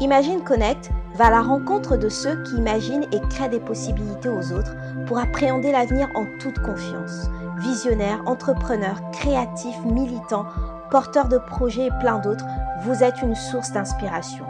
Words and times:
Imagine 0.00 0.42
Connect 0.42 0.90
va 1.14 1.26
à 1.26 1.30
la 1.30 1.40
rencontre 1.40 1.96
de 1.96 2.08
ceux 2.08 2.42
qui 2.42 2.56
imaginent 2.56 3.06
et 3.12 3.20
créent 3.30 3.48
des 3.48 3.60
possibilités 3.60 4.28
aux 4.28 4.52
autres 4.52 4.74
pour 5.06 5.18
appréhender 5.18 5.70
l'avenir 5.70 6.08
en 6.16 6.26
toute 6.40 6.58
confiance. 6.58 7.30
Visionnaires, 7.58 8.20
entrepreneurs, 8.26 9.00
créatifs, 9.12 9.80
militants, 9.84 10.46
porteurs 10.90 11.28
de 11.28 11.38
projets 11.38 11.86
et 11.86 11.98
plein 12.00 12.18
d'autres, 12.18 12.44
vous 12.82 13.04
êtes 13.04 13.22
une 13.22 13.36
source 13.36 13.70
d'inspiration. 13.70 14.44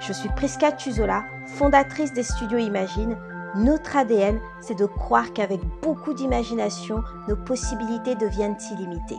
Je 0.00 0.12
suis 0.12 0.28
Prisca 0.28 0.70
Tuzola, 0.70 1.24
fondatrice 1.46 2.12
des 2.12 2.22
studios 2.22 2.58
Imagine. 2.58 3.16
Notre 3.56 3.96
ADN, 3.96 4.38
c'est 4.60 4.78
de 4.78 4.86
croire 4.86 5.32
qu'avec 5.32 5.60
beaucoup 5.82 6.12
d'imagination, 6.12 7.02
nos 7.26 7.36
possibilités 7.36 8.16
deviennent 8.16 8.58
illimitées. 8.70 9.18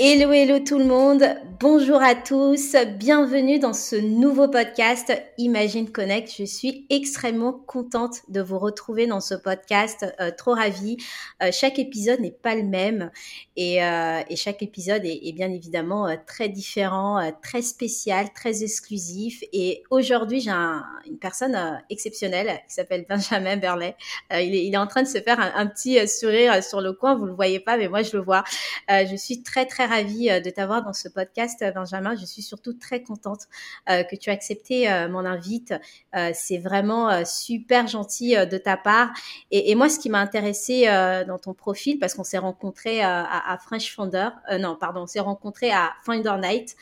Hello, 0.00 0.30
hello 0.30 0.60
tout 0.60 0.78
le 0.78 0.84
monde. 0.84 1.24
Bonjour 1.58 2.00
à 2.00 2.14
tous. 2.14 2.76
Bienvenue 2.98 3.58
dans 3.58 3.72
ce 3.72 3.96
nouveau 3.96 4.46
podcast 4.46 5.12
Imagine 5.38 5.90
Connect. 5.90 6.32
Je 6.38 6.44
suis 6.44 6.86
extrêmement 6.88 7.52
contente 7.52 8.18
de 8.28 8.40
vous 8.40 8.60
retrouver 8.60 9.08
dans 9.08 9.20
ce 9.20 9.34
podcast. 9.34 10.06
Euh, 10.20 10.30
trop 10.30 10.54
ravie. 10.54 10.98
Euh, 11.42 11.50
chaque 11.50 11.80
épisode 11.80 12.20
n'est 12.20 12.30
pas 12.30 12.54
le 12.54 12.62
même 12.62 13.10
et, 13.56 13.82
euh, 13.82 14.20
chaque 14.36 14.62
épisode 14.62 15.04
est, 15.04 15.32
bien 15.32 15.50
évidemment 15.50 16.16
très 16.28 16.48
différent, 16.48 17.32
très 17.42 17.62
spécial, 17.62 18.32
très 18.32 18.62
exclusif. 18.62 19.42
Et 19.52 19.82
aujourd'hui, 19.90 20.40
j'ai 20.40 20.50
un, 20.50 20.84
une 21.08 21.18
personne 21.18 21.58
exceptionnelle 21.90 22.60
qui 22.68 22.74
s'appelle 22.74 23.04
Benjamin 23.08 23.56
Berlet. 23.56 23.96
Il 24.30 24.54
est, 24.54 24.64
il, 24.64 24.74
est, 24.74 24.78
en 24.78 24.86
train 24.86 25.02
de 25.02 25.08
se 25.08 25.18
faire 25.18 25.40
un, 25.40 25.52
un, 25.56 25.66
petit 25.66 26.06
sourire 26.06 26.62
sur 26.62 26.80
le 26.80 26.92
coin. 26.92 27.16
Vous 27.16 27.26
le 27.26 27.34
voyez 27.34 27.58
pas, 27.58 27.76
mais 27.76 27.88
moi 27.88 28.02
je 28.02 28.16
le 28.16 28.22
vois. 28.22 28.44
je 28.88 29.16
suis 29.16 29.42
très 29.42 29.66
très 29.66 29.87
ravie 29.88 30.28
de 30.28 30.50
t'avoir 30.50 30.84
dans 30.84 30.92
ce 30.92 31.08
podcast 31.08 31.64
Benjamin. 31.74 32.14
Je 32.16 32.24
suis 32.24 32.42
surtout 32.42 32.74
très 32.74 33.02
contente 33.02 33.48
euh, 33.88 34.02
que 34.04 34.16
tu 34.16 34.30
aies 34.30 34.32
accepté 34.32 34.90
euh, 34.90 35.08
mon 35.08 35.24
invite. 35.24 35.74
Euh, 36.14 36.30
c'est 36.34 36.58
vraiment 36.58 37.24
super 37.24 37.86
gentil 37.86 38.36
de 38.36 38.58
ta 38.58 38.76
part. 38.76 39.10
Et, 39.50 39.74
moi, 39.74 39.88
ce 39.88 39.98
qui 39.98 40.10
m'a 40.10 40.20
intéressé 40.20 40.86
dans 41.26 41.38
ton 41.38 41.54
profil, 41.54 41.98
parce 41.98 42.14
qu'on 42.14 42.24
s'est 42.24 42.38
rencontré 42.38 43.02
à, 43.02 43.58
French 43.64 43.94
Founder, 43.94 44.28
non, 44.58 44.76
pardon, 44.76 45.02
on 45.02 45.06
s'est 45.06 45.20
rencontré 45.20 45.70
à 45.70 45.92
Finder 46.04 46.34
Night, 46.40 46.76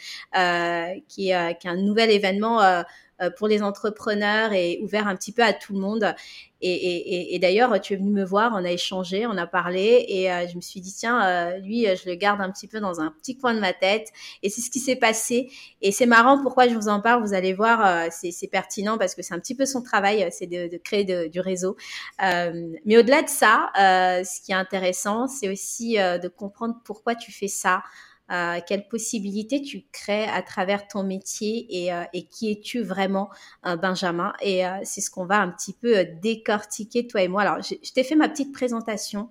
qui, 1.08 1.30
est, 1.30 1.66
un 1.66 1.76
nouvel 1.76 2.10
événement 2.10 2.60
euh, 2.62 2.82
pour 3.36 3.48
les 3.48 3.62
entrepreneurs 3.62 4.52
et 4.52 4.78
ouvert 4.82 5.08
un 5.08 5.16
petit 5.16 5.32
peu 5.32 5.42
à 5.42 5.52
tout 5.52 5.72
le 5.72 5.80
monde. 5.80 6.14
Et, 6.62 6.72
et, 6.72 7.34
et 7.34 7.38
d'ailleurs, 7.38 7.78
tu 7.80 7.92
es 7.92 7.96
venu 7.96 8.10
me 8.10 8.24
voir, 8.24 8.52
on 8.54 8.64
a 8.64 8.70
échangé, 8.70 9.26
on 9.26 9.36
a 9.36 9.46
parlé, 9.46 10.06
et 10.08 10.32
euh, 10.32 10.46
je 10.48 10.56
me 10.56 10.62
suis 10.62 10.80
dit 10.80 10.94
tiens, 10.94 11.22
euh, 11.26 11.58
lui, 11.58 11.84
je 11.84 12.08
le 12.08 12.14
garde 12.14 12.40
un 12.40 12.50
petit 12.50 12.66
peu 12.66 12.80
dans 12.80 12.98
un 13.00 13.10
petit 13.10 13.36
coin 13.36 13.52
de 13.52 13.60
ma 13.60 13.74
tête. 13.74 14.08
Et 14.42 14.48
c'est 14.48 14.62
ce 14.62 14.70
qui 14.70 14.78
s'est 14.78 14.96
passé. 14.96 15.50
Et 15.82 15.92
c'est 15.92 16.06
marrant 16.06 16.42
pourquoi 16.42 16.66
je 16.66 16.74
vous 16.74 16.88
en 16.88 17.00
parle. 17.00 17.22
Vous 17.22 17.34
allez 17.34 17.52
voir, 17.52 18.10
c'est 18.10 18.48
pertinent 18.50 18.96
parce 18.96 19.14
que 19.14 19.22
c'est 19.22 19.34
un 19.34 19.38
petit 19.38 19.54
peu 19.54 19.66
son 19.66 19.82
travail, 19.82 20.26
c'est 20.32 20.46
de, 20.46 20.68
de, 20.68 20.76
créer 20.78 21.04
de, 21.04 21.28
du 21.28 21.40
réseau. 21.40 21.76
mais 22.18 22.96
au-delà 22.96 23.22
de 23.22 23.28
ça, 23.28 23.70
ce 23.76 24.40
qui 24.40 24.52
est 24.52 24.56
intéressant, 24.56 25.28
c'est 25.28 25.48
aussi 25.50 25.96
de 25.96 26.28
comprendre 26.28 26.76
pourquoi 26.84 27.14
tu 27.14 27.32
fais 27.32 27.48
ça. 27.48 27.82
Euh, 28.32 28.58
quelles 28.66 28.88
possibilités 28.88 29.62
tu 29.62 29.84
crées 29.92 30.24
à 30.24 30.42
travers 30.42 30.88
ton 30.88 31.04
métier 31.04 31.66
et, 31.70 31.92
euh, 31.92 32.02
et 32.12 32.26
qui 32.26 32.50
es-tu 32.50 32.82
vraiment, 32.82 33.30
euh, 33.66 33.76
Benjamin? 33.76 34.32
Et 34.42 34.62
c'est 34.84 35.00
ce 35.00 35.10
qu'on 35.10 35.26
va 35.26 35.40
un 35.40 35.50
petit 35.50 35.72
peu 35.72 36.04
décortiquer, 36.20 37.06
toi 37.06 37.22
et 37.22 37.28
moi. 37.28 37.42
Alors, 37.42 37.62
je, 37.62 37.92
t'ai 37.92 38.04
fait 38.04 38.16
ma 38.16 38.28
petite 38.28 38.52
présentation, 38.52 39.28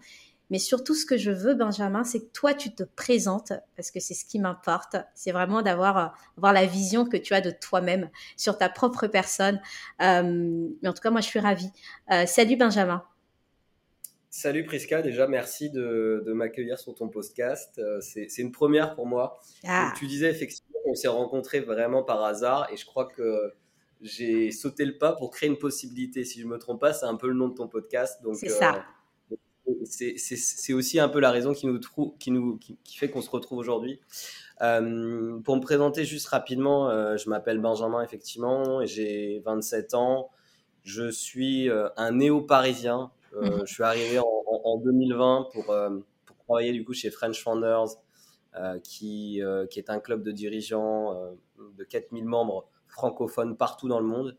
mais 0.49 0.59
surtout 0.59 0.95
ce 0.95 1.05
que 1.05 1.17
je 1.17 1.31
veux, 1.31 1.55
Benjamin, 1.55 2.03
c'est 2.03 2.19
que 2.19 2.31
toi, 2.31 2.53
tu 2.53 2.73
te 2.73 2.83
présentes, 2.83 3.53
parce 3.75 3.91
que 3.91 3.99
c'est 3.99 4.13
ce 4.13 4.25
qui 4.25 4.39
m'importe. 4.39 4.95
C'est 5.13 5.31
vraiment 5.31 5.61
d'avoir 5.61 6.15
avoir 6.37 6.53
la 6.53 6.65
vision 6.65 7.05
que 7.05 7.17
tu 7.17 7.33
as 7.33 7.41
de 7.41 7.51
toi-même 7.51 8.09
sur 8.37 8.57
ta 8.57 8.69
propre 8.69 9.07
personne. 9.07 9.59
mais 9.99 10.87
en 10.87 10.93
tout 10.93 11.01
cas, 11.01 11.11
moi, 11.11 11.21
je 11.21 11.27
suis 11.27 11.39
ravie. 11.39 11.71
salut, 12.27 12.57
Benjamin. 12.57 13.03
Salut 14.37 14.65
Priska, 14.65 15.01
déjà 15.01 15.27
merci 15.27 15.69
de, 15.69 16.21
m'accueillir 16.27 16.77
sur 16.77 16.93
ton 16.93 17.07
podcast. 17.07 17.79
Euh, 17.79 18.01
c'est 18.01 18.37
une 18.39 18.51
première 18.51 18.93
pour 18.93 19.07
moi. 19.07 19.39
Ah. 19.65 19.93
tu 19.97 20.07
disais 20.07 20.29
effectivement, 20.29 20.77
on 20.87 20.93
s'est 20.93 21.07
rencontrés 21.07 21.61
vraiment 21.61 22.03
par 22.03 22.21
hasard 22.21 22.67
et 22.69 22.75
je 22.75 22.85
crois 22.85 23.05
que 23.05 23.53
j'ai 24.01 24.51
sauté 24.51 24.83
le 24.83 24.97
pas 24.97 25.13
pour 25.13 25.31
créer 25.31 25.47
une 25.47 25.57
possibilité. 25.57 26.25
Si 26.25 26.41
je 26.41 26.47
me 26.47 26.57
trompe 26.57 26.81
pas, 26.81 26.91
c'est 26.91 27.05
un 27.05 27.15
peu 27.15 27.29
le 27.29 27.33
nom 27.33 27.47
de 27.47 27.53
ton 27.53 27.69
podcast. 27.69 28.19
C'est 28.33 28.49
ça. 28.49 28.83
Euh, 29.31 29.35
c'est 29.85 30.73
aussi 30.73 30.99
un 30.99 31.07
peu 31.07 31.21
la 31.21 31.31
raison 31.31 31.53
qui 31.53 31.65
nous, 31.65 31.79
qui 32.19 32.31
nous 32.31 32.57
qui, 32.57 32.97
fait 32.97 33.09
qu'on 33.09 33.21
se 33.21 33.29
retrouve 33.29 33.59
aujourd'hui. 33.59 34.01
Euh, 34.61 35.39
pour 35.39 35.55
me 35.55 35.61
présenter 35.61 36.03
juste 36.03 36.27
rapidement, 36.27 36.89
je 37.15 37.29
m'appelle 37.29 37.59
Benjamin 37.59 38.03
effectivement, 38.03 38.85
j'ai 38.85 39.41
27 39.45 39.93
ans. 39.93 40.29
Je 40.83 41.09
suis 41.09 41.69
un 41.95 42.11
néo-parisien. 42.11 43.11
Euh, 43.35 43.57
mhm. 43.57 43.65
Je 43.65 43.73
suis 43.73 43.83
arrivé 43.83 44.19
en, 44.19 44.77
2020 44.77 45.49
pour, 45.53 45.69
euh, 45.69 45.99
pour, 46.25 46.37
travailler 46.37 46.71
du 46.73 46.83
coup 46.85 46.93
chez 46.93 47.09
French 47.09 47.43
Founders, 47.43 47.95
euh, 48.55 48.79
qui, 48.79 49.41
qui 49.69 49.79
est 49.79 49.89
un 49.89 49.99
club 49.99 50.23
de 50.23 50.31
dirigeants 50.31 51.35
de 51.57 51.83
4000 51.83 52.25
membres 52.25 52.67
francophones 52.87 53.57
partout 53.57 53.87
dans 53.87 53.99
le 53.99 54.05
monde. 54.05 54.37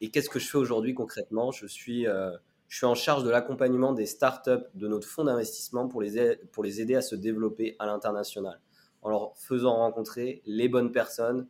et 0.00 0.10
qu'est-ce 0.10 0.30
que 0.30 0.38
je 0.38 0.48
fais 0.48 0.58
aujourd'hui 0.58 0.94
concrètement? 0.94 1.52
Je 1.52 1.66
suis, 1.66 2.04
je 2.04 2.76
suis 2.76 2.86
en 2.86 2.94
charge 2.94 3.24
de 3.24 3.30
l'accompagnement 3.30 3.92
des 3.92 4.06
startups 4.06 4.66
de 4.74 4.88
notre 4.88 5.06
fonds 5.06 5.24
d'investissement 5.24 5.86
pour 5.86 6.02
les, 6.02 6.36
pour 6.52 6.64
les 6.64 6.80
aider 6.80 6.94
à 6.94 7.02
se 7.02 7.14
développer 7.14 7.76
à 7.78 7.86
l'international, 7.86 8.60
en 9.02 9.10
leur 9.10 9.36
faisant 9.36 9.76
rencontrer 9.76 10.42
les 10.46 10.68
bonnes 10.68 10.92
personnes, 10.92 11.46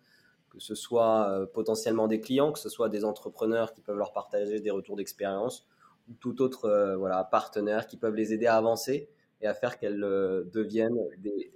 que 0.56 0.62
ce 0.62 0.74
soit 0.74 1.28
euh, 1.28 1.46
potentiellement 1.46 2.08
des 2.08 2.20
clients, 2.20 2.50
que 2.50 2.58
ce 2.58 2.70
soit 2.70 2.88
des 2.88 3.04
entrepreneurs 3.04 3.74
qui 3.74 3.82
peuvent 3.82 3.98
leur 3.98 4.12
partager 4.12 4.58
des 4.58 4.70
retours 4.70 4.96
d'expérience, 4.96 5.68
ou 6.08 6.14
tout 6.14 6.40
autre 6.40 6.64
euh, 6.64 6.96
voilà, 6.96 7.22
partenaire 7.24 7.86
qui 7.86 7.98
peuvent 7.98 8.14
les 8.14 8.32
aider 8.32 8.46
à 8.46 8.56
avancer 8.56 9.10
et 9.42 9.46
à 9.46 9.52
faire 9.52 9.78
qu'elles 9.78 10.02
euh, 10.02 10.44
deviennent 10.44 10.98
des 11.18 11.52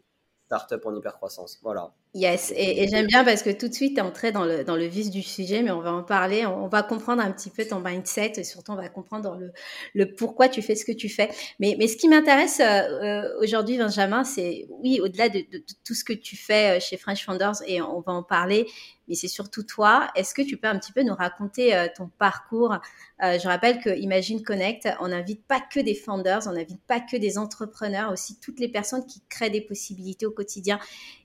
startups 0.46 0.84
en 0.84 0.94
hypercroissance. 0.94 1.58
Voilà. 1.62 1.94
Yes, 2.12 2.52
et, 2.56 2.88
j'aime 2.88 3.06
bien 3.06 3.22
parce 3.22 3.44
que 3.44 3.50
tout 3.50 3.68
de 3.68 3.72
suite, 3.72 3.94
tu 3.94 4.00
es 4.00 4.02
entré 4.02 4.32
dans 4.32 4.44
le, 4.44 4.64
dans 4.64 4.74
le 4.74 4.86
vif 4.86 5.10
du 5.10 5.22
sujet, 5.22 5.62
mais 5.62 5.70
on 5.70 5.80
va 5.80 5.92
en 5.92 6.02
parler, 6.02 6.44
on, 6.44 6.66
va 6.66 6.82
comprendre 6.82 7.22
un 7.22 7.30
petit 7.30 7.50
peu 7.50 7.64
ton 7.64 7.78
mindset 7.78 8.32
et 8.34 8.42
surtout 8.42 8.72
on 8.72 8.76
va 8.76 8.88
comprendre 8.88 9.36
le, 9.38 9.52
le 9.94 10.12
pourquoi 10.12 10.48
tu 10.48 10.60
fais 10.60 10.74
ce 10.74 10.84
que 10.84 10.90
tu 10.90 11.08
fais. 11.08 11.30
Mais, 11.60 11.76
mais 11.78 11.86
ce 11.86 11.96
qui 11.96 12.08
m'intéresse 12.08 12.60
euh, 12.60 13.28
aujourd'hui, 13.40 13.78
Benjamin, 13.78 14.24
c'est 14.24 14.66
oui, 14.70 14.98
au-delà 15.00 15.28
de, 15.28 15.38
de, 15.38 15.62
tout 15.84 15.94
ce 15.94 16.02
que 16.02 16.12
tu 16.12 16.36
fais 16.36 16.78
euh, 16.78 16.80
chez 16.80 16.96
French 16.96 17.24
Founders, 17.24 17.62
et 17.68 17.80
on 17.80 18.00
va 18.00 18.12
en 18.12 18.24
parler, 18.24 18.66
mais 19.06 19.14
c'est 19.14 19.28
surtout 19.28 19.62
toi. 19.62 20.08
Est-ce 20.16 20.34
que 20.34 20.42
tu 20.42 20.56
peux 20.56 20.66
un 20.66 20.80
petit 20.80 20.92
peu 20.92 21.04
nous 21.04 21.14
raconter 21.14 21.76
euh, 21.76 21.86
ton 21.96 22.10
parcours? 22.18 22.76
Je 23.22 23.46
rappelle 23.46 23.80
que 23.82 23.90
Imagine 23.90 24.42
Connect, 24.42 24.88
on 24.98 25.08
n'invite 25.08 25.44
pas 25.44 25.60
que 25.60 25.78
des 25.78 25.94
founders, 25.94 26.46
on 26.46 26.52
n'invite 26.52 26.80
pas 26.86 27.00
que 27.00 27.18
des 27.18 27.36
entrepreneurs, 27.36 28.10
aussi 28.10 28.40
toutes 28.40 28.58
les 28.60 28.68
personnes 28.68 29.04
qui 29.04 29.20
créent 29.28 29.50
des 29.50 29.60
possibilités 29.60 30.24
au 30.24 30.30
quotidien. 30.30 30.78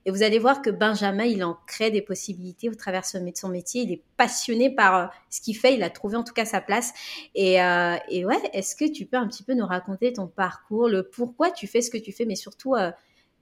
Et 0.04 0.10
vous 0.10 0.22
allez 0.22 0.38
voir 0.38 0.60
que 0.60 0.68
Benjamin, 0.78 1.24
il 1.24 1.42
en 1.44 1.58
crée 1.66 1.90
des 1.90 2.02
possibilités 2.02 2.68
au 2.68 2.74
travers 2.74 3.02
de 3.02 3.32
son 3.34 3.48
métier. 3.48 3.82
Il 3.82 3.92
est 3.92 4.02
passionné 4.16 4.70
par 4.70 4.96
euh, 4.96 5.06
ce 5.30 5.40
qu'il 5.40 5.56
fait. 5.56 5.74
Il 5.74 5.82
a 5.82 5.90
trouvé 5.90 6.16
en 6.16 6.24
tout 6.24 6.32
cas 6.32 6.44
sa 6.44 6.60
place. 6.60 6.92
Et, 7.34 7.62
euh, 7.62 7.96
et 8.08 8.24
ouais, 8.24 8.38
est-ce 8.52 8.76
que 8.76 8.90
tu 8.90 9.06
peux 9.06 9.16
un 9.16 9.26
petit 9.26 9.42
peu 9.42 9.54
nous 9.54 9.66
raconter 9.66 10.12
ton 10.12 10.26
parcours, 10.26 10.88
le 10.88 11.08
pourquoi 11.08 11.50
tu 11.50 11.66
fais 11.66 11.80
ce 11.80 11.90
que 11.90 11.98
tu 11.98 12.12
fais, 12.12 12.24
mais 12.24 12.36
surtout 12.36 12.74
euh, 12.74 12.90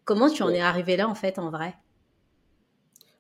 comment 0.05 0.31
tu 0.31 0.43
en 0.43 0.51
es 0.51 0.61
arrivé 0.61 0.97
là 0.97 1.09
en 1.09 1.15
fait 1.15 1.39
en 1.39 1.51
vrai? 1.51 1.75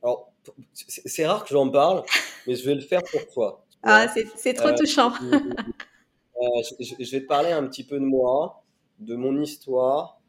Alors, 0.03 0.31
c'est 0.73 1.27
rare 1.27 1.45
que 1.45 1.51
j'en 1.51 1.71
parle, 1.71 2.03
mais 2.47 2.55
je 2.55 2.65
vais 2.65 2.75
le 2.75 2.83
faire 2.83 3.03
pour 3.11 3.27
toi. 3.33 3.65
Ah, 3.83 4.07
c'est 4.37 4.55
trop 4.55 4.73
touchant. 4.73 5.13
je, 6.41 6.95
je 6.99 7.11
vais 7.11 7.21
te 7.21 7.27
parler 7.27 7.53
un 7.53 7.67
petit 7.67 7.85
peu 7.85 7.99
de 7.99 8.05
moi, 8.05 8.65
de 8.99 9.15
mon 9.15 9.41
histoire 9.43 10.21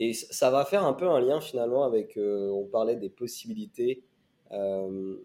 et 0.00 0.12
ça 0.12 0.50
va 0.50 0.64
faire 0.64 0.84
un 0.84 0.92
peu 0.92 1.08
un 1.08 1.20
lien 1.20 1.40
finalement 1.40 1.84
avec, 1.84 2.16
euh, 2.16 2.48
on 2.50 2.64
parlait 2.64 2.96
des 2.96 3.08
possibilités. 3.08 4.02
Euh, 4.50 5.16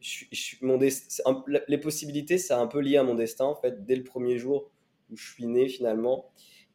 je, 0.00 0.56
mon 0.62 0.78
les 0.78 1.78
possibilités, 1.78 2.38
c'est 2.38 2.54
un 2.54 2.66
peu 2.66 2.80
lié 2.80 2.96
à 2.96 3.02
mon 3.02 3.14
destin 3.14 3.44
en 3.44 3.54
fait. 3.54 3.84
Dès 3.84 3.96
le 3.96 4.04
premier 4.04 4.36
jour 4.38 4.70
où 5.10 5.16
je 5.16 5.32
suis 5.32 5.46
né 5.46 5.68
finalement, 5.68 6.30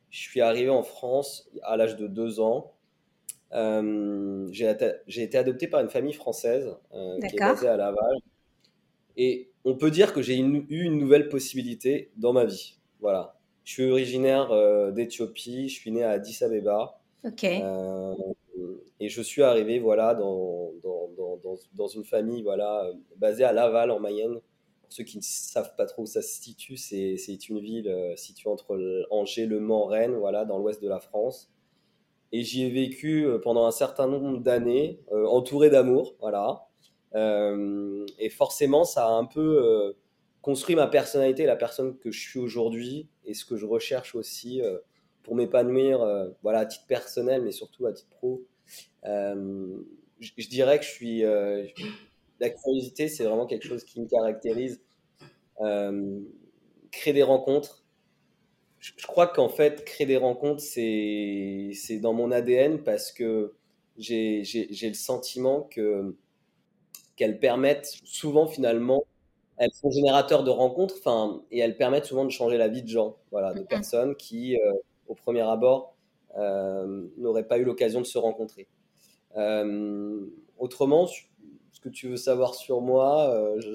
je 0.09 0.19
suis 0.19 0.41
arrivé 0.41 0.69
en 0.69 0.83
France 0.83 1.49
à 1.63 1.75
l'âge 1.77 1.97
de 1.97 2.07
deux 2.07 2.39
ans. 2.39 2.73
Euh, 3.53 4.47
j'ai 4.51 5.23
été 5.23 5.37
adopté 5.37 5.67
par 5.67 5.81
une 5.81 5.89
famille 5.89 6.13
française 6.13 6.73
qui 6.91 7.35
est 7.35 7.39
basée 7.39 7.67
à 7.67 7.75
Laval. 7.75 8.15
Et 9.17 9.51
on 9.65 9.75
peut 9.75 9.91
dire 9.91 10.13
que 10.13 10.21
j'ai 10.21 10.37
eu 10.37 10.83
une 10.83 10.97
nouvelle 10.97 11.27
possibilité 11.27 12.11
dans 12.15 12.31
ma 12.31 12.45
vie. 12.45 12.79
Voilà. 13.01 13.37
Je 13.65 13.73
suis 13.73 13.91
originaire 13.91 14.49
d'Éthiopie, 14.93 15.67
je 15.67 15.75
suis 15.75 15.91
né 15.91 16.03
à 16.03 16.11
Addis 16.11 16.43
Abeba. 16.43 17.00
Euh, 17.25 18.15
et 18.99 19.09
je 19.09 19.21
suis 19.21 19.43
arrivé 19.43 19.79
voilà, 19.79 20.15
dans, 20.15 20.71
dans, 20.83 21.09
dans, 21.43 21.55
dans, 21.73 21.87
une 21.87 22.03
famille 22.03 22.43
voilà, 22.43 22.91
basée 23.17 23.43
à 23.43 23.53
Laval, 23.53 23.91
en 23.91 23.99
Mayenne. 23.99 24.39
Pour 24.81 24.91
ceux 24.91 25.03
qui 25.03 25.17
ne 25.17 25.23
savent 25.23 25.75
pas 25.75 25.85
trop 25.85 26.03
où 26.03 26.05
ça 26.05 26.21
se 26.21 26.41
situe, 26.41 26.77
c'est 26.77 27.49
une 27.49 27.59
ville 27.59 27.87
euh, 27.87 28.15
située 28.15 28.49
entre 28.49 29.05
Angers, 29.09 29.45
Le 29.45 29.59
Mans, 29.59 29.85
Rennes, 29.85 30.15
voilà, 30.15 30.45
dans 30.45 30.57
l'ouest 30.57 30.81
de 30.81 30.89
la 30.89 30.99
France. 30.99 31.51
Et 32.33 32.43
j'y 32.43 32.63
ai 32.63 32.69
vécu 32.69 33.25
euh, 33.25 33.39
pendant 33.39 33.65
un 33.65 33.71
certain 33.71 34.07
nombre 34.07 34.39
d'années, 34.39 35.01
entouré 35.11 35.69
d'amour, 35.69 36.15
voilà. 36.19 36.67
et 37.15 38.29
forcément, 38.29 38.83
ça 38.83 39.07
a 39.07 39.11
un 39.11 39.25
peu 39.25 39.95
construit 40.41 40.75
ma 40.75 40.87
personnalité, 40.87 41.45
la 41.45 41.55
personne 41.55 41.97
que 41.97 42.11
je 42.11 42.19
suis 42.19 42.39
aujourd'hui 42.39 43.07
et 43.25 43.33
ce 43.33 43.45
que 43.45 43.55
je 43.55 43.65
recherche 43.65 44.15
aussi 44.15 44.61
pour 45.23 45.35
m'épanouir, 45.35 45.99
voilà, 46.43 46.59
à 46.59 46.65
titre 46.65 46.85
personnel, 46.87 47.41
mais 47.43 47.51
surtout 47.51 47.85
à 47.85 47.93
titre 47.93 48.09
pro. 48.09 48.41
je, 49.03 50.47
dirais 50.49 50.79
que 50.79 50.85
je 50.85 50.89
suis 50.89 51.21
la 51.21 52.49
curiosité, 52.49 53.07
c'est 53.07 53.23
vraiment 53.23 53.45
quelque 53.45 53.67
chose 53.67 53.83
qui 53.83 54.01
me 54.01 54.07
caractérise. 54.07 54.81
créer 56.91 57.13
des 57.13 57.23
rencontres, 57.23 57.81
je 58.81 59.05
crois 59.05 59.27
qu'en 59.27 59.49
fait, 59.49 59.85
créer 59.85 60.07
des 60.07 60.17
rencontres, 60.17 60.61
c'est 60.61 61.99
dans 62.01 62.13
mon 62.13 62.31
ADN 62.31 62.83
parce 62.83 63.11
que 63.11 63.53
j'ai 63.97 64.43
le 64.43 64.93
sentiment 64.93 65.61
que 65.61 66.15
qu'elles 67.15 67.39
permettent 67.39 67.99
souvent 68.03 68.47
finalement, 68.47 69.03
elles 69.57 69.73
sont 69.73 69.91
générateurs 69.91 70.43
de 70.43 70.49
rencontres, 70.49 70.95
enfin, 70.97 71.43
et 71.51 71.59
elles 71.59 71.77
permettent 71.77 72.05
souvent 72.05 72.25
de 72.25 72.31
changer 72.31 72.57
la 72.57 72.67
vie 72.67 72.81
de 72.81 72.87
gens, 72.87 73.17
voilà, 73.29 73.53
de 73.53 73.61
personnes 73.61 74.15
qui, 74.15 74.55
euh, 74.55 74.73
au 75.11 75.15
premier 75.15 75.41
abord, 75.41 75.95
euh, 76.37 77.07
n'auraient 77.17 77.47
pas 77.47 77.57
eu 77.57 77.65
l'occasion 77.65 77.99
de 77.99 78.05
se 78.05 78.17
rencontrer. 78.17 78.67
Euh, 79.35 80.25
autrement, 80.57 81.05
ce 81.05 81.79
que 81.81 81.89
tu 81.89 82.07
veux 82.07 82.17
savoir 82.17 82.55
sur 82.55 82.79
moi, 82.79 83.35
je, 83.59 83.73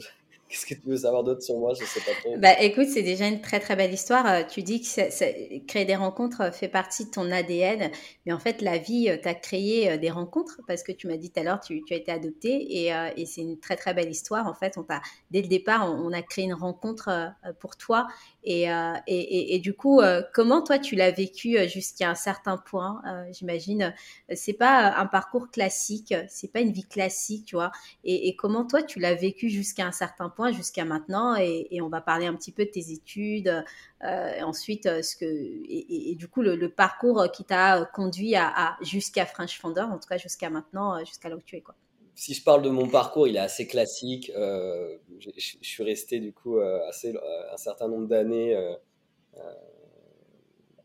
Qu'est-ce 0.48 0.64
que 0.64 0.74
tu 0.74 0.88
veux 0.88 0.96
savoir 0.98 1.24
d'autre 1.24 1.42
sur 1.42 1.58
moi? 1.58 1.74
Je 1.74 1.84
sais 1.84 2.00
pas 2.00 2.12
trop. 2.20 2.36
Bah, 2.38 2.60
écoute, 2.60 2.86
c'est 2.86 3.02
déjà 3.02 3.26
une 3.26 3.40
très 3.40 3.58
très 3.58 3.74
belle 3.74 3.92
histoire. 3.92 4.26
Euh, 4.26 4.42
tu 4.44 4.62
dis 4.62 4.80
que 4.80 5.58
créer 5.66 5.84
des 5.84 5.96
rencontres 5.96 6.40
euh, 6.40 6.50
fait 6.52 6.68
partie 6.68 7.06
de 7.06 7.10
ton 7.10 7.32
ADN, 7.32 7.90
mais 8.24 8.32
en 8.32 8.38
fait, 8.38 8.62
la 8.62 8.78
vie 8.78 9.10
euh, 9.10 9.16
t'a 9.16 9.34
créé 9.34 9.98
des 9.98 10.10
rencontres 10.10 10.60
parce 10.68 10.84
que 10.84 10.92
tu 10.92 11.08
m'as 11.08 11.16
dit 11.16 11.30
tout 11.32 11.40
à 11.40 11.42
l'heure, 11.42 11.58
tu, 11.58 11.82
tu, 11.82 11.94
as 11.94 11.96
été 11.96 12.12
adopté 12.12 12.86
et, 12.86 13.26
c'est 13.26 13.40
une 13.40 13.58
très 13.58 13.74
très 13.74 13.92
belle 13.92 14.08
histoire. 14.08 14.46
En 14.46 14.54
fait, 14.54 14.78
on 14.78 14.86
dès 15.32 15.42
le 15.42 15.48
départ, 15.48 15.92
on, 15.92 16.12
a 16.12 16.22
créé 16.22 16.44
une 16.44 16.54
rencontre 16.54 17.10
pour 17.58 17.76
toi 17.76 18.06
et, 18.44 18.66
et, 19.08 19.54
et, 19.54 19.58
du 19.58 19.74
coup, 19.74 20.00
comment 20.32 20.62
toi 20.62 20.78
tu 20.78 20.94
l'as 20.94 21.10
vécu 21.10 21.56
jusqu'à 21.68 22.10
un 22.10 22.14
certain 22.14 22.56
point? 22.56 23.02
J'imagine, 23.32 23.92
c'est 24.32 24.52
pas 24.52 24.94
un 24.96 25.06
parcours 25.06 25.50
classique, 25.50 26.14
c'est 26.28 26.52
pas 26.52 26.60
une 26.60 26.72
vie 26.72 26.86
classique, 26.86 27.46
tu 27.46 27.56
vois. 27.56 27.72
Et, 28.04 28.36
comment 28.36 28.64
toi 28.64 28.82
tu 28.82 29.00
l'as 29.00 29.14
vécu 29.14 29.48
jusqu'à 29.48 29.86
un 29.86 29.92
certain 29.92 30.28
point 30.28 30.35
jusqu'à 30.52 30.84
maintenant 30.84 31.36
et, 31.36 31.80
on 31.80 31.88
va 31.88 32.00
parler 32.00 32.26
un 32.26 32.34
petit 32.34 32.52
peu 32.52 32.64
de 32.64 32.70
tes 32.70 32.92
études, 32.92 33.64
euh, 34.04 34.40
ensuite 34.42 34.86
euh, 34.86 35.02
ce 35.02 35.16
que 35.16 35.24
et, 35.24 36.14
du 36.16 36.28
coup 36.28 36.42
le, 36.42 36.68
parcours 36.68 37.30
qui 37.32 37.44
t'a 37.44 37.84
conduit 37.94 38.34
à, 38.36 38.76
jusqu'à 38.82 39.26
French 39.26 39.58
Founder, 39.58 39.82
en 39.82 39.98
tout 39.98 40.08
cas 40.08 40.18
jusqu'à 40.18 40.50
maintenant, 40.50 40.96
euh, 40.96 41.04
jusqu'à 41.04 41.28
là 41.28 41.36
où 41.36 41.42
tu 41.44 41.56
es 41.56 41.60
quoi. 41.60 41.74
Si 42.14 42.32
je 42.32 42.42
parle 42.42 42.62
de 42.62 42.70
mon 42.70 42.88
parcours, 42.88 43.28
il 43.28 43.36
est 43.36 43.40
assez 43.40 43.66
classique. 43.66 44.32
je, 44.34 45.30
suis 45.36 45.82
resté 45.82 46.18
du 46.18 46.32
coup 46.32 46.58
assez 46.88 47.14
un 47.52 47.56
certain 47.58 47.88
nombre 47.88 48.06
d'années 48.06 48.56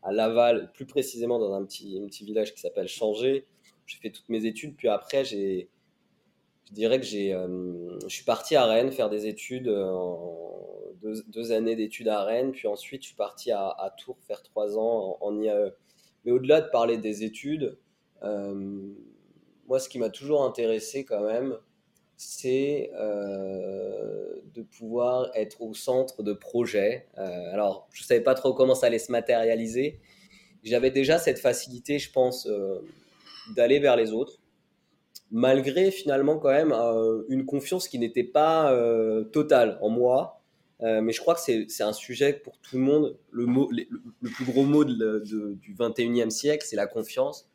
à 0.02 0.12
Laval, 0.12 0.70
plus 0.74 0.84
précisément 0.84 1.38
dans 1.38 1.54
un 1.54 1.64
petit, 1.64 2.06
village 2.20 2.52
qui 2.52 2.60
s'appelle 2.60 2.86
Changé. 2.86 3.46
J'ai 3.86 3.98
fait 3.98 4.10
toutes 4.10 4.28
mes 4.28 4.44
études, 4.44 4.76
puis 4.76 4.88
après 4.88 5.24
j'ai 5.24 5.70
je 6.72 6.74
dirais 6.74 6.98
que 6.98 7.04
j'ai, 7.04 7.34
euh, 7.34 7.98
je 8.04 8.14
suis 8.14 8.24
parti 8.24 8.56
à 8.56 8.64
Rennes 8.64 8.92
faire 8.92 9.10
des 9.10 9.26
études, 9.26 9.68
euh, 9.68 9.94
deux, 11.26 11.52
années 11.52 11.76
d'études 11.76 12.08
à 12.08 12.24
Rennes, 12.24 12.52
puis 12.52 12.66
ensuite 12.66 13.02
je 13.02 13.08
suis 13.08 13.16
parti 13.16 13.52
à, 13.52 13.94
Tours 13.98 14.16
faire 14.26 14.42
trois 14.42 14.78
ans 14.78 15.18
en, 15.20 15.38
IAE. 15.38 15.74
Mais 16.24 16.32
au-delà 16.32 16.62
de 16.62 16.70
parler 16.70 16.96
des 16.96 17.24
études, 17.24 17.76
euh, 18.22 18.54
moi 19.66 19.80
ce 19.80 19.90
qui 19.90 19.98
m'a 19.98 20.08
toujours 20.08 20.44
intéressé 20.44 21.04
quand 21.04 21.20
même, 21.20 21.58
c'est 22.16 22.90
de 22.94 24.62
pouvoir 24.62 25.30
être 25.34 25.60
au 25.60 25.74
centre 25.74 26.22
de 26.22 26.32
projets. 26.32 27.06
alors 27.16 27.86
je 27.92 28.02
ne 28.02 28.06
savais 28.06 28.20
pas 28.22 28.34
trop 28.34 28.54
comment 28.54 28.74
ça 28.74 28.86
allait 28.86 28.98
se 28.98 29.12
matérialiser. 29.12 30.00
J'avais 30.62 30.90
déjà 30.90 31.18
cette 31.18 31.40
facilité, 31.40 31.98
je 31.98 32.10
pense, 32.12 32.48
d'aller 33.56 33.78
vers 33.78 33.96
les 33.96 34.12
autres 34.12 34.41
malgré 35.32 35.90
finalement 35.90 36.38
quand 36.38 36.50
même 36.50 36.72
euh, 36.72 37.22
une 37.28 37.46
confiance 37.46 37.88
qui 37.88 37.98
n'était 37.98 38.22
pas 38.22 38.70
euh, 38.70 39.24
totale 39.24 39.78
en 39.80 39.88
moi. 39.88 40.38
Euh, 40.82 41.00
mais 41.00 41.12
je 41.12 41.20
crois 41.20 41.34
que 41.34 41.40
c'est 41.40 41.82
un 41.82 41.92
sujet 41.92 42.34
pour 42.34 42.58
tout 42.58 42.76
le 42.76 42.82
monde. 42.82 43.16
Le, 43.30 43.46
mot, 43.46 43.70
le, 43.70 44.30
plus 44.30 44.44
gros 44.44 44.64
mot 44.64 44.84
de, 44.84 45.20
du 45.54 45.74
21e 45.74 46.30
siècle, 46.30 46.66
c'est 46.68 46.76
la 46.76 46.86
confiance. 46.86 47.48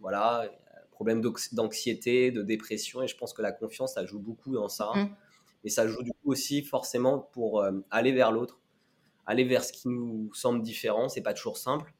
voilà, 0.00 0.50
problème 0.90 1.22
d'anxiété, 1.52 2.30
de 2.30 2.42
dépression, 2.42 3.02
et 3.02 3.08
je 3.08 3.16
pense 3.16 3.34
que 3.34 3.42
la 3.42 3.52
confiance, 3.52 3.94
ça 3.94 4.06
joue 4.06 4.18
beaucoup 4.18 4.54
dans 4.54 4.68
ça. 4.68 4.90
Mmh. 4.94 5.16
Et 5.64 5.68
ça 5.68 5.86
joue 5.86 6.02
du 6.02 6.12
coup 6.12 6.30
aussi 6.30 6.62
forcément 6.62 7.18
pour 7.18 7.62
aller 7.90 8.12
vers 8.12 8.32
l'autre, 8.32 8.58
aller 9.26 9.44
vers 9.44 9.62
ce 9.62 9.72
qui 9.72 9.88
nous 9.88 10.32
semble 10.32 10.62
différent. 10.62 11.10
C'est 11.10 11.20
pas 11.22 11.34
toujours 11.34 11.58
simple. 11.58 11.92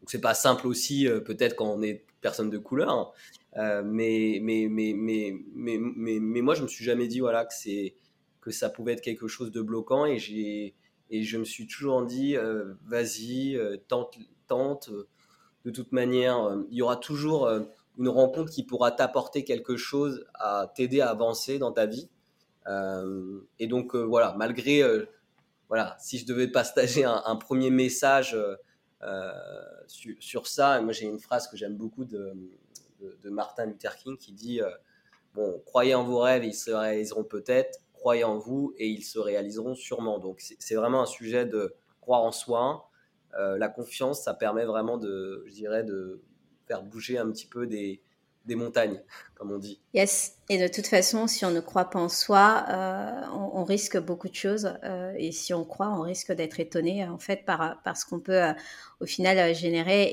Donc 0.00 0.10
c'est 0.10 0.20
pas 0.20 0.34
simple 0.34 0.66
aussi 0.66 1.08
peut-être 1.24 1.56
quand 1.56 1.70
on 1.72 1.80
est 1.80 2.04
personne 2.20 2.50
de 2.50 2.58
couleur. 2.58 3.12
Euh, 3.56 3.82
mais, 3.84 4.38
mais, 4.42 4.68
mais, 4.70 4.92
mais, 4.94 5.34
mais, 5.54 5.78
mais, 6.20 6.40
moi, 6.40 6.54
je 6.54 6.62
me 6.62 6.68
suis 6.68 6.84
jamais 6.84 7.08
dit 7.08 7.20
voilà, 7.20 7.44
que, 7.44 7.88
que 8.40 8.50
ça 8.50 8.70
pouvait 8.70 8.92
être 8.92 9.00
quelque 9.00 9.28
chose 9.28 9.50
de 9.50 9.62
bloquant. 9.62 10.06
Et, 10.06 10.74
et 11.10 11.22
je 11.22 11.38
me 11.38 11.44
suis 11.44 11.66
toujours 11.66 12.04
dit 12.04 12.36
euh, 12.36 12.74
vas-y, 12.86 13.56
euh, 13.56 13.76
tente, 13.88 14.18
tente. 14.46 14.90
De 15.64 15.70
toute 15.70 15.92
manière, 15.92 16.56
il 16.70 16.78
y 16.78 16.82
aura 16.82 16.96
toujours 16.96 17.46
une 17.98 18.08
rencontre 18.08 18.50
qui 18.50 18.64
pourra 18.64 18.92
t'apporter 18.92 19.44
quelque 19.44 19.76
chose 19.76 20.24
à 20.34 20.72
t'aider 20.74 21.02
à 21.02 21.10
avancer 21.10 21.58
dans 21.58 21.70
ta 21.70 21.84
vie. 21.84 22.08
et 23.58 23.66
donc, 23.66 23.94
voilà, 23.94 24.34
malgré. 24.38 24.82
voilà, 25.68 25.98
si 26.00 26.16
je 26.16 26.24
devais 26.24 26.48
partager 26.48 27.04
un, 27.04 27.22
un 27.26 27.36
premier 27.36 27.68
message 27.68 28.34
euh, 29.02 29.32
sur, 29.86 30.46
ça, 30.46 30.80
moi 30.80 30.92
j'ai 30.92 31.06
une 31.06 31.18
phrase 31.18 31.48
que 31.48 31.56
j'aime 31.56 31.76
beaucoup 31.76 32.04
de, 32.04 32.34
Martin 33.24 33.66
Luther 33.66 33.96
King 33.96 34.18
qui 34.18 34.32
dit 34.32 34.60
euh, 34.60 34.70
Bon, 35.34 35.62
croyez 35.64 35.94
en 35.94 36.04
vos 36.04 36.18
rêves, 36.18 36.44
ils 36.44 36.54
se 36.54 36.70
réaliseront 36.70 37.24
peut-être, 37.24 37.80
croyez 37.94 38.24
en 38.24 38.36
vous 38.36 38.74
et 38.76 38.88
ils 38.88 39.04
se 39.04 39.18
réaliseront 39.18 39.74
sûrement. 39.74 40.18
Donc 40.18 40.40
c'est 40.40 40.74
vraiment 40.74 41.02
un 41.02 41.06
sujet 41.06 41.46
de 41.46 41.74
croire 42.00 42.22
en 42.22 42.32
soi. 42.32 42.90
Euh, 43.38 43.56
la 43.56 43.68
confiance, 43.68 44.22
ça 44.24 44.34
permet 44.34 44.64
vraiment 44.64 44.98
de, 44.98 45.44
je 45.46 45.52
dirais, 45.52 45.84
de 45.84 46.20
faire 46.66 46.82
bouger 46.82 47.16
un 47.16 47.30
petit 47.30 47.46
peu 47.46 47.66
des, 47.66 48.02
des 48.46 48.54
montagnes, 48.54 49.00
comme 49.34 49.52
on 49.52 49.58
dit. 49.58 49.80
Yes, 49.92 50.36
et 50.48 50.58
de 50.58 50.66
toute 50.66 50.86
façon, 50.86 51.26
si 51.26 51.44
on 51.44 51.50
ne 51.50 51.60
croit 51.60 51.90
pas 51.90 51.98
en 51.98 52.08
soi, 52.08 52.64
euh, 52.70 53.22
on, 53.32 53.64
risque 53.64 53.98
beaucoup 53.98 54.28
de 54.28 54.34
choses. 54.34 54.72
Euh, 54.82 55.12
et 55.16 55.30
si 55.30 55.52
on 55.52 55.64
croit, 55.64 55.90
on 55.90 56.00
risque 56.00 56.32
d'être 56.32 56.58
étonné 56.58 57.06
en 57.06 57.18
fait 57.18 57.44
par, 57.44 57.80
par 57.82 57.96
ce 57.96 58.06
qu'on 58.06 58.18
peut 58.18 58.42
euh, 58.42 58.52
au 59.00 59.06
final 59.06 59.54
générer. 59.54 60.10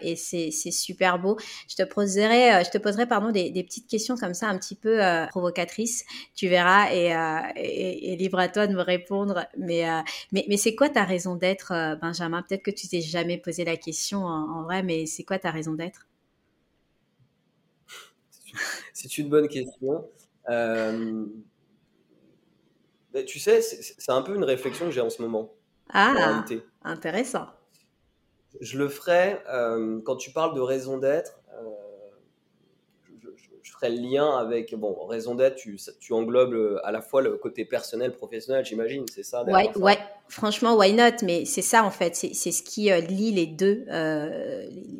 Et, 0.00 0.16
c'est 0.16 0.50
super 0.50 1.18
beau. 1.18 1.36
Je 1.68 1.74
te 1.74 1.82
poserai, 1.82 2.64
je 2.64 2.70
te 2.70 2.78
poserai 2.78 3.06
pardon, 3.06 3.30
des, 3.30 3.50
petites 3.64 3.88
questions 3.88 4.16
comme 4.16 4.34
ça, 4.34 4.48
un 4.48 4.58
petit 4.58 4.76
peu 4.76 5.00
provocatrices. 5.28 6.04
Tu 6.34 6.48
verras 6.48 6.92
et, 6.92 7.12
et, 7.56 8.16
libre 8.16 8.38
à 8.38 8.48
toi 8.48 8.66
de 8.66 8.74
me 8.74 8.82
répondre. 8.82 9.46
Mais, 9.58 9.84
mais, 10.32 10.44
mais 10.48 10.56
c'est 10.56 10.74
quoi 10.74 10.88
ta 10.88 11.04
raison 11.04 11.34
d'être, 11.34 11.98
Benjamin? 12.00 12.42
Peut-être 12.42 12.62
que 12.62 12.70
tu 12.70 12.88
t'es 12.88 13.00
jamais 13.00 13.38
posé 13.38 13.64
la 13.64 13.76
question 13.76 14.24
en 14.24 14.62
vrai, 14.62 14.82
mais 14.82 15.06
c'est 15.06 15.24
quoi 15.24 15.38
ta 15.38 15.50
raison 15.50 15.74
d'être? 15.74 16.06
c'est 18.92 19.18
une 19.18 19.28
bonne 19.28 19.48
question. 19.48 20.08
Euh, 20.48 21.24
tu 23.26 23.38
sais, 23.38 23.60
c'est 23.62 24.10
un 24.10 24.22
peu 24.22 24.34
une 24.34 24.44
réflexion 24.44 24.86
que 24.86 24.92
j'ai 24.92 25.00
en 25.00 25.10
ce 25.10 25.22
moment. 25.22 25.52
Ah, 25.92 26.44
intéressant. 26.82 27.46
Je 28.60 28.78
le 28.78 28.88
ferai 28.88 29.38
euh, 29.48 30.00
quand 30.04 30.16
tu 30.16 30.30
parles 30.30 30.54
de 30.54 30.60
raison 30.60 30.98
d'être. 30.98 31.40
Euh, 31.52 31.70
je, 33.62 33.72
ferai 33.72 33.90
le 33.90 34.00
lien 34.00 34.36
avec 34.36 34.74
bon 34.74 35.04
raison 35.06 35.34
d'être. 35.34 35.56
Tu, 35.56 35.78
tu 36.00 36.12
englobes 36.12 36.80
à 36.84 36.92
la 36.92 37.02
fois 37.02 37.22
le 37.22 37.36
côté 37.36 37.64
personnel, 37.64 38.12
professionnel, 38.12 38.64
j'imagine, 38.64 39.04
c'est 39.12 39.22
ça. 39.22 39.44
Ouais, 39.44 39.76
ouais. 39.76 39.98
Franchement, 40.28 40.76
why 40.76 40.92
not? 40.92 41.24
Mais 41.24 41.44
c'est 41.44 41.62
ça 41.62 41.84
en 41.84 41.90
fait. 41.90 42.14
C'est 42.14 42.32
ce 42.32 42.62
qui 42.62 42.90
lie 42.90 43.32
les 43.32 43.46
deux, 43.46 43.84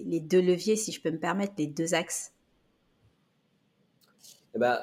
les 0.07 0.21
deux 0.21 0.41
leviers, 0.41 0.77
si 0.77 0.93
je 0.93 1.01
peux 1.01 1.11
me 1.11 1.19
permettre, 1.19 1.55
les 1.59 1.67
deux 1.67 1.95
axes. 1.95 2.34
Eh 4.55 4.59
ben, 4.59 4.79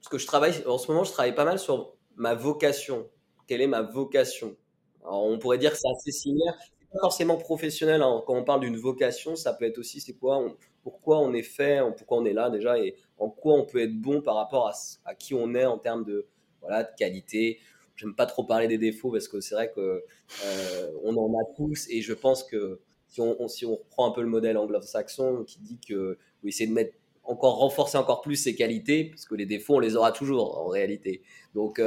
parce 0.00 0.08
que 0.10 0.18
je 0.18 0.26
travaille, 0.26 0.54
en 0.66 0.78
ce 0.78 0.90
moment, 0.90 1.04
je 1.04 1.12
travaille 1.12 1.34
pas 1.34 1.44
mal 1.44 1.58
sur 1.58 1.94
ma 2.16 2.34
vocation. 2.34 3.08
Quelle 3.46 3.60
est 3.60 3.66
ma 3.66 3.82
vocation? 3.82 4.56
Alors, 5.02 5.24
on 5.24 5.38
pourrait 5.38 5.58
dire 5.58 5.72
que 5.72 5.78
c'est 5.78 5.90
assez 5.90 6.12
similaire. 6.12 6.54
Pas 6.92 7.00
forcément 7.00 7.36
professionnel. 7.36 8.02
Hein. 8.02 8.22
Quand 8.26 8.34
on 8.34 8.44
parle 8.44 8.60
d'une 8.60 8.76
vocation, 8.76 9.36
ça 9.36 9.52
peut 9.52 9.64
être 9.64 9.78
aussi 9.78 10.00
c'est 10.00 10.14
quoi, 10.14 10.44
pourquoi 10.82 11.18
on 11.20 11.32
est 11.34 11.42
fait, 11.42 11.80
pourquoi 11.96 12.18
on 12.18 12.24
est 12.24 12.32
là 12.32 12.50
déjà, 12.50 12.78
et 12.78 12.96
en 13.18 13.30
quoi 13.30 13.54
on 13.54 13.64
peut 13.64 13.82
être 13.82 14.00
bon 14.00 14.22
par 14.22 14.34
rapport 14.34 14.66
à, 14.68 14.72
à 15.04 15.14
qui 15.14 15.34
on 15.34 15.54
est 15.54 15.64
en 15.64 15.78
termes 15.78 16.04
de 16.04 16.26
voilà 16.60 16.82
de 16.84 16.90
qualité. 16.98 17.60
J'aime 17.96 18.14
pas 18.14 18.26
trop 18.26 18.44
parler 18.44 18.66
des 18.66 18.78
défauts 18.78 19.10
parce 19.12 19.28
que 19.28 19.40
c'est 19.40 19.54
vrai 19.54 19.70
que 19.70 20.02
euh, 20.44 20.90
on 21.04 21.16
en 21.16 21.32
a 21.38 21.44
tous, 21.56 21.86
et 21.90 22.00
je 22.00 22.12
pense 22.14 22.42
que 22.44 22.80
si 23.08 23.20
on, 23.20 23.46
si 23.48 23.66
on 23.66 23.76
reprend 23.76 24.08
un 24.08 24.12
peu 24.12 24.22
le 24.22 24.28
modèle 24.28 24.56
anglo-saxon 24.56 25.44
qui 25.44 25.60
dit 25.60 25.78
que 25.86 26.18
oui, 26.42 26.52
c'est 26.52 26.66
de 26.66 26.72
mettre 26.72 26.94
encore 27.30 27.58
renforcer 27.58 27.98
encore 27.98 28.20
plus 28.20 28.36
ses 28.36 28.54
qualités, 28.54 29.04
parce 29.04 29.24
que 29.24 29.34
les 29.34 29.46
défauts, 29.46 29.76
on 29.76 29.78
les 29.78 29.96
aura 29.96 30.12
toujours 30.12 30.58
en 30.58 30.66
réalité. 30.66 31.22
Donc, 31.54 31.80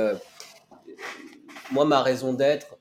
moi, 1.71 1.85
ma 1.85 2.01
raison 2.01 2.33
d'être, 2.33 2.77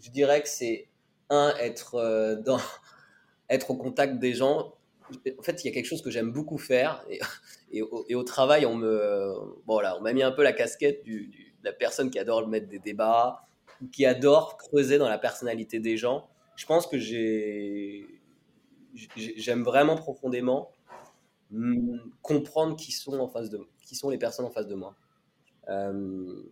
je 0.00 0.10
dirais 0.10 0.42
que 0.42 0.48
c'est 0.48 0.88
un, 1.30 1.54
être, 1.58 2.40
dans, 2.44 2.60
être 3.50 3.70
au 3.70 3.76
contact 3.76 4.18
des 4.18 4.34
gens. 4.34 4.74
En 5.38 5.42
fait, 5.42 5.64
il 5.64 5.68
y 5.68 5.70
a 5.70 5.74
quelque 5.74 5.86
chose 5.86 6.02
que 6.02 6.10
j'aime 6.10 6.32
beaucoup 6.32 6.58
faire. 6.58 7.04
Et, 7.08 7.20
et, 8.08 8.14
au, 8.14 8.24
travail, 8.24 8.66
on 8.66 8.74
me, 8.74 9.34
bon, 9.66 9.80
on 9.98 10.00
m'a 10.00 10.12
mis 10.12 10.22
un 10.22 10.32
peu 10.32 10.42
la 10.42 10.52
casquette 10.52 11.02
du, 11.04 11.28
de 11.60 11.64
la 11.64 11.72
personne 11.72 12.10
qui 12.10 12.18
adore 12.18 12.46
mettre 12.48 12.68
des 12.68 12.78
débats, 12.78 13.46
qui 13.92 14.06
adore 14.06 14.56
creuser 14.56 14.98
dans 14.98 15.08
la 15.08 15.18
personnalité 15.18 15.78
des 15.78 15.96
gens. 15.96 16.28
Je 16.56 16.66
pense 16.66 16.86
que 16.86 16.98
j'ai, 16.98 18.06
j'aime 19.16 19.62
vraiment 19.62 19.96
profondément 19.96 20.70
comprendre 22.22 22.76
qui 22.76 22.92
sont 22.92 23.18
en 23.18 23.28
face 23.28 23.50
de, 23.50 23.60
qui 23.82 23.94
sont 23.94 24.10
les 24.10 24.18
personnes 24.18 24.46
en 24.46 24.50
face 24.50 24.66
de 24.66 24.74
moi. 24.74 24.96
Euh, 25.68 26.42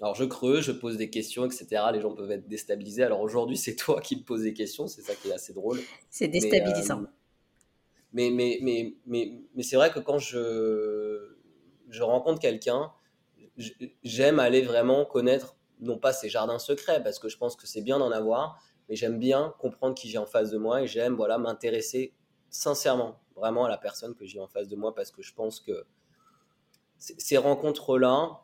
alors 0.00 0.14
je 0.14 0.24
creuse, 0.24 0.64
je 0.64 0.72
pose 0.72 0.96
des 0.96 1.10
questions, 1.10 1.44
etc. 1.44 1.82
Les 1.92 2.00
gens 2.00 2.12
peuvent 2.14 2.30
être 2.30 2.48
déstabilisés. 2.48 3.04
Alors 3.04 3.20
aujourd'hui, 3.20 3.56
c'est 3.56 3.76
toi 3.76 4.00
qui 4.00 4.16
me 4.16 4.22
poses 4.22 4.42
des 4.42 4.52
questions, 4.52 4.86
c'est 4.86 5.02
ça 5.02 5.14
qui 5.14 5.28
est 5.28 5.32
assez 5.32 5.52
drôle. 5.52 5.80
C'est 6.10 6.28
déstabilisant. 6.28 7.02
Euh, 7.02 7.06
mais, 8.12 8.30
mais, 8.30 8.58
mais, 8.62 8.96
mais, 9.06 9.32
mais, 9.54 9.62
c'est 9.62 9.76
vrai 9.76 9.90
que 9.90 9.98
quand 9.98 10.18
je, 10.18 11.36
je 11.88 12.02
rencontre 12.02 12.40
quelqu'un, 12.40 12.92
j'aime 14.02 14.38
aller 14.38 14.62
vraiment 14.62 15.04
connaître, 15.04 15.56
non 15.80 15.98
pas 15.98 16.12
ses 16.12 16.28
jardins 16.28 16.58
secrets, 16.58 17.02
parce 17.02 17.18
que 17.18 17.28
je 17.28 17.36
pense 17.36 17.56
que 17.56 17.66
c'est 17.66 17.82
bien 17.82 17.98
d'en 17.98 18.12
avoir, 18.12 18.60
mais 18.88 18.96
j'aime 18.96 19.18
bien 19.18 19.54
comprendre 19.58 19.94
qui 19.94 20.08
j'ai 20.08 20.18
en 20.18 20.26
face 20.26 20.50
de 20.50 20.58
moi 20.58 20.82
et 20.82 20.86
j'aime 20.86 21.14
voilà, 21.14 21.38
m'intéresser 21.38 22.14
sincèrement, 22.50 23.20
vraiment 23.36 23.64
à 23.64 23.68
la 23.68 23.78
personne 23.78 24.14
que 24.14 24.26
j'ai 24.26 24.40
en 24.40 24.46
face 24.46 24.68
de 24.68 24.76
moi, 24.76 24.94
parce 24.94 25.10
que 25.10 25.22
je 25.22 25.34
pense 25.34 25.60
que 25.60 25.84
ces 26.98 27.36
rencontres-là, 27.36 28.40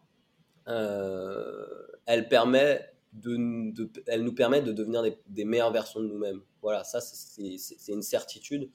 euh, 0.68 1.87
elles, 2.06 2.28
elles 2.30 4.25
nous 4.25 4.35
permettent 4.35 4.64
de 4.64 4.73
devenir 4.73 5.02
des, 5.26 5.44
meilleures 5.44 5.73
versions 5.73 6.00
de 6.00 6.06
nous-mêmes. 6.06 6.42
Voilà, 6.62 6.85
ça 6.85 7.00
c'est 7.00 7.92
une 7.92 8.02
certitude. 8.02 8.70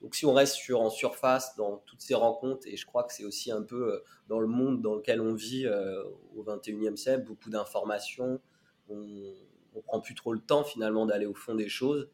Donc 0.00 0.14
si 0.14 0.26
on 0.26 0.34
reste 0.34 0.54
sur, 0.54 0.80
en 0.80 0.90
surface 0.90 1.56
dans 1.56 1.78
toutes 1.86 2.00
ces 2.00 2.14
rencontres, 2.14 2.66
et 2.66 2.76
je 2.76 2.86
crois 2.86 3.04
que 3.04 3.12
c'est 3.12 3.24
aussi 3.24 3.50
un 3.50 3.62
peu 3.62 3.94
euh, 3.94 4.04
dans 4.28 4.40
le 4.40 4.46
monde 4.46 4.82
dans 4.82 4.94
lequel 4.94 5.20
on 5.20 5.34
vit 5.34 5.66
euh, 5.66 6.02
au 6.36 6.44
21e 6.44 6.96
siècle, 6.96 7.24
beaucoup 7.24 7.50
d'informations, 7.50 8.40
on 8.88 8.96
ne 8.96 9.80
prend 9.84 10.00
plus 10.00 10.14
trop 10.14 10.32
le 10.32 10.40
temps 10.40 10.64
finalement 10.64 11.06
d'aller 11.06 11.26
au 11.26 11.34
fond 11.34 11.54
des 11.54 11.68
choses, 11.68 12.08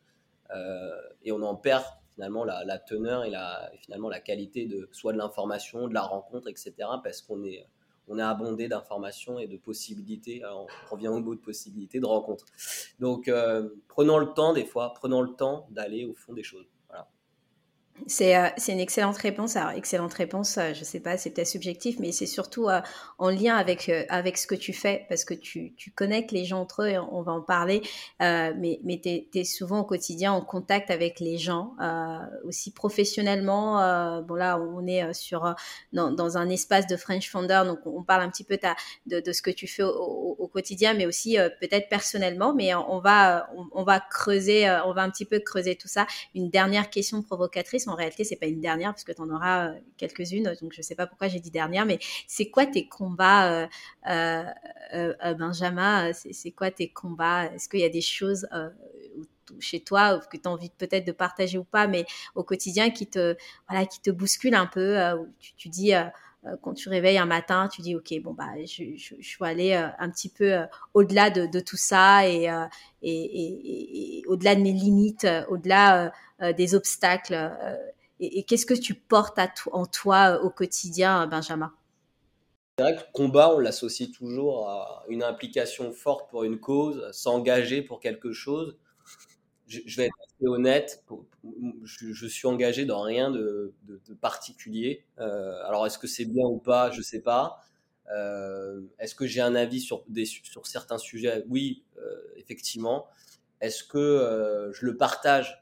et 1.23 1.32
on 1.32 1.40
en 1.40 1.54
perd 1.54 1.82
finalement 2.14 2.45
la, 2.45 2.78
teneur 2.78 3.25
et, 3.25 3.31
la, 3.31 3.71
finalement 3.81 4.09
la 4.09 4.21
qualité 4.21 4.66
de 4.66 4.88
soit 4.92 5.12
de 5.12 5.19
l'information, 5.19 5.88
de 5.88 5.95
la 5.95 6.02
rencontre, 6.02 6.49
etc. 6.49 6.75
Parce 7.02 7.23
qu'on 7.23 7.42
est, 7.45 7.66
on 8.09 8.19
est 8.19 8.23
abondé 8.23 8.69
d'informations 8.69 9.38
et 9.38 9.47
de 9.47 9.57
possibilités. 9.57 10.42
Alors, 10.42 10.66
on 10.90 10.95
revient 10.95 11.09
au 11.09 11.21
mot 11.21 11.35
de 11.35 11.40
possibilités, 11.40 12.00
de 12.00 12.07
rencontres. 12.07 12.47
Donc, 13.00 13.31
prenons 13.88 14.19
le 14.19 14.33
temps 14.35 14.52
des 14.52 14.64
fois, 14.64 14.92
prenons 14.95 15.23
le 15.23 15.35
temps 15.35 15.66
d'aller 15.71 16.04
au 16.04 16.14
fond 16.14 16.33
des 16.33 16.42
choses. 16.42 16.66
Euh, 18.02 18.49
c'est 18.56 18.73
une 18.73 18.80
excellente 18.80 19.16
réponse. 19.16 19.56
Alors, 19.56 19.71
excellente 19.73 20.14
réponse, 20.14 20.59
euh, 20.59 20.75
je 20.75 20.80
ne 20.80 20.85
sais 20.85 21.00
pas, 21.00 21.16
c'est 21.16 21.30
peut-être 21.30 21.49
subjectif, 21.49 21.99
mais 21.99 22.12
c'est 22.12 22.26
surtout 22.26 22.68
euh, 22.68 22.80
en 23.18 23.30
lien 23.30 23.56
avec, 23.56 23.90
avec 24.09 24.38
ce 24.38 24.47
que 24.47 24.54
tu 24.54 24.73
fais, 24.73 25.06
parce 25.09 25.25
que 25.25 25.35
tu, 25.35 25.75
tu 25.76 25.90
connectes 25.90 26.32
les 26.32 26.44
gens 26.44 26.61
entre 26.61 26.82
eux, 26.82 26.88
et 26.88 26.99
on 26.99 27.23
va 27.23 27.32
en 27.32 27.40
parler, 27.40 27.82
mais, 28.21 28.80
mais 28.85 29.00
tu 29.00 29.38
es, 29.38 29.44
souvent 29.44 29.80
au 29.80 29.85
quotidien 29.85 30.32
en 30.32 30.40
contact 30.40 30.90
avec 30.90 31.21
les 31.21 31.38
gens, 31.38 31.75
aussi 32.44 32.73
professionnellement. 32.73 34.23
bon, 34.23 34.35
là, 34.35 34.59
on 34.59 34.87
est 34.87 35.12
sur, 35.12 35.54
dans, 35.92 36.11
dans, 36.11 36.37
un 36.37 36.49
espace 36.49 36.87
de 36.87 36.97
French 36.97 37.30
Founder, 37.30 37.62
donc 37.66 37.80
on 37.87 38.02
parle 38.02 38.23
un 38.23 38.30
petit 38.30 38.44
peu 38.44 38.56
ta, 38.56 38.76
de, 39.06 39.21
de, 39.21 39.32
ce 39.32 39.42
que 39.42 39.50
tu 39.50 39.66
fais 39.66 39.82
au, 39.82 40.37
au, 40.38 40.49
quotidien, 40.49 40.94
mais 40.94 41.06
aussi 41.06 41.37
peut-être 41.61 41.88
personnellement, 41.88 42.54
mais 42.54 42.75
on 42.75 43.00
va, 43.00 43.49
on, 43.56 43.66
on 43.73 43.85
va 43.85 44.00
creuser, 44.00 44.68
on 44.85 44.92
va 44.92 45.02
un 45.02 45.11
petit 45.11 45.25
peu 45.26 45.38
creuser 45.38 45.76
tout 45.76 45.88
ça. 45.88 46.06
Une 46.35 46.50
dernière 46.50 46.90
question 46.90 47.23
provocatrice 47.23 47.87
en 47.92 47.96
réalité, 47.96 48.25
c'est 48.25 48.37
pas 48.37 48.46
une 48.46 48.61
dernière 48.61 48.92
parce 48.92 49.04
que 49.04 49.12
tu 49.12 49.20
en 49.20 49.28
auras 49.28 49.68
euh, 49.68 49.78
quelques-unes. 49.99 50.54
Donc, 50.61 50.72
je 50.72 50.80
sais 50.80 50.94
pas 50.94 51.06
pourquoi 51.06 51.28
j'ai 51.28 51.40
dit 51.40 51.50
dernière, 51.50 51.84
mais 51.84 51.99
c'est 52.26 52.49
quoi 52.49 52.64
tes 52.64 52.88
combats, 52.88 53.66
euh, 54.08 54.44
euh, 54.94 55.34
Benjamin 55.34 56.12
C'est 56.12 56.50
quoi 56.52 56.70
tes 56.70 56.88
combats? 56.88 57.46
Est-ce 57.46 57.68
qu'il 57.68 57.80
y 57.80 57.84
a 57.84 57.90
des 57.90 58.00
choses 58.00 58.49
chez 59.61 59.80
toi 59.80 60.18
que 60.30 60.38
tu 60.38 60.49
as 60.49 60.50
envie 60.50 60.70
peut-être 60.70 61.06
de 61.06 61.12
partager 61.12 61.58
ou 61.58 61.64
pas, 61.64 61.87
mais 61.87 62.06
au 62.34 62.42
quotidien 62.42 62.90
qui 62.90 63.06
te, 63.06 63.37
voilà, 63.68 63.84
qui 63.84 64.00
te 64.00 64.11
bouscule 64.11 64.54
un 64.54 64.66
peu 64.66 64.96
tu, 65.58 65.68
dis 65.68 65.92
quand 66.62 66.72
tu 66.72 66.88
réveilles 66.88 67.18
un 67.18 67.26
matin, 67.26 67.68
tu 67.68 67.82
dis 67.82 67.94
ok 67.94 68.14
bon 68.22 68.32
bah 68.32 68.49
je, 68.64 68.96
je, 68.96 69.14
je 69.20 69.38
vais 69.38 69.50
aller 69.50 69.75
un 69.75 70.11
petit 70.11 70.30
peu 70.30 70.56
au-delà 70.94 71.28
de, 71.28 71.61
tout 71.61 71.76
ça 71.76 72.26
et, 72.26 72.49
au-delà 74.26 74.54
de 74.54 74.62
mes 74.62 74.72
limites, 74.72 75.26
au-delà 75.49 76.12
des 76.50 76.75
obstacles 76.75 77.34
euh, 77.34 77.76
et, 78.18 78.42
qu'est-ce 78.44 78.66
que 78.66 78.75
tu 78.75 78.94
portes 78.94 79.38
en 79.70 79.87
toi 79.87 80.37
euh, 80.37 80.42
au 80.42 80.50
quotidien, 80.50 81.26
Benjamin? 81.26 81.72
C'est 82.76 82.84
vrai 82.84 82.96
que 82.96 83.00
le 83.00 83.12
combat, 83.12 83.54
on 83.54 83.58
l'associe 83.58 84.11
toujours 84.11 84.68
à 84.68 85.04
une 85.08 85.22
implication 85.22 85.92
forte 85.92 86.30
pour 86.30 86.44
une 86.44 86.58
cause, 86.58 87.08
s'engager 87.12 87.82
pour 87.82 88.00
quelque 88.00 88.32
chose. 88.32 88.76
Je, 89.68 89.96
vais 89.96 90.06
être 90.06 90.16
assez 90.26 90.46
honnête, 90.49 91.04
je, 91.84 92.26
suis 92.26 92.46
engagé 92.46 92.84
dans 92.84 93.02
rien 93.02 93.30
de, 93.30 93.72
particulier. 94.20 95.04
alors, 95.16 95.87
est-ce 95.87 95.99
que 95.99 96.06
c'est 96.06 96.26
bien 96.26 96.44
ou 96.44 96.58
pas? 96.58 96.90
Je 96.90 96.99
ne 96.99 97.02
sais 97.02 97.20
pas. 97.20 97.62
est-ce 98.99 99.14
que 99.14 99.26
j'ai 99.26 99.40
un 99.40 99.54
avis 99.54 99.80
sur, 99.80 100.04
des, 100.08 100.26
sur 100.26 100.66
certains 100.66 100.99
sujets? 100.99 101.44
Oui, 101.49 101.84
effectivement. 102.37 103.06
Est-ce 103.61 103.84
que 103.84 104.70
je 104.75 104.84
le 104.84 104.96
partage? 104.96 105.62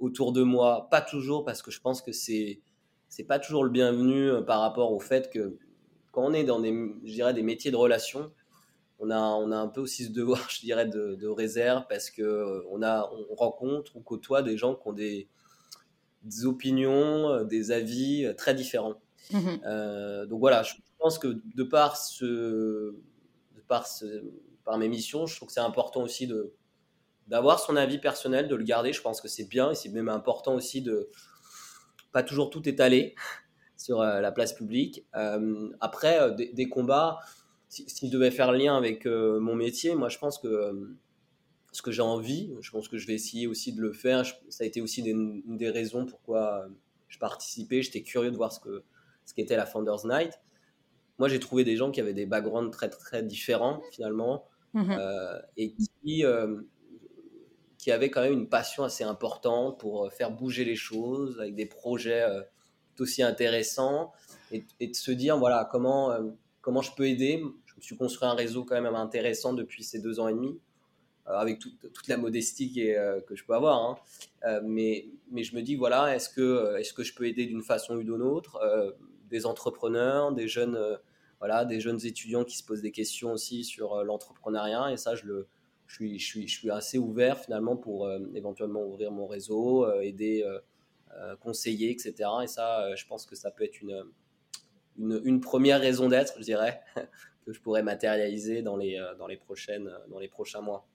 autour 0.00 0.32
de 0.32 0.42
moi. 0.42 0.88
Pas 0.90 1.00
toujours, 1.02 1.44
parce 1.44 1.62
que 1.62 1.70
je 1.70 1.80
pense 1.80 2.02
que 2.02 2.12
c'est 2.12 2.60
c'est 3.08 3.24
pas 3.24 3.38
toujours 3.38 3.64
le 3.64 3.70
bienvenu 3.70 4.30
euh, 4.30 4.42
par 4.42 4.60
rapport 4.60 4.92
au 4.92 5.00
fait 5.00 5.30
que 5.30 5.58
quand 6.12 6.24
on 6.24 6.32
est 6.32 6.44
dans 6.44 6.60
des, 6.60 6.72
je 7.04 7.12
dirais, 7.12 7.34
des 7.34 7.42
métiers 7.42 7.70
de 7.70 7.76
relation, 7.76 8.32
on 8.98 9.10
a, 9.10 9.18
on 9.18 9.52
a 9.52 9.56
un 9.56 9.68
peu 9.68 9.80
aussi 9.80 10.06
ce 10.06 10.10
devoir, 10.10 10.48
je 10.50 10.60
dirais, 10.60 10.86
de, 10.86 11.14
de 11.14 11.28
réserve 11.28 11.84
parce 11.88 12.10
que 12.10 12.22
euh, 12.22 12.62
on, 12.70 12.82
a, 12.82 13.10
on 13.30 13.34
rencontre 13.34 13.96
ou 13.96 14.00
côtoie 14.00 14.42
des 14.42 14.56
gens 14.56 14.74
qui 14.74 14.88
ont 14.88 14.92
des, 14.92 15.28
des 16.22 16.46
opinions, 16.46 17.44
des 17.44 17.70
avis 17.70 18.32
très 18.36 18.54
différents. 18.54 18.96
Mmh 19.32 20.26
donc 20.28 20.40
voilà, 20.40 20.62
je 20.62 20.74
pense 20.98 21.18
que 21.18 21.40
de 21.54 21.62
par, 21.64 21.96
ce, 21.96 22.24
de 23.56 23.60
par, 23.68 23.86
ce, 23.86 24.24
par 24.64 24.78
mes 24.78 24.88
missions, 24.88 25.26
je 25.26 25.36
trouve 25.36 25.48
que 25.48 25.54
c'est 25.54 25.60
important 25.60 26.02
aussi 26.02 26.26
de, 26.26 26.55
d'avoir 27.26 27.60
son 27.60 27.76
avis 27.76 27.98
personnel, 27.98 28.48
de 28.48 28.54
le 28.54 28.64
garder. 28.64 28.92
Je 28.92 29.02
pense 29.02 29.20
que 29.20 29.28
c'est 29.28 29.48
bien 29.48 29.70
et 29.70 29.74
c'est 29.74 29.88
même 29.88 30.08
important 30.08 30.54
aussi 30.54 30.82
de 30.82 31.08
pas 32.12 32.22
toujours 32.22 32.50
tout 32.50 32.66
étaler 32.68 33.14
sur 33.76 34.00
euh, 34.00 34.20
la 34.20 34.32
place 34.32 34.52
publique. 34.52 35.04
Euh, 35.16 35.70
après, 35.80 36.20
euh, 36.20 36.30
des, 36.30 36.68
combats, 36.68 37.18
si, 37.68 37.86
je 38.02 38.10
devais 38.10 38.30
faire 38.30 38.52
lien 38.52 38.76
avec 38.76 39.06
mon 39.06 39.54
métier, 39.54 39.94
moi 39.94 40.08
je 40.08 40.18
pense 40.18 40.38
que 40.38 40.96
ce 41.72 41.82
que 41.82 41.90
j'ai 41.90 42.02
envie, 42.02 42.54
je 42.62 42.70
pense 42.70 42.88
que 42.88 42.96
je 42.96 43.06
vais 43.06 43.12
essayer 43.12 43.46
aussi 43.46 43.74
de 43.74 43.82
le 43.82 43.92
faire. 43.92 44.24
ça 44.48 44.64
a 44.64 44.66
été 44.66 44.80
aussi 44.80 45.02
une 45.02 45.56
des 45.58 45.68
raisons 45.68 46.06
pourquoi 46.06 46.66
je 47.08 47.18
participais. 47.18 47.82
J'étais 47.82 48.02
curieux 48.02 48.30
de 48.30 48.36
voir 48.36 48.52
ce 48.52 48.60
que 48.60 48.82
ce 49.26 49.34
qu'était 49.34 49.56
la 49.56 49.66
Founders 49.66 50.06
Night. 50.06 50.40
Moi, 51.18 51.28
j'ai 51.28 51.40
trouvé 51.40 51.64
des 51.64 51.76
gens 51.76 51.90
qui 51.90 52.00
avaient 52.00 52.14
des 52.14 52.24
backgrounds 52.24 52.70
très 52.70 52.88
très 52.88 53.22
différents 53.22 53.82
finalement 53.90 54.46
mmh 54.72 54.94
et 55.56 55.74
qui 55.74 56.24
qui 57.86 57.92
avait 57.92 58.10
quand 58.10 58.22
même 58.22 58.32
une 58.32 58.48
passion 58.48 58.82
assez 58.82 59.04
importante 59.04 59.78
pour 59.78 60.06
euh, 60.06 60.10
faire 60.10 60.32
bouger 60.32 60.64
les 60.64 60.74
choses 60.74 61.38
avec 61.38 61.54
des 61.54 61.66
projets 61.66 62.22
euh, 62.22 62.42
tout 62.96 63.04
aussi 63.04 63.22
intéressants 63.22 64.12
et, 64.50 64.66
de 64.80 64.92
se 64.92 65.12
dire 65.12 65.38
voilà 65.38 65.68
comment, 65.70 66.10
euh, 66.10 66.24
comment 66.62 66.82
je 66.82 66.90
peux 66.96 67.06
aider. 67.06 67.44
Je 67.64 67.76
me 67.76 67.80
suis 67.80 67.96
construit 67.96 68.28
un 68.28 68.34
réseau 68.34 68.64
quand 68.64 68.74
même 68.74 68.92
intéressant 68.92 69.52
depuis 69.52 69.84
ces 69.84 70.00
deux 70.00 70.18
ans 70.18 70.26
et 70.26 70.32
demi 70.32 70.58
avec 71.26 71.60
toute 71.60 72.08
la 72.08 72.16
modestie 72.16 72.72
que 72.72 73.36
je 73.36 73.44
peux 73.44 73.54
avoir. 73.54 74.00
Hein. 74.44 74.60
mais, 74.64 75.08
mais 75.30 75.44
je 75.44 75.54
me 75.54 75.62
dis, 75.62 75.76
voilà, 75.76 76.14
est-ce 76.14 76.28
que, 76.28 76.76
est-ce 76.78 76.92
que 76.92 77.04
je 77.04 77.14
peux 77.14 77.26
aider 77.26 77.46
d'une 77.46 77.62
façon 77.62 77.94
ou 77.96 78.02
d'une 78.02 78.22
autre 78.22 78.96
des 79.28 79.44
entrepreneurs, 79.44 80.32
des 80.32 80.46
jeunes, 80.46 80.78
voilà, 81.40 81.64
des 81.64 81.80
jeunes 81.80 82.04
étudiants 82.04 82.44
qui 82.44 82.56
se 82.56 82.64
posent 82.64 82.82
des 82.82 82.92
questions 82.92 83.32
aussi 83.32 83.64
sur 83.64 84.04
l'entrepreneuriat. 84.04 84.92
Et 84.92 84.96
ça, 84.96 85.16
je 85.16 85.26
le, 85.26 85.48
je 85.86 85.94
suis, 85.94 86.18
je 86.18 86.26
suis, 86.26 86.48
je 86.48 86.58
suis 86.58 86.70
assez 86.70 86.98
ouvert 86.98 87.38
finalement 87.38 87.76
pour 87.76 88.06
euh, 88.06 88.18
éventuellement 88.34 88.82
ouvrir 88.82 89.10
mon 89.10 89.26
réseau, 89.26 89.84
euh, 89.84 90.00
aider, 90.00 90.44
euh, 90.44 91.36
conseiller, 91.36 91.90
etc. 91.90 92.14
Et 92.42 92.46
ça, 92.46 92.94
je 92.94 93.06
pense 93.06 93.26
que 93.26 93.36
ça 93.36 93.50
peut 93.50 93.64
être 93.64 93.80
une, 93.80 94.04
une, 94.98 95.20
une 95.24 95.40
première 95.40 95.80
raison 95.80 96.08
d'être, 96.08 96.34
je 96.38 96.44
dirais, 96.44 96.80
que 97.46 97.52
je 97.52 97.60
pourrais 97.60 97.82
matérialiser 97.82 98.62
dans 98.62 98.76
les, 98.76 99.02
dans 99.18 99.26
les, 99.26 99.36
prochaines, 99.36 99.90
dans 100.10 100.18
les 100.18 100.28
prochains 100.28 100.60
mois. 100.60 100.86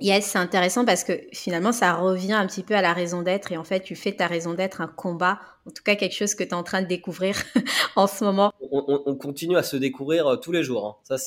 Yes, 0.00 0.26
c'est 0.26 0.38
intéressant 0.38 0.84
parce 0.84 1.04
que 1.04 1.12
finalement, 1.32 1.72
ça 1.72 1.94
revient 1.94 2.32
un 2.32 2.46
petit 2.46 2.64
peu 2.64 2.74
à 2.74 2.82
la 2.82 2.92
raison 2.92 3.22
d'être 3.22 3.52
et 3.52 3.56
en 3.56 3.64
fait, 3.64 3.80
tu 3.80 3.94
fais 3.94 4.12
ta 4.12 4.26
raison 4.26 4.54
d'être 4.54 4.80
un 4.80 4.88
combat, 4.88 5.40
en 5.66 5.70
tout 5.70 5.84
cas 5.84 5.94
quelque 5.94 6.16
chose 6.16 6.34
que 6.34 6.42
tu 6.42 6.50
es 6.50 6.54
en 6.54 6.64
train 6.64 6.82
de 6.82 6.88
découvrir 6.88 7.36
en 7.96 8.06
ce 8.06 8.24
moment. 8.24 8.52
On, 8.72 9.14
continue 9.14 9.56
à 9.56 9.62
se 9.62 9.76
découvrir 9.76 10.40
tous 10.40 10.52
les 10.52 10.64
jours. 10.64 10.86
Hein. 10.86 11.16
Ça, 11.16 11.18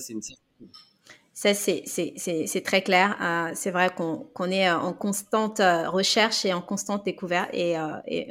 c'est 0.00 0.12
une 0.12 0.22
ça, 1.42 1.54
c'est 1.54 2.62
très 2.64 2.82
clair. 2.82 3.16
Euh, 3.20 3.52
c'est 3.56 3.72
vrai 3.72 3.90
qu'on 3.90 4.50
est 4.50 4.68
euh, 4.68 4.78
en 4.78 4.92
constante 4.92 5.58
euh, 5.58 5.90
recherche 5.90 6.44
et 6.44 6.52
en 6.52 6.62
constante 6.62 7.04
découverte 7.04 7.50
et, 7.52 7.76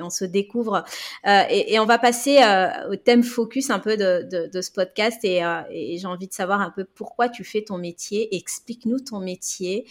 on 0.01 0.09
se 0.09 0.23
découvre. 0.23 0.85
Et, 1.25 1.77
on 1.79 1.85
va 1.85 1.99
passer 1.99 2.39
au 2.89 2.95
thème 2.95 3.23
focus 3.23 3.69
un 3.69 3.79
peu 3.79 3.97
de, 3.97 4.61
ce 4.61 4.71
podcast 4.71 5.19
et, 5.25 5.41
j'ai 5.97 6.07
envie 6.07 6.27
de 6.27 6.33
savoir 6.33 6.61
un 6.61 6.71
peu 6.71 6.85
pourquoi 6.85 7.27
tu 7.27 7.43
fais 7.43 7.63
ton 7.63 7.77
métier. 7.77 8.33
Explique-nous 8.35 8.99
ton 8.99 9.19
métier 9.19 9.87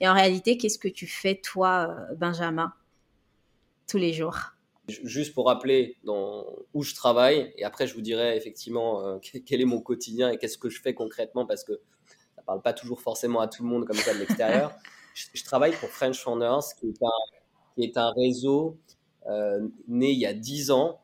et 0.00 0.08
en 0.08 0.14
réalité, 0.14 0.56
qu'est-ce 0.56 0.78
que 0.78 0.88
tu 0.88 1.06
fais 1.06 1.34
toi, 1.34 1.94
Benjamin, 2.16 2.72
tous 3.86 3.98
les 3.98 4.14
jours? 4.14 4.38
Juste 4.88 5.34
pour 5.34 5.46
rappeler 5.46 5.98
où 6.72 6.82
je 6.82 6.94
travaille 6.94 7.52
et 7.56 7.64
après 7.64 7.86
je 7.86 7.94
vous 7.94 8.00
dirai 8.00 8.36
effectivement 8.36 9.20
quel 9.20 9.60
est 9.60 9.66
mon 9.66 9.80
quotidien 9.80 10.30
et 10.30 10.38
qu'est-ce 10.38 10.58
que 10.58 10.70
je 10.70 10.80
fais 10.80 10.94
concrètement 10.94 11.46
parce 11.46 11.64
que 11.64 11.80
ça 12.42 12.46
parle 12.46 12.62
pas 12.62 12.72
toujours 12.72 13.00
forcément 13.00 13.40
à 13.40 13.46
tout 13.46 13.62
le 13.62 13.68
monde 13.68 13.86
comme 13.86 13.96
ça 13.96 14.12
de 14.12 14.18
l'extérieur. 14.18 14.74
je, 15.14 15.44
travaille 15.44 15.72
pour 15.72 15.88
French 15.88 16.18
Founders, 16.18 16.74
qui 16.78 16.88
est 16.88 17.02
un, 17.02 17.38
qui 17.76 17.84
est 17.84 17.96
un 17.96 18.10
réseau 18.10 18.78
euh, 19.28 19.68
né 19.86 20.10
il 20.10 20.18
y 20.18 20.26
a 20.26 20.34
10 20.34 20.72
ans 20.72 21.00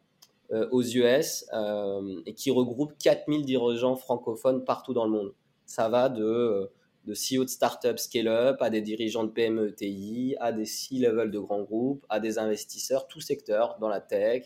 euh, 0.50 0.68
aux 0.72 0.82
US 0.82 1.46
euh, 1.52 2.20
et 2.26 2.34
qui 2.34 2.50
regroupe 2.50 2.94
4000 2.98 3.44
dirigeants 3.44 3.94
francophones 3.94 4.64
partout 4.64 4.94
dans 4.94 5.04
le 5.04 5.12
monde. 5.12 5.32
Ça 5.64 5.88
va 5.88 6.08
de, 6.08 6.70
de 7.04 7.12
CEO 7.12 7.44
de 7.44 7.50
start-up 7.50 7.98
scale-up 7.98 8.56
à 8.60 8.70
des 8.70 8.80
dirigeants 8.80 9.24
de 9.24 9.30
PME 9.30 9.72
TI, 9.74 10.34
à 10.40 10.50
des 10.50 10.64
C-level 10.64 11.30
de 11.30 11.38
grands 11.38 11.62
groupes, 11.62 12.04
à 12.08 12.18
des 12.18 12.38
investisseurs, 12.38 13.06
tout 13.06 13.20
secteur, 13.20 13.78
dans 13.78 13.88
la 13.88 14.00
tech, 14.00 14.44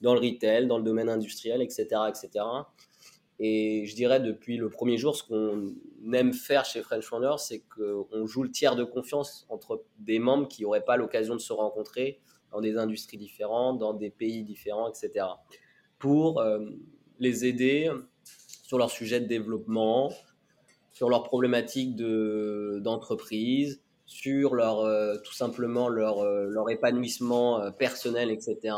dans 0.00 0.14
le 0.14 0.20
retail, 0.20 0.68
dans 0.68 0.78
le 0.78 0.84
domaine 0.84 1.08
industriel, 1.08 1.62
etc. 1.62 1.86
etc. 2.08 2.44
Et 3.40 3.86
je 3.86 3.94
dirais 3.94 4.20
depuis 4.20 4.56
le 4.56 4.68
premier 4.68 4.98
jour, 4.98 5.14
ce 5.14 5.22
qu'on 5.22 5.74
aime 6.12 6.32
faire 6.32 6.64
chez 6.64 6.82
French 6.82 7.04
Founders, 7.04 7.38
c'est 7.38 7.60
qu'on 7.60 8.26
joue 8.26 8.42
le 8.42 8.50
tiers 8.50 8.74
de 8.74 8.82
confiance 8.82 9.46
entre 9.48 9.84
des 9.98 10.18
membres 10.18 10.48
qui 10.48 10.62
n'auraient 10.62 10.84
pas 10.84 10.96
l'occasion 10.96 11.34
de 11.34 11.40
se 11.40 11.52
rencontrer 11.52 12.20
dans 12.50 12.60
des 12.60 12.76
industries 12.78 13.18
différentes, 13.18 13.78
dans 13.78 13.94
des 13.94 14.10
pays 14.10 14.42
différents, 14.42 14.88
etc. 14.88 15.26
Pour 15.98 16.40
euh, 16.40 16.58
les 17.20 17.44
aider 17.44 17.90
sur 18.64 18.78
leur 18.78 18.90
sujet 18.90 19.20
de 19.20 19.26
développement, 19.26 20.12
sur 20.90 21.08
leurs 21.08 21.22
problématiques 21.22 21.94
d'entreprise, 21.94 23.82
sur 24.04 24.54
leur, 24.56 24.80
euh, 24.80 25.16
tout 25.22 25.34
simplement 25.34 25.88
leur, 25.88 26.20
euh, 26.20 26.46
leur 26.46 26.70
épanouissement 26.70 27.70
personnel, 27.72 28.30
etc 28.30 28.74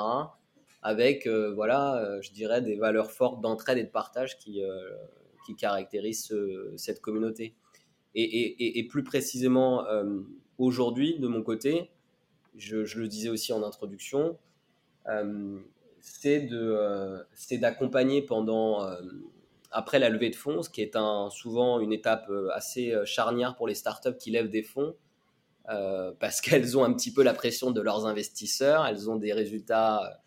avec 0.83 1.27
euh, 1.27 1.53
voilà, 1.53 1.97
euh, 1.97 2.23
je 2.23 2.33
dirais 2.33 2.63
des 2.63 2.77
valeurs 2.77 3.11
fortes 3.11 3.41
d'entraide 3.41 3.79
et 3.79 3.85
de 3.85 3.91
partage 3.91 4.39
qui, 4.39 4.63
euh, 4.63 4.91
qui 5.47 5.55
caractérisent 5.55 6.35
cette 6.77 7.01
communauté. 7.01 7.55
Et, 8.15 8.87
plus 8.91 9.05
précisément, 9.05 9.85
aujourd'hui, 10.59 11.21
de 11.21 11.29
mon 11.29 11.43
côté, 11.43 11.91
je, 12.57 12.79
le 12.79 13.07
disais 13.07 13.29
aussi 13.29 13.53
en 13.53 13.63
introduction, 13.63 14.37
c'est 16.01 16.49
d'accompagner 17.53 18.23
pendant 18.23 18.85
après 19.71 20.01
la 20.01 20.09
levée 20.09 20.31
de 20.31 20.35
fonds, 20.35 20.63
ce 20.65 20.71
qui 20.71 20.83
est 20.83 20.99
souvent 21.31 21.79
une 21.79 21.93
étape 21.93 22.29
assez 22.53 22.93
charnière 23.05 23.55
pour 23.55 23.69
les 23.69 23.77
startups 23.77 24.17
qui 24.19 24.33
lèvent 24.33 24.51
des 24.51 24.65
fonds, 24.65 24.97
parce 26.19 26.41
qu'elles 26.41 26.77
ont 26.77 26.83
un 26.83 26.93
petit 26.93 27.13
peu 27.13 27.23
la 27.23 27.33
pression 27.33 27.71
de 27.71 27.81
leurs 27.81 28.07
investisseurs, 28.07 28.87
elles 28.87 29.09
ont 29.09 29.17
des 29.17 29.33
résultats 29.33 30.21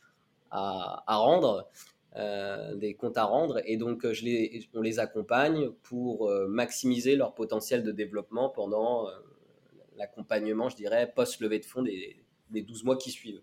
à, 0.53 1.17
rendre, 1.17 1.67
euh, 2.15 2.75
des 2.75 2.93
comptes 2.93 3.17
à 3.17 3.23
rendre, 3.23 3.61
et 3.65 3.77
donc 3.77 4.09
je 4.11 4.23
les, 4.23 4.67
on 4.73 4.81
les 4.81 4.99
accompagne 4.99 5.71
pour 5.83 6.29
euh, 6.29 6.47
maximiser 6.47 7.15
leur 7.15 7.33
potentiel 7.33 7.83
de 7.83 7.91
développement 7.91 8.49
pendant 8.49 9.07
euh, 9.07 9.11
l'accompagnement, 9.97 10.69
je 10.69 10.75
dirais, 10.75 11.11
post-levée 11.15 11.59
de 11.59 11.65
fonds 11.65 11.81
des, 11.81 12.23
des 12.51 12.61
12 12.61 12.83
mois 12.83 12.97
qui 12.97 13.11
suivent. 13.11 13.41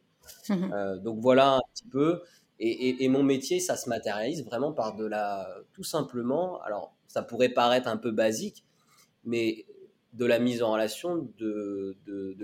Mmh 0.48 1.00
donc 1.02 1.18
voilà 1.20 1.54
un 1.54 1.60
petit 1.74 1.88
peu. 1.88 2.22
Et, 2.62 3.02
et, 3.02 3.08
mon 3.08 3.22
métier, 3.22 3.58
ça 3.58 3.74
se 3.74 3.88
matérialise 3.88 4.44
vraiment 4.44 4.72
par 4.72 4.94
de 4.94 5.06
la, 5.06 5.48
tout 5.72 5.82
simplement, 5.82 6.60
alors 6.60 6.94
ça 7.08 7.22
pourrait 7.22 7.48
paraître 7.48 7.88
un 7.88 7.96
peu 7.96 8.10
basique, 8.10 8.66
mais 9.24 9.64
de 10.12 10.24
la 10.24 10.38
mise 10.38 10.62
en 10.62 10.72
relation 10.72 11.28
de, 11.38 11.96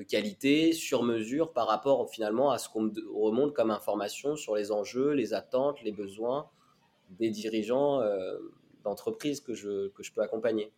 qualité 0.08 0.72
sur 0.72 1.02
mesure 1.02 1.52
par 1.52 1.66
rapport 1.66 2.08
finalement 2.08 2.50
à 2.52 2.58
ce 2.58 2.68
qu'on 2.68 2.92
remonte 3.12 3.54
comme 3.54 3.70
information 3.70 4.36
sur 4.36 4.54
les 4.54 4.70
enjeux, 4.70 5.10
les 5.10 5.34
attentes, 5.34 5.82
les 5.82 5.92
besoins 5.92 6.48
des 7.10 7.30
dirigeants 7.30 8.00
euh, 8.00 8.38
d'entreprises 8.84 9.40
que 9.40 9.52
que 9.88 10.02
je 10.02 10.12
peux 10.12 10.22
accompagner. 10.22 10.72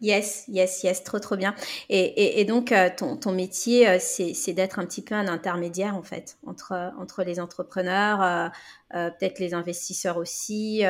Yes, 0.00 0.46
yes, 0.48 0.82
yes, 0.82 1.04
trop, 1.04 1.18
trop 1.18 1.36
bien. 1.36 1.54
Et, 1.90 2.40
et, 2.40 2.44
donc, 2.46 2.72
euh, 2.72 2.88
ton, 2.96 3.18
ton, 3.18 3.32
métier, 3.32 3.86
euh, 3.86 3.98
c'est 4.00 4.52
d'être 4.54 4.78
un 4.78 4.86
petit 4.86 5.02
peu 5.02 5.14
un 5.14 5.28
intermédiaire, 5.28 5.94
en 5.94 6.02
fait, 6.02 6.38
entre, 6.46 6.92
entre 6.98 7.22
les 7.22 7.38
entrepreneurs, 7.38 8.50
peut-être 8.90 9.38
les 9.38 9.52
investisseurs 9.52 10.16
aussi, 10.16 10.82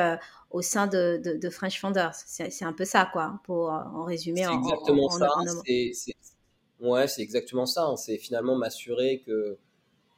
au 0.50 0.62
sein 0.62 0.86
de, 0.86 1.20
de, 1.24 1.50
French 1.50 1.80
Founders. 1.80 2.14
C'est 2.14 2.64
un 2.64 2.72
peu 2.72 2.84
ça, 2.84 3.08
quoi, 3.12 3.40
pour 3.44 3.70
en 3.70 4.04
résumer. 4.04 4.44
C'est 4.44 4.54
exactement 4.54 5.10
ça. 5.10 5.28
ouais, 6.80 7.08
c'est 7.08 7.22
exactement 7.22 7.66
ça. 7.66 7.92
C'est 7.96 8.16
finalement 8.16 8.56
m'assurer 8.56 9.22
que 9.26 9.58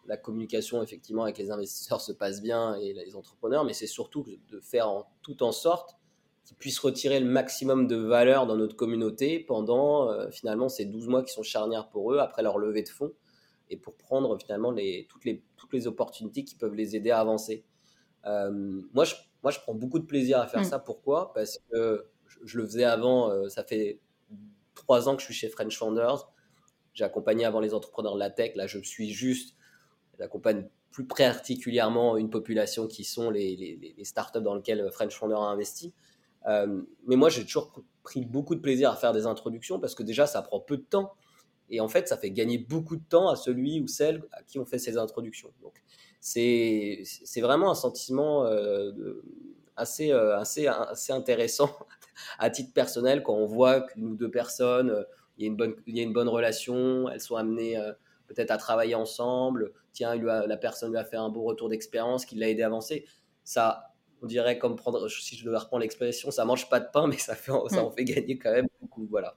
la 0.07 0.19
communication, 0.19 0.83
effectivement, 0.83 1.23
avec 1.23 1.39
les 1.39 1.51
investisseurs 1.51 2.01
se 2.01 2.13
passe 2.13 2.43
bien 2.43 2.75
et 2.75 2.93
les 2.93 3.17
entrepreneurs, 3.17 3.65
mais 3.65 3.73
c'est 3.73 3.87
surtout 3.87 4.27
de 4.51 4.61
faire 4.61 4.89
en, 4.89 5.07
tout 5.23 5.43
en 5.43 5.53
sorte 5.53 5.97
qu'ils 6.45 6.57
puissent 6.57 6.79
retirer 6.79 7.21
le 7.21 7.27
maximum 7.27 7.87
de 7.87 7.97
valeur 7.97 8.47
dans 8.47 8.57
notre 8.57 8.77
communauté 8.77 9.41
pendant 9.41 10.11
euh, 10.11 10.31
finalement 10.31 10.69
ces 10.69 10.85
12 10.85 11.09
mois 11.09 11.23
qui 11.23 11.33
sont 11.33 11.43
charnières 11.43 11.89
pour 11.89 12.13
eux 12.13 12.19
après 12.19 12.43
leur 12.43 12.59
levée 12.59 12.83
de 12.83 12.89
fonds 12.89 13.13
et 13.71 13.77
pour 13.77 13.97
prendre 13.97 14.37
finalement 14.39 14.71
les, 14.71 15.07
toutes, 15.09 15.25
les, 15.25 15.43
toutes 15.57 15.73
les 15.73 15.87
opportunités 15.87 16.45
qui 16.45 16.55
peuvent 16.55 16.75
les 16.75 16.97
aider 16.97 17.11
à 17.11 17.21
avancer. 17.21 17.65
Euh, 18.27 18.81
moi, 18.93 19.05
je 19.05 19.15
moi, 19.43 19.51
je 19.51 19.59
prends 19.61 19.75
beaucoup 19.75 19.99
de 19.99 20.05
plaisir 20.05 20.39
à 20.39 20.47
faire 20.47 20.61
mm. 20.61 20.65
ça. 20.65 20.79
Pourquoi? 20.79 21.33
Parce 21.33 21.59
que 21.71 22.07
je, 22.45 22.59
le 22.59 22.65
faisais 22.65 22.85
avant, 22.85 23.31
euh, 23.31 23.49
ça 23.49 23.65
fait 23.65 24.01
trois 24.75 25.09
ans 25.09 25.17
que 25.17 25.21
je 25.21 25.27
suis 25.27 25.35
chez 25.35 25.49
French 25.49 25.77
Founders. 25.77 26.29
J'ai 26.95 27.05
accompagné 27.05 27.45
avant 27.45 27.61
les 27.61 27.75
entrepreneurs 27.75 28.15
de 28.15 28.21
la 28.21 28.31
tech. 28.31 28.55
Là, 28.55 28.67
je 28.67 28.79
suis 28.79 29.11
juste, 29.11 29.57
j'accompagne 30.19 30.69
plus 30.91 31.07
particulièrement 31.07 32.17
une 32.17 32.29
population 32.29 32.87
qui 32.87 33.05
sont 33.05 33.31
les, 33.31 33.57
les, 33.97 34.05
startups 34.05 34.43
dans 34.43 34.55
lesquelles 34.55 34.87
French 34.93 35.17
Founders 35.17 35.41
a 35.41 35.47
investi. 35.47 35.95
Euh, 36.49 36.83
mais 37.07 37.17
moi, 37.17 37.29
j'ai 37.29 37.45
toujours 37.45 37.73
pris 38.03 38.25
beaucoup 38.25 38.55
de 38.55 38.61
plaisir 38.61 38.91
à 38.91 38.97
faire 38.97 39.13
des 39.13 39.27
introductions 39.27 39.79
parce 39.79 39.95
que 39.95 40.03
déjà, 40.03 40.27
ça 40.27 40.43
prend 40.43 40.61
peu 40.61 40.77
de 40.77 40.83
temps. 40.83 41.15
Et 41.71 41.81
en 41.81 41.89
fait, 41.89 42.09
ça 42.09 42.17
fait 42.17 42.31
gagner 42.31 42.59
beaucoup 42.59 42.97
de 42.97 43.05
temps 43.09 43.29
à 43.29 43.37
celui 43.37 43.81
ou 43.81 43.87
celle 43.87 44.23
à 44.33 44.43
qui 44.43 44.59
on 44.59 44.67
fait 44.67 44.79
ces 44.79 44.99
introductions. 44.99 45.53
Donc, 45.63 45.83
c'est 46.21 47.05
vraiment 47.41 47.71
un 47.71 47.75
sentiment 47.75 48.45
euh, 48.45 49.23
assez, 49.77 50.13
euh, 50.13 50.39
assez, 50.39 50.67
assez 50.67 51.13
intéressant 51.13 51.71
à 52.39 52.51
titre 52.51 52.73
personnel 52.73 53.23
quand 53.23 53.35
on 53.35 53.47
voit 53.47 53.81
qu'une 53.81 54.07
ou 54.07 54.17
deux 54.17 54.31
personnes, 54.31 55.05
il 55.39 55.45
y, 55.45 55.45
a 55.47 55.49
une 55.49 55.57
bonne, 55.57 55.75
y 55.87 56.01
a 56.01 56.03
une 56.03 56.13
bonne 56.13 56.29
relation, 56.29 57.09
elles 57.09 57.21
sont 57.21 57.37
amenées 57.37 57.81
peut-être 58.27 58.51
à 58.51 58.59
travailler 58.59 58.95
ensemble, 58.95 59.73
tiens, 59.93 60.15
la 60.17 60.57
personne 60.57 60.93
lui 60.93 60.99
a 60.99 61.05
fait 61.05 61.17
un 61.17 61.31
bon 61.31 61.43
retour 61.43 61.69
d'expérience 61.69 62.27
qui 62.27 62.37
l'a 62.37 62.49
aidé 62.49 62.63
à 62.63 62.67
avancer. 62.67 63.07
Ça, 63.45 63.92
on 64.23 64.27
dirait 64.27 64.59
comme 64.59 64.77
prendre, 64.77 65.09
si 65.09 65.37
je 65.37 65.45
devais 65.45 65.59
reprendre 65.59 65.83
l'expression, 65.83 66.31
ça 66.31 66.45
mange 66.45 66.69
pas 66.69 66.81
de 66.81 66.87
pain, 66.93 67.07
mais 67.07 67.19
ça, 67.19 67.35
fait, 67.35 67.53
ça 67.69 67.83
mm. 67.83 67.85
en 67.85 67.91
fait 67.91 68.05
gagner 68.05 68.39
quand 68.39 68.53
même 68.53 68.69
beaucoup. 68.81 69.07
Voilà. 69.11 69.35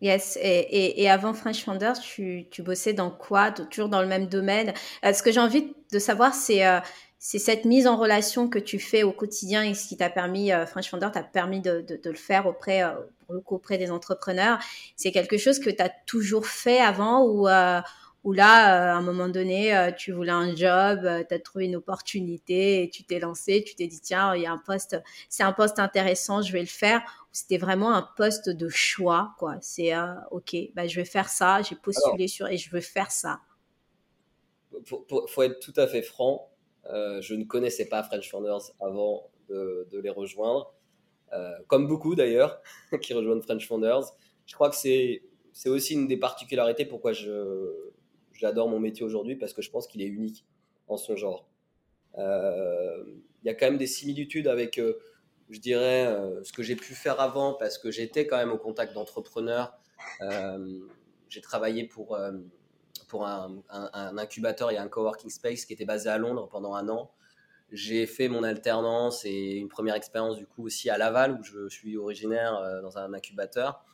Yes, 0.00 0.38
et, 0.40 1.02
et, 1.02 1.10
avant 1.10 1.34
French 1.34 1.64
Founders, 1.64 1.98
tu, 1.98 2.46
tu, 2.52 2.62
bossais 2.62 2.92
dans 2.92 3.10
quoi? 3.10 3.50
Toujours 3.50 3.88
dans 3.88 4.00
le 4.00 4.06
même 4.06 4.28
domaine? 4.28 4.72
Euh, 5.04 5.12
Ce 5.12 5.24
que 5.24 5.32
j'ai 5.32 5.40
envie 5.40 5.74
de 5.92 5.98
savoir, 5.98 6.34
c'est 6.34 6.64
euh, 6.64 6.78
cette 7.18 7.64
mise 7.64 7.88
en 7.88 7.96
relation 7.96 8.48
que 8.48 8.60
tu 8.60 8.78
fais 8.78 9.02
au 9.02 9.10
quotidien 9.10 9.64
et 9.64 9.74
ce 9.74 9.88
qui 9.88 9.96
t'a 9.96 10.08
permis, 10.08 10.52
euh, 10.52 10.66
French 10.66 10.88
Founders 10.88 11.10
t'a 11.10 11.24
permis 11.24 11.60
de, 11.60 11.80
de, 11.80 11.96
de, 11.96 12.10
le 12.10 12.16
faire 12.16 12.46
auprès, 12.46 12.84
pour 13.26 13.34
le 13.34 13.40
coup, 13.40 13.56
auprès 13.56 13.76
des 13.76 13.90
entrepreneurs. 13.90 14.60
C'est 14.94 15.10
quelque 15.10 15.36
chose 15.36 15.58
que 15.58 15.70
tu 15.70 15.82
as 15.82 15.90
toujours 16.06 16.46
fait 16.46 16.78
avant 16.78 17.24
ou 17.24 17.48
où 18.24 18.32
là, 18.32 18.90
euh, 18.90 18.94
à 18.94 18.96
un 18.96 19.02
moment 19.02 19.28
donné, 19.28 19.76
euh, 19.76 19.92
tu 19.92 20.12
voulais 20.12 20.32
un 20.32 20.54
job, 20.54 21.00
euh, 21.04 21.22
tu 21.26 21.34
as 21.34 21.38
trouvé 21.38 21.66
une 21.66 21.76
opportunité 21.76 22.82
et 22.82 22.90
tu 22.90 23.04
t'es 23.04 23.20
lancé, 23.20 23.62
tu 23.62 23.74
t'es 23.74 23.86
dit, 23.86 24.00
tiens, 24.00 24.34
il 24.34 24.42
y 24.42 24.46
a 24.46 24.52
un 24.52 24.58
poste, 24.58 25.00
c'est 25.28 25.44
un 25.44 25.52
poste 25.52 25.78
intéressant, 25.78 26.42
je 26.42 26.52
vais 26.52 26.60
le 26.60 26.66
faire. 26.66 27.00
C'était 27.30 27.58
vraiment 27.58 27.94
un 27.94 28.02
poste 28.16 28.48
de 28.48 28.68
choix, 28.68 29.34
quoi. 29.38 29.56
C'est, 29.60 29.92
OK, 30.30 30.56
bah, 30.74 30.88
je 30.88 30.96
vais 30.96 31.04
faire 31.04 31.28
ça, 31.28 31.62
j'ai 31.62 31.76
postulé 31.76 32.26
sur 32.26 32.48
et 32.48 32.56
je 32.56 32.70
veux 32.70 32.80
faire 32.80 33.12
ça. 33.12 33.40
Il 34.72 34.82
faut 35.28 35.42
être 35.42 35.60
tout 35.60 35.74
à 35.76 35.86
fait 35.86 36.02
franc. 36.02 36.50
je 36.84 37.34
ne 37.34 37.44
connaissais 37.44 37.88
pas 37.88 38.02
French 38.02 38.28
Founders 38.30 38.72
avant 38.80 39.30
de, 39.48 39.86
de 39.92 40.00
les 40.00 40.10
rejoindre. 40.10 40.74
comme 41.68 41.86
beaucoup 41.86 42.16
d'ailleurs 42.16 42.60
qui 43.02 43.14
rejoignent 43.14 43.42
French 43.42 43.68
Founders. 43.68 44.04
je 44.46 44.54
crois 44.54 44.70
que 44.70 44.76
c'est 44.76 45.22
aussi 45.66 45.94
une 45.94 46.08
des 46.08 46.16
particularités 46.16 46.84
pourquoi 46.84 47.12
je 47.12 47.88
j'adore 48.38 48.68
mon 48.68 48.78
métier 48.78 49.04
aujourd'hui 49.04 49.36
parce 49.36 49.52
que 49.52 49.60
je 49.60 49.70
pense 49.70 49.86
qu'il 49.86 50.00
est 50.00 50.06
unique 50.06 50.46
en 50.86 50.96
son 50.96 51.16
genre. 51.16 51.46
Euh, 52.16 53.04
il 53.42 53.46
y 53.46 53.50
a 53.50 53.54
quand 53.54 53.66
même 53.66 53.78
des 53.78 53.86
similitudes 53.86 54.48
avec, 54.48 54.78
euh, 54.78 54.98
je 55.50 55.60
dirais, 55.60 56.06
euh, 56.06 56.42
ce 56.44 56.52
que 56.52 56.62
j'ai 56.62 56.76
pu 56.76 56.94
faire 56.94 57.20
avant 57.20 57.54
parce 57.54 57.78
que 57.78 57.90
j'étais 57.90 58.26
quand 58.26 58.36
même 58.36 58.52
au 58.52 58.58
contact 58.58 58.94
d'entrepreneurs. 58.94 59.78
j'ai 61.28 61.40
travaillé 61.42 61.84
pour, 61.84 62.18
pour 63.08 63.26
un, 63.26 63.62
un, 63.68 64.16
incubateur 64.16 64.70
et 64.70 64.78
un 64.78 64.88
coworking 64.88 65.28
space 65.28 65.66
qui 65.66 65.74
était 65.74 65.84
basé 65.84 66.08
à 66.08 66.16
Londres 66.16 66.48
pendant 66.48 66.74
un 66.74 66.88
an. 66.88 67.10
J'ai 67.70 68.06
fait 68.06 68.28
mon 68.28 68.44
alternance 68.44 69.26
et 69.26 69.56
une 69.56 69.68
première 69.68 69.94
expérience 69.94 70.36
du 70.36 70.46
coup 70.46 70.64
aussi 70.64 70.88
à 70.88 70.96
Laval 70.96 71.38
où 71.38 71.42
je 71.42 71.68
suis 71.68 71.98
originaire 71.98 72.80
dans 72.80 72.96
un 72.96 73.12
incubateur. 73.12 73.84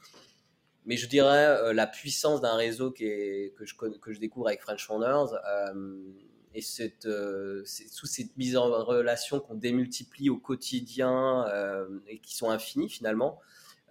Mais 0.86 0.96
je 0.96 1.08
dirais 1.08 1.72
la 1.72 1.86
puissance 1.86 2.40
d'un 2.40 2.56
réseau 2.56 2.90
que, 2.90 3.04
je, 3.04 4.18
découvre 4.18 4.48
avec 4.48 4.60
French 4.60 4.86
Founders 4.86 5.32
et 6.54 6.62
cette, 6.62 7.06
euh, 7.06 7.62
sous 7.64 8.06
cette 8.06 8.36
mise 8.36 8.56
en 8.56 8.66
relation 8.84 9.40
qu'on 9.40 9.54
démultiplie 9.54 10.30
au 10.30 10.38
quotidien 10.38 11.46
euh, 11.48 11.98
et 12.06 12.18
qui 12.20 12.34
sont 12.34 12.48
infinies 12.50 12.88
finalement. 12.88 13.40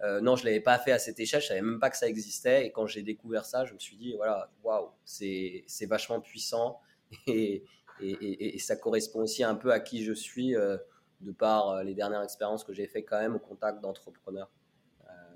Euh, 0.02 0.20
non, 0.20 0.34
je 0.34 0.44
l'avais 0.44 0.60
pas 0.60 0.78
fait 0.78 0.90
à 0.90 0.98
cette 0.98 1.20
échelle, 1.20 1.40
je 1.40 1.48
savais 1.48 1.62
même 1.62 1.78
pas 1.78 1.90
que 1.90 1.96
ça 1.96 2.08
existait. 2.08 2.66
Et 2.66 2.72
quand 2.72 2.86
j'ai 2.86 3.02
découvert 3.02 3.44
ça, 3.44 3.64
je 3.64 3.74
me 3.74 3.78
suis 3.78 3.96
dit, 3.96 4.14
voilà, 4.16 4.50
waouh, 4.62 4.90
c'est 5.04 5.86
vachement 5.86 6.20
puissant 6.20 6.80
et, 7.26 7.64
et, 8.00 8.58
ça 8.58 8.76
correspond 8.76 9.20
aussi 9.20 9.44
un 9.44 9.54
peu 9.54 9.70
à 9.70 9.78
qui 9.78 10.02
je 10.02 10.12
suis 10.12 10.54
de 10.54 11.32
par 11.32 11.84
les 11.84 11.94
dernières 11.94 12.24
expériences 12.24 12.64
que 12.64 12.72
j'ai 12.72 12.88
fait 12.88 13.04
quand 13.04 13.20
même 13.20 13.36
au 13.36 13.38
contact 13.38 13.80
d'entrepreneurs 13.80 14.50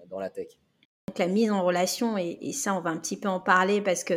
dans 0.09 0.19
la 0.19 0.31
tech 0.31 0.59
la 1.19 1.27
mise 1.27 1.51
en 1.51 1.63
relation, 1.63 2.17
et, 2.19 2.53
ça, 2.53 2.75
on 2.75 2.81
va 2.81 2.91
un 2.91 2.97
petit 2.97 3.19
peu 3.19 3.29
en 3.29 3.41
parler 3.41 3.81
parce 3.81 4.05
que 4.05 4.15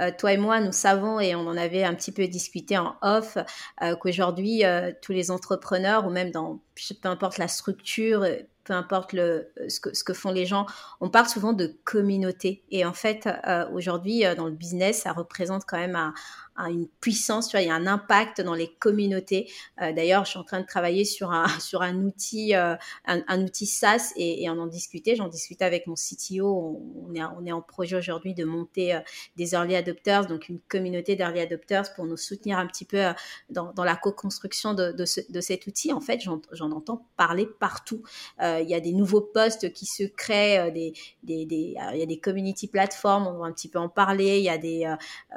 euh, 0.00 0.10
toi 0.16 0.32
et 0.32 0.36
moi, 0.36 0.60
nous 0.60 0.72
savons, 0.72 1.20
et 1.20 1.34
on 1.34 1.46
en 1.46 1.56
avait 1.56 1.84
un 1.84 1.94
petit 1.94 2.12
peu 2.12 2.26
discuté 2.26 2.78
en 2.78 2.96
off, 3.02 3.38
euh, 3.82 3.96
qu'aujourd'hui, 3.96 4.64
euh, 4.64 4.92
tous 5.02 5.12
les 5.12 5.30
entrepreneurs, 5.30 6.06
ou 6.06 6.10
même 6.10 6.30
dans 6.30 6.60
peu 7.02 7.08
importe 7.08 7.38
la 7.38 7.48
structure, 7.48 8.26
peu 8.64 8.72
importe 8.72 9.12
le, 9.12 9.52
ce, 9.68 9.78
que, 9.78 9.94
ce 9.94 10.02
que 10.02 10.12
font 10.12 10.32
les 10.32 10.46
gens, 10.46 10.66
on 11.00 11.08
parle 11.08 11.28
souvent 11.28 11.52
de 11.52 11.76
communauté. 11.84 12.64
Et 12.70 12.84
en 12.84 12.92
fait, 12.92 13.28
aujourd'hui, 13.72 14.24
dans 14.36 14.46
le 14.46 14.52
business, 14.52 15.02
ça 15.02 15.12
représente 15.12 15.64
quand 15.66 15.78
même 15.78 15.94
un, 15.94 16.14
une 16.58 16.88
puissance, 17.00 17.48
tu 17.48 17.56
vois, 17.56 17.62
il 17.62 17.68
y 17.68 17.70
a 17.70 17.74
un 17.74 17.86
impact 17.86 18.40
dans 18.40 18.54
les 18.54 18.68
communautés. 18.68 19.50
Euh, 19.82 19.92
d'ailleurs, 19.92 20.24
je 20.24 20.30
suis 20.30 20.38
en 20.38 20.44
train 20.44 20.60
de 20.60 20.66
travailler 20.66 21.04
sur 21.04 21.32
un, 21.32 21.46
sur 21.60 21.82
un 21.82 21.96
outil, 22.04 22.54
euh, 22.54 22.76
un, 23.06 23.42
outil 23.42 23.66
SaaS 23.66 24.12
et, 24.16 24.48
on 24.48 24.58
en 24.58 24.66
discutait. 24.66 25.16
J'en 25.16 25.28
discutais 25.28 25.64
avec 25.64 25.86
mon 25.86 25.94
CTO. 25.94 26.80
On, 27.06 27.14
est, 27.14 27.22
on 27.22 27.44
est 27.44 27.52
en 27.52 27.60
projet 27.60 27.96
aujourd'hui 27.96 28.34
de 28.34 28.44
monter 28.44 28.94
euh, 28.94 29.00
des 29.36 29.54
early 29.54 29.74
adopters, 29.74 30.26
donc 30.26 30.48
une 30.48 30.60
communauté 30.60 31.16
d'early 31.16 31.40
adopters 31.40 31.92
pour 31.94 32.04
nous 32.04 32.16
soutenir 32.16 32.58
un 32.58 32.66
petit 32.66 32.84
peu 32.84 33.02
dans, 33.50 33.72
dans 33.72 33.84
la 33.84 33.96
co-construction 33.96 34.74
de, 34.74 34.92
de, 34.92 35.04
ce, 35.04 35.20
de, 35.28 35.40
cet 35.40 35.66
outil. 35.66 35.92
En 35.92 36.00
fait, 36.00 36.20
j'en 36.20 36.70
entends 36.70 37.06
parler 37.16 37.46
partout. 37.46 38.02
il 38.40 38.66
y 38.68 38.74
a 38.74 38.80
des 38.80 38.92
nouveaux 38.92 39.20
postes 39.20 39.72
qui 39.72 39.86
se 39.86 40.04
créent, 40.04 40.70
des, 40.72 40.92
des, 41.22 41.46
des 41.46 41.74
il 41.92 41.98
y 41.98 42.02
a 42.02 42.06
des 42.06 42.18
community 42.18 42.68
platforms, 42.68 43.26
on 43.26 43.38
va 43.38 43.46
un 43.46 43.52
petit 43.52 43.68
peu 43.68 43.78
en 43.78 43.88
parler. 43.88 44.38
Il 44.38 44.44
y 44.44 44.48
a 44.48 44.58
des, 44.58 44.94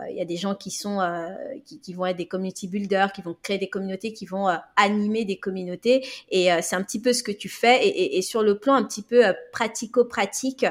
il 0.09 0.15
y 0.15 0.21
a 0.21 0.25
des 0.25 0.37
gens 0.37 0.55
qui 0.55 0.71
sont 0.71 0.99
euh, 1.07 1.59
qui, 1.65 1.93
vont 1.93 2.05
être 2.05 2.17
des 2.17 2.27
community 2.27 2.67
builders, 2.67 3.11
qui 3.11 3.21
vont 3.21 3.35
créer 3.41 3.57
des 3.57 3.69
communautés, 3.69 4.13
qui 4.13 4.25
vont 4.25 4.47
euh, 4.49 4.55
animer 4.75 5.25
des 5.25 5.37
communautés. 5.37 6.05
Et 6.29 6.51
euh, 6.51 6.59
c'est 6.61 6.75
un 6.75 6.83
petit 6.83 7.01
peu 7.01 7.13
ce 7.13 7.23
que 7.23 7.31
tu 7.31 7.49
fais. 7.49 7.87
Et, 7.87 8.21
sur 8.21 8.43
le 8.43 8.57
plan 8.57 8.73
un 8.73 8.83
petit 8.83 9.01
peu 9.01 9.23
pratico-pratique, 9.51 10.65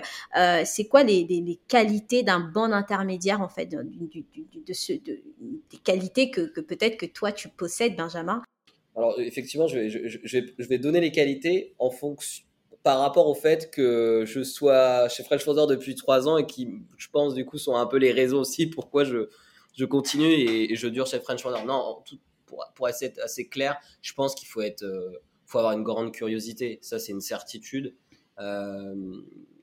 c'est 0.64 0.86
quoi 0.88 1.02
les, 1.02 1.58
qualités 1.68 2.22
d'un 2.22 2.40
bon 2.40 2.72
intermédiaire 2.72 3.40
en 3.40 3.48
fait, 3.48 3.66
de, 3.66 4.72
ce, 4.72 4.92
des 4.92 5.78
qualités 5.82 6.30
que, 6.30 6.60
peut-être 6.60 6.96
que 6.96 7.06
toi 7.06 7.32
tu 7.32 7.48
possèdes, 7.48 7.96
Benjamin? 7.96 8.42
Alors 8.96 9.18
effectivement, 9.20 9.68
je 9.68 9.78
vais, 10.68 10.78
donner 10.78 11.00
les 11.00 11.12
qualités 11.12 11.74
en 11.78 11.90
fonction 11.90 12.44
par 12.82 13.00
rapport 13.00 13.26
au 13.26 13.34
fait 13.34 13.70
que 13.70 14.22
je 14.26 14.44
sois 14.44 15.08
chez 15.08 15.24
Fresh 15.24 15.44
Founder 15.44 15.66
depuis 15.68 15.96
trois 15.96 16.28
ans 16.28 16.38
et 16.38 16.46
qui, 16.46 16.68
je 16.96 17.08
pense, 17.08 17.34
du 17.34 17.44
coup, 17.44 17.58
sont 17.58 17.74
un 17.74 17.86
peu 17.86 17.96
les 17.96 18.12
raisons 18.12 18.38
aussi 18.38 18.66
pourquoi 18.66 19.02
je, 19.02 19.28
je 19.76 19.84
continue 19.84 20.26
et, 20.26 20.74
je 20.74 20.88
dure 20.88 21.06
chez 21.06 21.20
French 21.20 21.44
Wonder. 21.44 21.64
Non, 21.64 22.02
pour, 22.74 22.88
être 22.88 23.20
assez 23.20 23.48
clair, 23.48 23.78
je 24.02 24.12
pense 24.14 24.34
qu'il 24.34 24.48
faut 24.48 24.62
être, 24.62 24.82
euh, 24.84 25.22
faut 25.46 25.58
avoir 25.58 25.74
une 25.74 25.82
grande 25.82 26.12
curiosité. 26.12 26.78
Ça, 26.82 26.98
c'est 26.98 27.12
une 27.12 27.20
certitude. 27.20 27.94
Euh, 28.38 29.22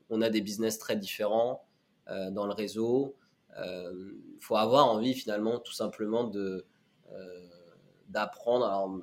on 0.10 0.22
a 0.22 0.30
des 0.30 0.42
business 0.42 0.78
très 0.78 0.96
différents 0.96 1.66
euh, 2.10 2.30
dans 2.32 2.46
le 2.46 2.54
réseau. 2.54 3.16
Il 3.58 4.40
faut 4.40 4.56
avoir 4.56 4.88
envie 4.88 5.14
finalement, 5.14 5.60
tout 5.60 5.74
simplement, 5.74 6.24
de 6.24 6.66
d'apprendre. 8.10 8.66
Alors, 8.66 9.00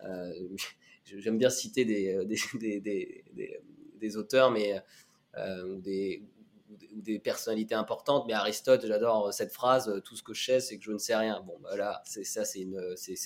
j'aime 1.04 1.38
bien 1.38 1.50
citer 1.50 1.84
des, 1.84 2.24
des, 2.24 2.80
des, 2.80 3.60
des 3.94 4.16
auteurs, 4.16 4.50
mais 4.50 4.82
des, 5.76 6.22
ou 6.94 7.02
des 7.02 7.18
personnalités 7.18 7.74
importantes, 7.74 8.24
mais 8.26 8.32
Aristote, 8.32 8.86
j'adore 8.86 9.32
cette 9.32 9.52
phrase, 9.52 9.88
euh, 9.88 10.00
tout 10.00 10.16
ce 10.16 10.22
que 10.22 10.34
je 10.34 10.44
sais, 10.44 10.60
c'est 10.60 10.78
que 10.78 10.84
je 10.84 10.92
ne 10.92 10.98
sais 10.98 11.16
rien. 11.16 11.42
Bon, 11.46 11.58
bah 11.62 12.02
c'est 12.04 12.24
ça, 12.24 12.44
c'est 12.44 12.66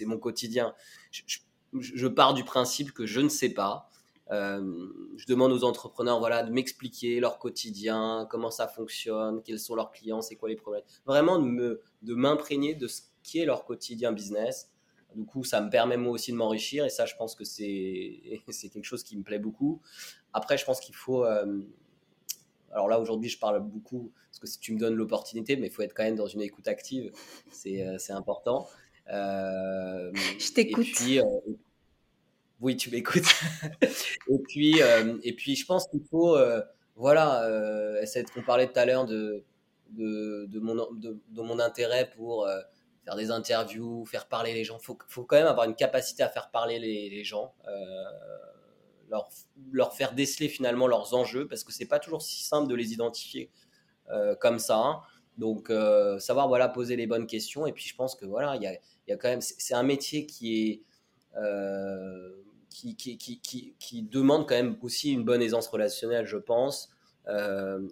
mon 0.07 0.19
quotidien. 0.19 0.75
Je, 1.11 2.07
pars 2.07 2.35
du 2.35 2.45
principe 2.45 2.93
que 2.93 3.07
je 3.07 3.21
ne 3.21 3.29
sais 3.29 3.51
pas. 3.51 3.89
Euh, 4.31 4.89
je 5.17 5.27
demande 5.27 5.53
aux 5.53 5.65
entrepreneurs, 5.65 6.19
voilà, 6.19 6.43
de 6.43 6.51
m'expliquer 6.51 7.21
leur 7.21 7.39
quotidien, 7.39 8.27
comment 8.31 8.51
ça 8.51 8.67
fonctionne, 8.67 9.43
quels 9.43 9.61
sont 9.61 9.75
leurs 9.75 9.91
clients, 9.91 10.23
c'est 10.23 10.37
quoi 10.37 10.49
les 10.49 10.57
problèmes. 10.57 10.85
Vraiment 11.05 11.39
de 11.39 11.81
m'imprégner 12.15 12.75
de 12.75 12.87
ce 12.87 13.03
qui 13.23 13.41
est 13.41 13.45
leur 13.45 13.65
quotidien 13.65 14.13
business. 14.13 14.71
Du 15.15 15.25
coup, 15.25 15.45
ça 15.45 15.61
me 15.61 15.71
permet 15.71 15.97
moi 15.97 16.13
aussi 16.13 16.33
de 16.33 16.37
m'enrichir 16.37 16.85
et 16.85 16.89
ça, 16.89 17.07
je 17.07 17.15
pense 17.17 17.35
que 17.35 17.45
c'est, 17.45 18.21
c'est 18.49 18.69
quelque 18.69 18.85
chose 18.85 19.03
qui 19.03 19.17
me 19.17 19.23
plaît 19.23 19.39
beaucoup. 19.39 19.81
Après, 20.33 20.59
je 20.59 20.65
pense 20.65 20.81
qu'il 20.81 20.95
faut, 20.95 21.25
euh, 21.25 21.63
alors 22.75 22.89
là, 22.89 22.99
aujourd'hui, 22.99 23.31
je 23.31 23.39
parle 23.39 23.61
beaucoup, 23.61 24.13
parce 24.31 24.41
que 24.41 24.47
si 24.49 24.59
tu 24.59 24.75
me 24.75 24.79
donnes 24.79 24.95
l'opportunité, 24.95 25.57
mais 25.57 25.69
il 25.69 25.73
faut 25.73 25.83
être 25.83 25.95
quand 25.95 26.03
même 26.03 26.17
dans 26.17 26.27
une 26.27 26.43
écoute 26.43 26.67
active, 26.67 27.13
c'est 27.51 27.87
euh, 27.87 27.97
important. 28.11 28.69
Euh, 29.11 30.11
je 30.39 30.53
t'écoute. 30.53 30.87
Euh, 31.09 31.23
oui, 32.61 32.77
tu 32.77 32.91
m'écoutes. 32.91 33.29
et, 33.83 34.39
puis, 34.49 34.81
et 35.23 35.33
puis, 35.35 35.55
je 35.55 35.65
pense 35.65 35.87
qu'il 35.87 36.03
faut, 36.11 36.37
voilà, 36.97 37.49
on 38.37 38.43
parlait 38.43 38.67
tout 38.67 38.79
à 38.79 38.87
l'heure 38.87 39.07
de, 39.07 39.45
de, 39.91 40.47
de, 40.47 40.59
mon, 40.59 40.75
de, 40.93 41.43
mon 41.43 41.61
intérêt 41.61 42.11
pour 42.17 42.49
faire 43.05 43.15
des 43.15 43.31
interviews, 43.31 44.05
faire 44.07 44.27
parler 44.27 44.53
les 44.53 44.65
gens. 44.65 44.79
Il 44.81 44.85
faut, 44.85 44.99
faut, 45.07 45.25
quand 45.25 45.37
même 45.37 45.47
avoir 45.47 45.69
une 45.69 45.77
capacité 45.77 46.25
à 46.25 46.29
faire 46.29 46.51
parler 46.51 46.81
les, 46.81 47.09
les 47.09 47.23
gens 47.23 47.55
leur, 49.09 49.29
leur 49.71 49.95
faire 49.95 50.14
déceler 50.14 50.49
finalement 50.49 50.87
leurs 50.87 51.14
enjeux, 51.14 51.47
parce 51.47 51.64
que 51.64 51.73
c'est 51.73 51.87
pas 51.87 51.99
toujours 51.99 52.23
si 52.23 52.45
simple 52.45 52.69
de 52.69 52.75
les 52.75 52.93
identifier 52.93 53.51
euh, 54.11 54.35
comme 54.35 54.59
ça. 54.59 54.77
Hein. 54.77 55.01
Donc, 55.38 55.71
euh, 55.71 56.19
savoir 56.19 56.49
voilà 56.49 56.69
poser 56.69 56.97
les 56.97 57.07
bonnes 57.07 57.27
questions. 57.27 57.67
Et 57.67 57.73
puis, 57.73 57.85
je 57.85 57.95
pense 57.95 58.14
que 58.14 58.27
voilà, 58.27 58.57
il 58.57 58.62
y 58.62 58.67
a, 58.67 58.75
y 59.09 59.12
a, 59.12 59.17
quand 59.17 59.29
même, 59.29 59.40
c'est 59.40 59.75
un 59.75 59.83
métier 59.83 60.27
qui 60.27 60.62
est 60.62 60.83
euh, 61.37 62.31
qui, 62.71 62.97
qui, 62.97 63.17
qui, 63.19 63.75
qui, 63.79 64.03
demande 64.03 64.49
quand 64.49 64.55
même 64.55 64.77
aussi 64.83 65.12
une 65.12 65.25
bonne 65.25 65.43
aisance 65.43 65.69
relationnelle, 65.69 66.27
je 66.27 66.37
pense. 66.37 66.90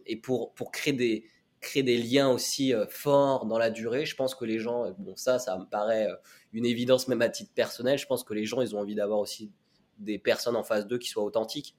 et 0.07 0.16
pour, 0.16 0.53
pour 0.55 0.70
créer 0.72 0.92
des 0.92 1.25
créer 1.61 1.85
des 1.85 1.96
liens 1.96 2.29
aussi 2.29 2.72
forts 2.88 3.46
dans 3.46 3.59
la 3.59 3.70
durée. 3.70 4.05
Je 4.05 4.16
pense 4.16 4.35
que 4.35 4.44
les 4.44 4.59
gens, 4.59 4.90
bon 4.98 5.14
ça, 5.14 5.38
ça 5.38 5.57
me 5.57 5.64
paraît 5.64 6.09
une 6.53 6.66
évidence 6.66 7.07
même 7.07 7.22
à 7.22 7.29
titre 7.29 7.53
personnel. 7.55 7.98
Je 7.98 8.07
pense 8.07 8.25
que 8.25 8.35
les 8.35 8.44
gens, 8.44 8.61
ils 8.61 8.75
ont 8.75 8.81
envie 8.81 8.96
d'avoir 8.96 9.20
aussi 9.20 9.53
des 9.98 10.18
personnes 10.18 10.57
en 10.57 10.62
face 10.62 10.87
d'eux 10.87 10.98
qui 10.98 11.09
soient 11.09 11.24
authentiques. 11.24 11.76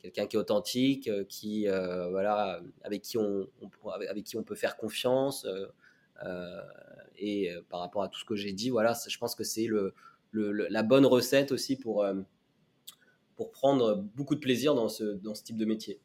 Quelqu'un 0.00 0.26
qui 0.26 0.36
est 0.36 0.38
authentique, 0.38 1.08
euh, 1.08 1.24
qui, 1.24 1.66
euh, 1.66 2.10
voilà, 2.10 2.60
avec 2.82 3.00
qui 3.00 3.16
on, 3.16 3.48
avec 3.88 4.24
qui 4.24 4.36
on 4.36 4.42
peut 4.42 4.54
faire 4.54 4.76
confiance. 4.76 5.46
Euh, 6.24 6.62
et 7.16 7.50
par 7.70 7.80
rapport 7.80 8.02
à 8.02 8.08
tout 8.08 8.20
ce 8.20 8.24
que 8.24 8.36
j'ai 8.36 8.52
dit, 8.52 8.70
voilà, 8.70 8.94
je 9.08 9.18
pense 9.18 9.34
que 9.34 9.44
c'est 9.44 9.66
le, 9.66 9.94
la 10.32 10.82
bonne 10.82 11.06
recette 11.06 11.52
aussi 11.52 11.76
pour, 11.76 12.04
pour 13.36 13.50
prendre 13.50 13.96
beaucoup 14.14 14.34
de 14.34 14.40
plaisir 14.40 14.74
dans 14.74 14.88
ce, 14.88 15.04
dans 15.04 15.34
ce 15.34 15.42
type 15.42 15.56
de 15.56 15.64
métier. 15.64 16.00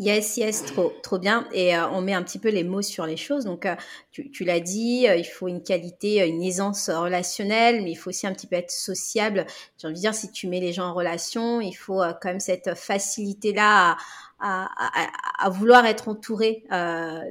Yes, 0.00 0.38
yes, 0.38 0.64
trop, 0.64 0.94
trop 1.02 1.18
bien. 1.18 1.46
Et 1.52 1.76
euh, 1.76 1.86
on 1.90 2.00
met 2.00 2.14
un 2.14 2.22
petit 2.22 2.38
peu 2.38 2.48
les 2.48 2.64
mots 2.64 2.80
sur 2.80 3.04
les 3.04 3.18
choses. 3.18 3.44
Donc, 3.44 3.66
euh, 3.66 3.76
tu, 4.12 4.30
tu 4.30 4.44
l'as 4.44 4.58
dit, 4.58 5.06
euh, 5.06 5.14
il 5.14 5.26
faut 5.26 5.46
une 5.46 5.62
qualité, 5.62 6.26
une 6.26 6.42
aisance 6.42 6.88
relationnelle, 6.88 7.82
mais 7.82 7.90
il 7.90 7.96
faut 7.96 8.08
aussi 8.08 8.26
un 8.26 8.32
petit 8.32 8.46
peu 8.46 8.56
être 8.56 8.70
sociable. 8.70 9.44
J'ai 9.76 9.88
envie 9.88 9.96
de 9.96 10.00
dire, 10.00 10.14
si 10.14 10.32
tu 10.32 10.48
mets 10.48 10.60
les 10.60 10.72
gens 10.72 10.86
en 10.86 10.94
relation, 10.94 11.60
il 11.60 11.74
faut 11.74 12.00
quand 12.22 12.30
même 12.30 12.40
cette 12.40 12.74
facilité-là 12.74 13.98
à, 14.38 14.64
à, 14.64 14.70
à, 14.78 15.46
à, 15.46 15.50
vouloir 15.50 15.84
être 15.84 16.08
entouré 16.08 16.64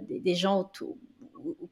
des, 0.07 0.19
des, 0.19 0.35
gens 0.35 0.59
autour, 0.59 0.95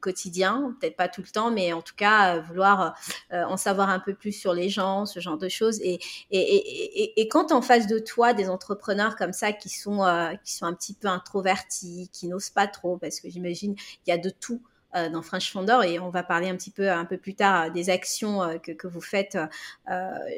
quotidien, 0.00 0.76
peut-être 0.80 0.96
pas 0.96 1.08
tout 1.08 1.22
le 1.22 1.28
temps, 1.28 1.50
mais 1.50 1.72
en 1.72 1.82
tout 1.82 1.94
cas 1.96 2.40
vouloir 2.40 2.96
en 3.30 3.56
savoir 3.56 3.90
un 3.90 4.00
peu 4.00 4.14
plus 4.14 4.32
sur 4.32 4.52
les 4.52 4.68
gens, 4.68 5.06
ce 5.06 5.20
genre 5.20 5.38
de 5.38 5.48
choses. 5.48 5.80
Et, 5.80 5.98
et, 6.30 6.40
et, 6.40 7.20
et 7.20 7.28
quand 7.28 7.52
en 7.52 7.62
face 7.62 7.86
de 7.86 7.98
toi 7.98 8.34
des 8.34 8.48
entrepreneurs 8.48 9.16
comme 9.16 9.32
ça 9.32 9.52
qui 9.52 9.68
sont 9.68 10.00
qui 10.44 10.54
sont 10.54 10.66
un 10.66 10.74
petit 10.74 10.94
peu 10.94 11.08
introvertis, 11.08 12.10
qui 12.12 12.28
n'osent 12.28 12.50
pas 12.50 12.66
trop, 12.66 12.98
parce 12.98 13.20
que 13.20 13.28
j'imagine 13.28 13.74
il 14.06 14.10
y 14.10 14.12
a 14.12 14.18
de 14.18 14.30
tout. 14.30 14.62
Euh, 14.96 15.10
dans 15.10 15.20
French 15.20 15.52
Founder 15.52 15.80
et 15.86 15.98
on 15.98 16.08
va 16.08 16.22
parler 16.22 16.48
un 16.48 16.56
petit 16.56 16.70
peu 16.70 16.90
un 16.90 17.04
peu 17.04 17.18
plus 17.18 17.34
tard 17.34 17.64
euh, 17.64 17.68
des 17.70 17.90
actions 17.90 18.42
euh, 18.42 18.56
que, 18.56 18.72
que, 18.72 18.86
vous 18.86 19.02
faites 19.02 19.36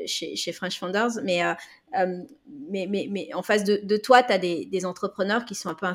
chez, 0.07 0.53
French 0.53 0.81
Founders. 0.81 1.23
Mais, 1.23 1.41
mais, 1.93 2.89
mais, 2.89 3.07
mais, 3.09 3.33
en 3.33 3.43
face 3.43 3.63
de, 3.63 3.77
de 3.77 3.97
toi, 3.97 4.25
tu 4.25 4.33
as 4.33 4.39
des, 4.39 4.65
des, 4.65 4.85
entrepreneurs 4.85 5.45
qui 5.45 5.55
sont 5.55 5.69
un 5.69 5.75
peu 5.75 5.87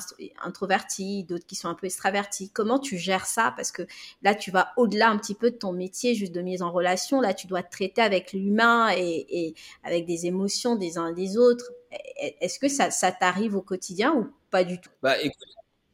introvertis, 0.42 1.26
d'autres 1.26 1.46
qui 1.46 1.56
sont 1.56 1.68
un 1.68 1.74
peu 1.74 1.88
extravertis. 1.88 2.50
Comment 2.50 2.80
tu 2.80 2.98
gères 2.98 3.26
ça? 3.26 3.54
Parce 3.58 3.74
que 3.74 3.82
là, 4.24 4.34
tu 4.34 4.52
vas 4.52 4.72
au-delà 4.78 5.10
un 5.10 5.18
petit 5.18 5.36
peu 5.36 5.52
de 5.52 5.58
ton 5.58 5.74
métier 5.74 6.16
juste 6.16 6.32
de 6.32 6.42
mise 6.42 6.62
en 6.62 6.72
relation. 6.72 7.20
Là, 7.20 7.34
tu 7.34 7.48
dois 7.48 7.62
te 7.62 7.72
traiter 7.72 8.02
avec 8.02 8.32
l'humain 8.32 8.90
et, 8.96 9.54
avec 9.84 10.06
des 10.06 10.28
émotions 10.28 10.78
des 10.78 10.98
uns 10.98 11.10
et 11.10 11.14
des 11.14 11.38
autres. 11.38 11.74
Est-ce 12.18 12.58
que 12.58 12.70
ça, 12.70 12.90
ça 12.90 13.12
t'arrive 13.12 13.54
au 13.56 13.62
quotidien 13.62 14.14
ou 14.16 14.30
pas 14.50 14.64
du 14.64 14.80
tout? 14.80 14.92
Bah, 15.04 15.16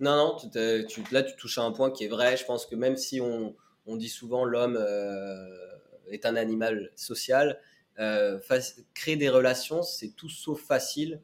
non, 0.01 0.15
non, 0.15 0.37
là, 1.11 1.23
tu 1.23 1.35
touches 1.35 1.59
à 1.59 1.61
un 1.61 1.71
point 1.71 1.91
qui 1.91 2.05
est 2.05 2.07
vrai. 2.07 2.35
Je 2.35 2.43
pense 2.43 2.65
que 2.65 2.75
même 2.75 2.97
si 2.97 3.21
on, 3.21 3.55
on 3.85 3.95
dit 3.97 4.09
souvent 4.09 4.45
l'homme 4.45 4.77
euh, 4.79 5.47
est 6.09 6.25
un 6.25 6.35
animal 6.35 6.91
social, 6.95 7.59
euh, 7.99 8.39
créer 8.95 9.15
des 9.15 9.29
relations, 9.29 9.83
c'est 9.83 10.15
tout 10.15 10.29
sauf 10.29 10.61
facile, 10.61 11.21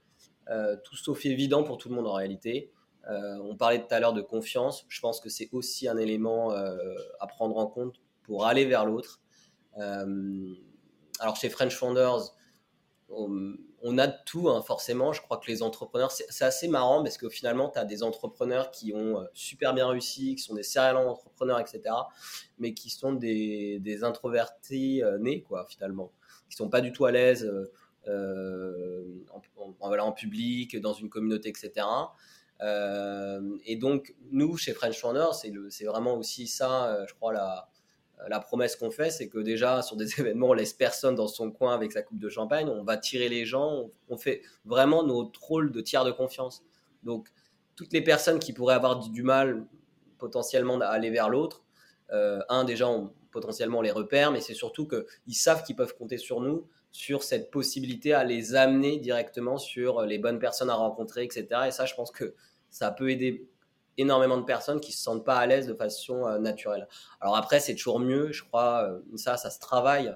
euh, 0.50 0.76
tout 0.84 0.96
sauf 0.96 1.26
évident 1.26 1.64
pour 1.64 1.78
tout 1.78 1.90
le 1.90 1.96
monde 1.96 2.08
en 2.08 2.14
réalité. 2.14 2.72
on 3.10 3.56
parlait 3.56 3.80
tout 3.80 3.94
à 3.94 4.00
l'heure 4.00 4.14
de 4.14 4.22
confiance. 4.22 4.86
Je 4.90 5.02
pense 5.02 5.20
que 5.22 5.30
c'est 5.30 5.50
aussi 5.54 5.88
un 5.88 5.98
élément 5.98 6.52
à 6.52 7.28
prendre 7.28 7.58
en 7.58 7.68
compte 7.68 8.02
pour 8.24 8.46
aller 8.46 8.66
vers 8.66 8.86
l'autre. 8.86 9.22
alors 9.76 11.36
chez 11.36 11.50
French 11.50 11.76
Founders, 11.76 12.36
a 13.98 14.08
de 14.08 14.16
tout, 14.26 14.50
hein, 14.50 14.62
forcément. 14.62 15.14
Je 15.14 15.22
crois 15.22 15.38
que 15.38 15.48
les 15.48 15.62
entrepreneurs, 15.62 16.12
c'est 16.12 16.44
assez 16.44 16.68
marrant 16.68 17.04
parce 17.04 17.18
que 17.18 17.30
finalement, 17.30 17.70
tu 17.70 17.80
as 17.80 17.86
des 17.86 18.04
entrepreneurs 18.04 18.72
qui 18.72 18.94
ont 18.94 19.20
euh, 19.20 19.26
super 19.34 19.74
bien 19.74 19.88
réussi, 19.88 20.36
qui 20.36 20.44
sont 20.44 20.56
des 20.56 20.64
serial 20.64 20.98
entrepreneurs, 20.98 21.60
etc., 21.60 21.82
mais 22.58 22.74
qui 22.74 22.90
sont 22.90 23.14
des, 23.14 24.00
introvertis 24.04 25.04
euh, 25.04 25.18
nés, 25.20 25.42
quoi, 25.42 25.66
finalement, 25.68 26.12
qui 26.50 26.56
sont 26.56 26.70
pas 26.70 26.82
du 26.82 26.92
tout 26.92 27.06
à 27.06 27.12
l'aise 27.12 27.50
euh, 28.08 29.06
en, 29.80 30.12
public, 30.12 30.80
dans 30.80 30.94
une 30.94 31.10
communauté, 31.10 31.50
etc. 31.50 31.86
et 33.66 33.76
donc, 33.76 34.16
nous, 34.32 34.58
chez 34.58 34.74
French 34.74 35.00
Founders, 35.00 35.36
c'est 35.36 35.86
vraiment 35.86 36.16
aussi 36.16 36.48
ça, 36.48 37.06
je 37.08 37.14
crois, 37.14 37.34
la, 37.34 37.70
la 38.28 38.40
promesse 38.40 38.76
qu'on 38.76 38.92
fait, 38.92 39.10
c'est 39.10 39.30
que 39.30 39.40
déjà 39.40 39.82
sur 39.82 39.96
des 39.96 40.08
événements, 40.20 40.50
on 40.50 40.54
laisse 40.54 40.74
personne 40.74 41.16
dans 41.16 41.28
son 41.28 41.52
coin 41.52 41.74
avec 41.74 41.92
sa 41.92 42.02
coupe 42.02 42.20
de 42.20 42.30
champagne, 42.30 42.68
on 42.68 42.84
va 42.84 42.98
tirer 42.98 43.30
les 43.30 43.46
gens, 43.46 43.90
on, 44.10 44.18
fait 44.18 44.42
vraiment 44.66 45.04
notre 45.04 45.44
rôle 45.44 45.72
de 45.72 45.82
tiers 45.82 46.04
de 46.04 46.12
confiance. 46.12 46.64
Donc, 47.04 47.30
toutes 47.76 47.94
les 47.94 48.02
personnes 48.02 48.40
qui 48.40 48.54
pourraient 48.54 48.76
avoir 48.76 49.00
du 49.10 49.24
mal 49.24 49.66
potentiellement 50.18 50.80
à 50.80 50.88
aller 50.88 51.12
vers 51.12 51.30
l'autre, 51.30 51.64
euh, 52.12 52.40
un, 52.50 52.64
déjà, 52.64 52.88
on, 52.88 53.12
potentiellement, 53.32 53.82
les 53.82 53.92
repère, 53.92 54.32
mais 54.32 54.42
c'est 54.42 54.56
surtout 54.56 54.88
qu'ils 54.88 55.36
savent 55.36 55.64
qu'ils 55.64 55.76
peuvent 55.76 55.96
compter 55.96 56.18
sur 56.18 56.42
nous, 56.42 56.68
sur 56.92 57.22
cette 57.22 57.52
possibilité 57.52 58.14
à 58.14 58.24
les 58.24 58.56
amener 58.56 58.98
directement 58.98 59.58
sur 59.60 60.02
les 60.02 60.18
bonnes 60.18 60.40
personnes 60.40 60.72
à 60.72 60.76
rencontrer, 60.76 61.24
etc. 61.24 61.48
Et 61.68 61.72
ça, 61.72 61.86
je 61.86 61.94
pense 61.94 62.10
que 62.10 62.34
ça 62.70 62.90
peut 62.90 63.12
aider 63.12 63.48
énormément 63.98 64.38
de 64.38 64.44
personnes 64.44 64.80
qui 64.80 64.92
se 64.92 65.02
sentent 65.02 65.26
pas 65.26 65.38
à 65.38 65.46
l'aise 65.46 65.68
de 65.68 65.74
façon 65.74 66.28
euh, 66.28 66.40
naturelle. 66.40 66.88
Alors 67.20 67.36
après, 67.36 67.60
c'est 67.60 67.76
toujours 67.76 68.00
mieux, 68.00 68.32
je 68.32 68.44
crois, 68.44 68.84
euh, 68.84 69.18
ça, 69.18 69.38
ça 69.38 69.50
se 69.50 69.60
travaille, 69.60 70.16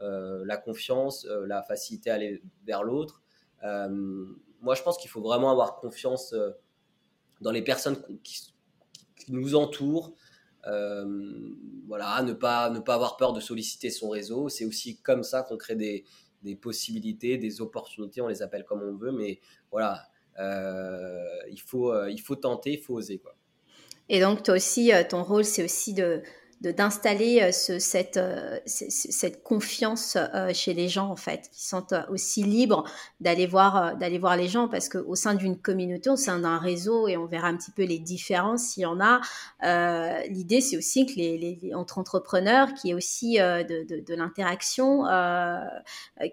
euh, 0.00 0.42
la 0.46 0.56
confiance, 0.56 1.26
la 1.46 1.62
facilité 1.62 2.10
à 2.10 2.14
aller 2.14 2.42
vers 2.66 2.82
l'autre. 2.82 3.22
moi, 3.62 4.74
je 4.74 4.82
pense 4.82 4.98
qu'il 4.98 5.10
faut 5.10 5.22
vraiment 5.22 5.50
avoir 5.50 5.76
confiance 5.76 6.34
dans 7.40 7.50
les 7.50 7.62
personnes 7.62 7.96
qui, 8.22 8.54
nous 9.28 9.56
entourent. 9.56 10.14
voilà, 10.64 12.22
ne 12.22 12.32
pas, 12.32 12.70
ne 12.70 12.80
pas 12.80 12.94
avoir 12.94 13.16
peur 13.16 13.32
de 13.32 13.40
solliciter 13.40 13.90
son 13.90 14.08
réseau. 14.08 14.48
C'est 14.48 14.64
aussi 14.64 15.00
comme 15.02 15.22
ça 15.22 15.42
qu'on 15.42 15.56
crée 15.56 15.74
des, 15.74 16.04
des 16.42 16.56
possibilités, 16.56 17.36
des 17.36 17.60
opportunités, 17.60 18.20
on 18.20 18.28
les 18.28 18.42
appelle 18.42 18.64
comme 18.64 18.82
on 18.82 18.96
veut, 18.96 19.12
mais 19.12 19.40
voilà, 19.70 20.08
il, 20.38 21.60
faut, 21.60 21.92
euh, 21.92 22.10
il 22.10 22.20
faut 22.20 22.36
tenter, 22.36 22.72
il 22.72 22.78
faut 22.78 22.94
oser. 22.94 23.18
Quoi. 23.18 23.34
Et 24.08 24.20
donc, 24.20 24.42
toi 24.42 24.54
aussi, 24.54 24.92
euh, 24.92 25.02
ton 25.08 25.22
rôle, 25.22 25.44
c'est 25.44 25.64
aussi 25.64 25.92
de, 25.92 26.22
d'installer 26.60 27.40
euh, 27.42 27.52
ce, 27.52 27.78
cette, 27.78 28.16
euh, 28.16 28.58
cette 28.66 29.42
confiance 29.42 30.16
euh, 30.16 30.52
chez 30.52 30.74
les 30.74 30.88
gens 30.88 31.08
en 31.08 31.16
fait, 31.16 31.48
qui 31.52 31.64
sont 31.66 31.86
aussi 32.10 32.42
libres 32.42 32.84
d'aller 33.20 33.46
voir 33.46 33.96
d'aller 33.96 34.18
voir 34.18 34.36
les 34.36 34.48
gens 34.48 34.68
parce 34.68 34.88
que 34.88 34.98
au 34.98 35.14
sein 35.14 35.34
d'une 35.34 35.56
communauté, 35.56 36.10
au 36.10 36.16
sein 36.16 36.40
d'un 36.40 36.58
réseau 36.58 37.06
et 37.08 37.16
on 37.16 37.26
verra 37.26 37.48
un 37.48 37.56
petit 37.56 37.70
peu 37.70 37.84
les 37.84 37.98
différences 37.98 38.62
s'il 38.62 38.82
y 38.82 38.86
en 38.86 39.00
a. 39.00 39.20
Euh, 39.64 40.20
L'idée 40.28 40.60
c'est 40.60 40.76
aussi 40.76 41.06
que 41.06 41.12
les, 41.14 41.38
les, 41.38 41.74
entre 41.74 41.98
entrepreneurs, 41.98 42.74
qui 42.74 42.90
est 42.90 42.94
aussi 42.94 43.38
de, 43.38 43.84
de, 43.86 44.00
de 44.00 44.14
l'interaction, 44.14 45.06
euh, 45.06 45.58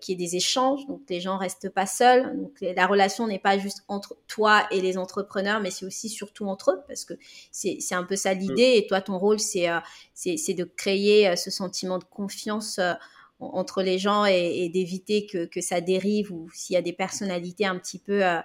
qui 0.01 0.13
est 0.13 0.15
des 0.15 0.35
échanges, 0.35 0.85
donc 0.87 1.01
les 1.09 1.19
gens 1.21 1.37
restent 1.37 1.69
pas 1.69 1.85
seuls. 1.85 2.35
Donc 2.37 2.51
la 2.61 2.87
relation 2.87 3.27
n'est 3.27 3.39
pas 3.39 3.57
juste 3.57 3.83
entre 3.87 4.17
toi 4.27 4.65
et 4.71 4.81
les 4.81 4.97
entrepreneurs, 4.97 5.61
mais 5.61 5.71
c'est 5.71 5.85
aussi 5.85 6.09
surtout 6.09 6.45
entre 6.47 6.71
eux 6.71 6.81
parce 6.87 7.05
que 7.05 7.13
c'est 7.51 7.79
un 7.91 8.03
peu 8.03 8.15
ça 8.15 8.33
l'idée. 8.33 8.73
Et 8.77 8.87
toi 8.87 9.01
ton 9.01 9.17
rôle 9.17 9.39
c'est 9.39 9.67
c'est 10.15 10.53
de 10.53 10.63
créer 10.63 11.27
euh, 11.27 11.35
ce 11.35 11.51
sentiment 11.51 11.99
de 11.99 12.05
confiance 12.05 12.79
euh, 12.79 12.93
entre 13.39 13.83
les 13.83 13.99
gens 13.99 14.25
et, 14.25 14.69
d'éviter 14.69 15.25
que, 15.25 15.45
que, 15.45 15.59
ça 15.59 15.81
dérive 15.81 16.31
ou 16.31 16.49
s'il 16.53 16.73
y 16.73 16.77
a 16.77 16.81
des 16.81 16.93
personnalités 16.93 17.65
un 17.65 17.77
petit 17.77 17.99
peu 17.99 18.25
euh, 18.25 18.39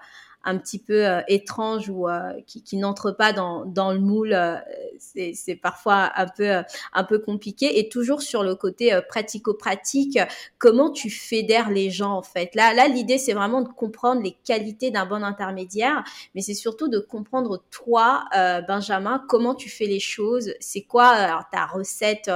un 0.45 0.57
petit 0.57 0.79
peu 0.79 1.07
euh, 1.07 1.21
étrange 1.29 1.91
ou 1.91 2.09
euh, 2.09 2.33
qui, 2.47 2.63
qui 2.63 2.77
n'entre 2.77 3.11
pas 3.11 3.33
dans, 3.33 3.67
dans 3.67 3.93
le 3.93 4.01
moule, 4.01 4.33
euh, 4.33 4.57
c'est 4.99 5.59
parfois 5.61 6.11
un 6.17 6.27
peu 6.27 6.63
un 6.93 7.05
peu 7.05 7.19
compliqué. 7.19 7.79
Et 7.79 7.89
toujours 7.89 8.23
sur 8.23 8.43
le 8.43 8.55
côté 8.55 8.99
pratico-pratique, 9.09 10.19
comment 10.59 10.91
tu 10.91 11.11
fédères 11.11 11.71
les 11.71 11.91
gens 11.91 12.13
en 12.13 12.23
fait? 12.23 12.55
Là, 12.55 12.75
là, 12.75 12.89
l'idée 12.89 13.19
c'est 13.19 13.33
vraiment 13.33 13.61
de 13.63 13.69
comprendre 13.69 14.23
les 14.23 14.37
qualités 14.45 14.91
d'un 14.91 15.07
bon 15.07 15.23
intermédiaire, 15.23 16.05
mais 16.35 16.41
c'est 16.41 16.55
surtout 16.55 16.89
de 16.89 16.99
comprendre 16.99 17.63
toi, 17.71 18.25
Benjamin, 18.69 19.25
comment 19.29 19.55
tu 19.55 19.69
fais 19.69 19.87
les 19.87 20.01
choses. 20.01 20.55
C'est 20.61 20.83
quoi 20.83 21.45
ta 21.51 21.67
recette 21.67 22.31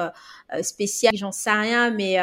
spéciale? 0.62 1.16
J'en 1.16 1.32
sais 1.32 1.52
rien, 1.52 1.90
mais 1.90 2.18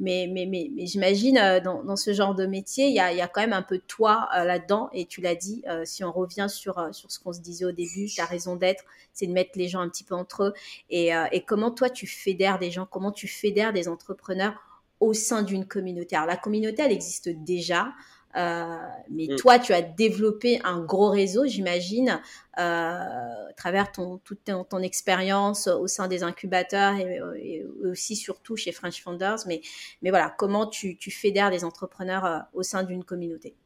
mais, 0.00 0.28
mais, 0.32 0.46
mais, 0.46 0.70
mais 0.74 0.86
j'imagine 0.86 1.38
euh, 1.38 1.60
dans, 1.60 1.84
dans, 1.84 1.96
ce 1.96 2.12
genre 2.12 2.34
de 2.34 2.46
métier, 2.46 2.88
il 2.88 2.94
y 2.94 3.00
a, 3.00 3.12
y 3.12 3.20
a, 3.20 3.28
quand 3.28 3.42
même 3.42 3.52
un 3.52 3.62
peu 3.62 3.76
de 3.76 3.84
toi 3.86 4.28
euh, 4.34 4.44
là-dedans. 4.44 4.88
Et 4.92 5.04
tu 5.04 5.20
l'as 5.20 5.34
dit, 5.34 5.62
euh, 5.68 5.84
si 5.84 6.02
on 6.02 6.10
revient 6.10 6.46
sur, 6.48 6.88
sur 6.92 7.12
ce 7.12 7.20
qu'on 7.20 7.32
se 7.32 7.40
disait 7.40 7.66
au 7.66 7.72
début, 7.72 8.08
ta 8.14 8.24
raison 8.24 8.56
d'être, 8.56 8.84
c'est 9.12 9.26
de 9.26 9.32
mettre 9.32 9.52
les 9.54 9.68
gens 9.68 9.80
un 9.80 9.88
petit 9.88 10.04
peu 10.04 10.14
entre 10.14 10.44
eux. 10.44 10.54
Et, 10.88 11.10
et 11.32 11.42
comment 11.44 11.70
toi, 11.70 11.90
tu 11.90 12.06
fédères 12.06 12.58
des 12.58 12.70
gens, 12.70 12.86
comment 12.90 13.12
tu 13.12 13.28
fédères 13.28 13.72
des 13.72 13.88
entrepreneurs 13.88 14.54
au 14.98 15.12
sein 15.12 15.42
d'une 15.42 15.66
communauté? 15.66 16.16
Alors 16.16 16.28
la 16.28 16.36
communauté, 16.36 16.82
elle 16.82 16.92
existe 16.92 17.28
déjà. 17.28 17.92
Euh, 18.36 18.76
mais 19.10 19.26
mm. 19.28 19.36
toi, 19.36 19.58
tu 19.58 19.72
as 19.72 19.82
développé 19.82 20.60
un 20.64 20.80
gros 20.80 21.10
réseau, 21.10 21.46
j'imagine, 21.46 22.20
euh, 22.58 22.62
à 22.62 23.52
travers 23.56 23.90
ton, 23.90 24.18
toute 24.18 24.44
ton, 24.44 24.64
ton 24.64 24.78
expérience 24.82 25.66
au 25.66 25.86
sein 25.86 26.06
des 26.06 26.22
incubateurs 26.22 26.94
et, 26.96 27.64
aussi 27.84 28.16
surtout 28.16 28.56
chez 28.56 28.72
French 28.72 29.02
Founders. 29.02 29.38
Mais, 29.46 29.62
mais 30.02 30.10
voilà, 30.10 30.34
comment 30.38 30.66
tu, 30.66 30.96
tu 30.96 31.10
fédères 31.10 31.50
des 31.50 31.64
entrepreneurs 31.64 32.24
euh, 32.24 32.38
au 32.52 32.62
sein 32.62 32.84
d'une 32.84 33.04
communauté? 33.04 33.56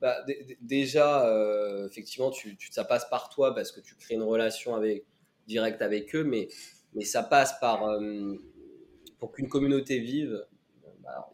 Bah, 0.00 0.16
Déjà, 0.60 1.26
euh, 1.26 1.86
effectivement, 1.86 2.30
tu, 2.30 2.56
tu, 2.56 2.72
ça 2.72 2.84
passe 2.84 3.08
par 3.08 3.28
toi 3.28 3.54
parce 3.54 3.70
que 3.70 3.80
tu 3.80 3.94
crées 3.94 4.14
une 4.14 4.22
relation 4.22 4.74
avec, 4.74 5.04
directe 5.46 5.82
avec 5.82 6.14
eux, 6.14 6.24
mais, 6.24 6.48
mais 6.94 7.04
ça 7.04 7.22
passe 7.22 7.58
par, 7.60 7.84
euh, 7.84 8.34
pour 9.18 9.32
qu'une 9.32 9.48
communauté 9.48 9.98
vive, 9.98 10.44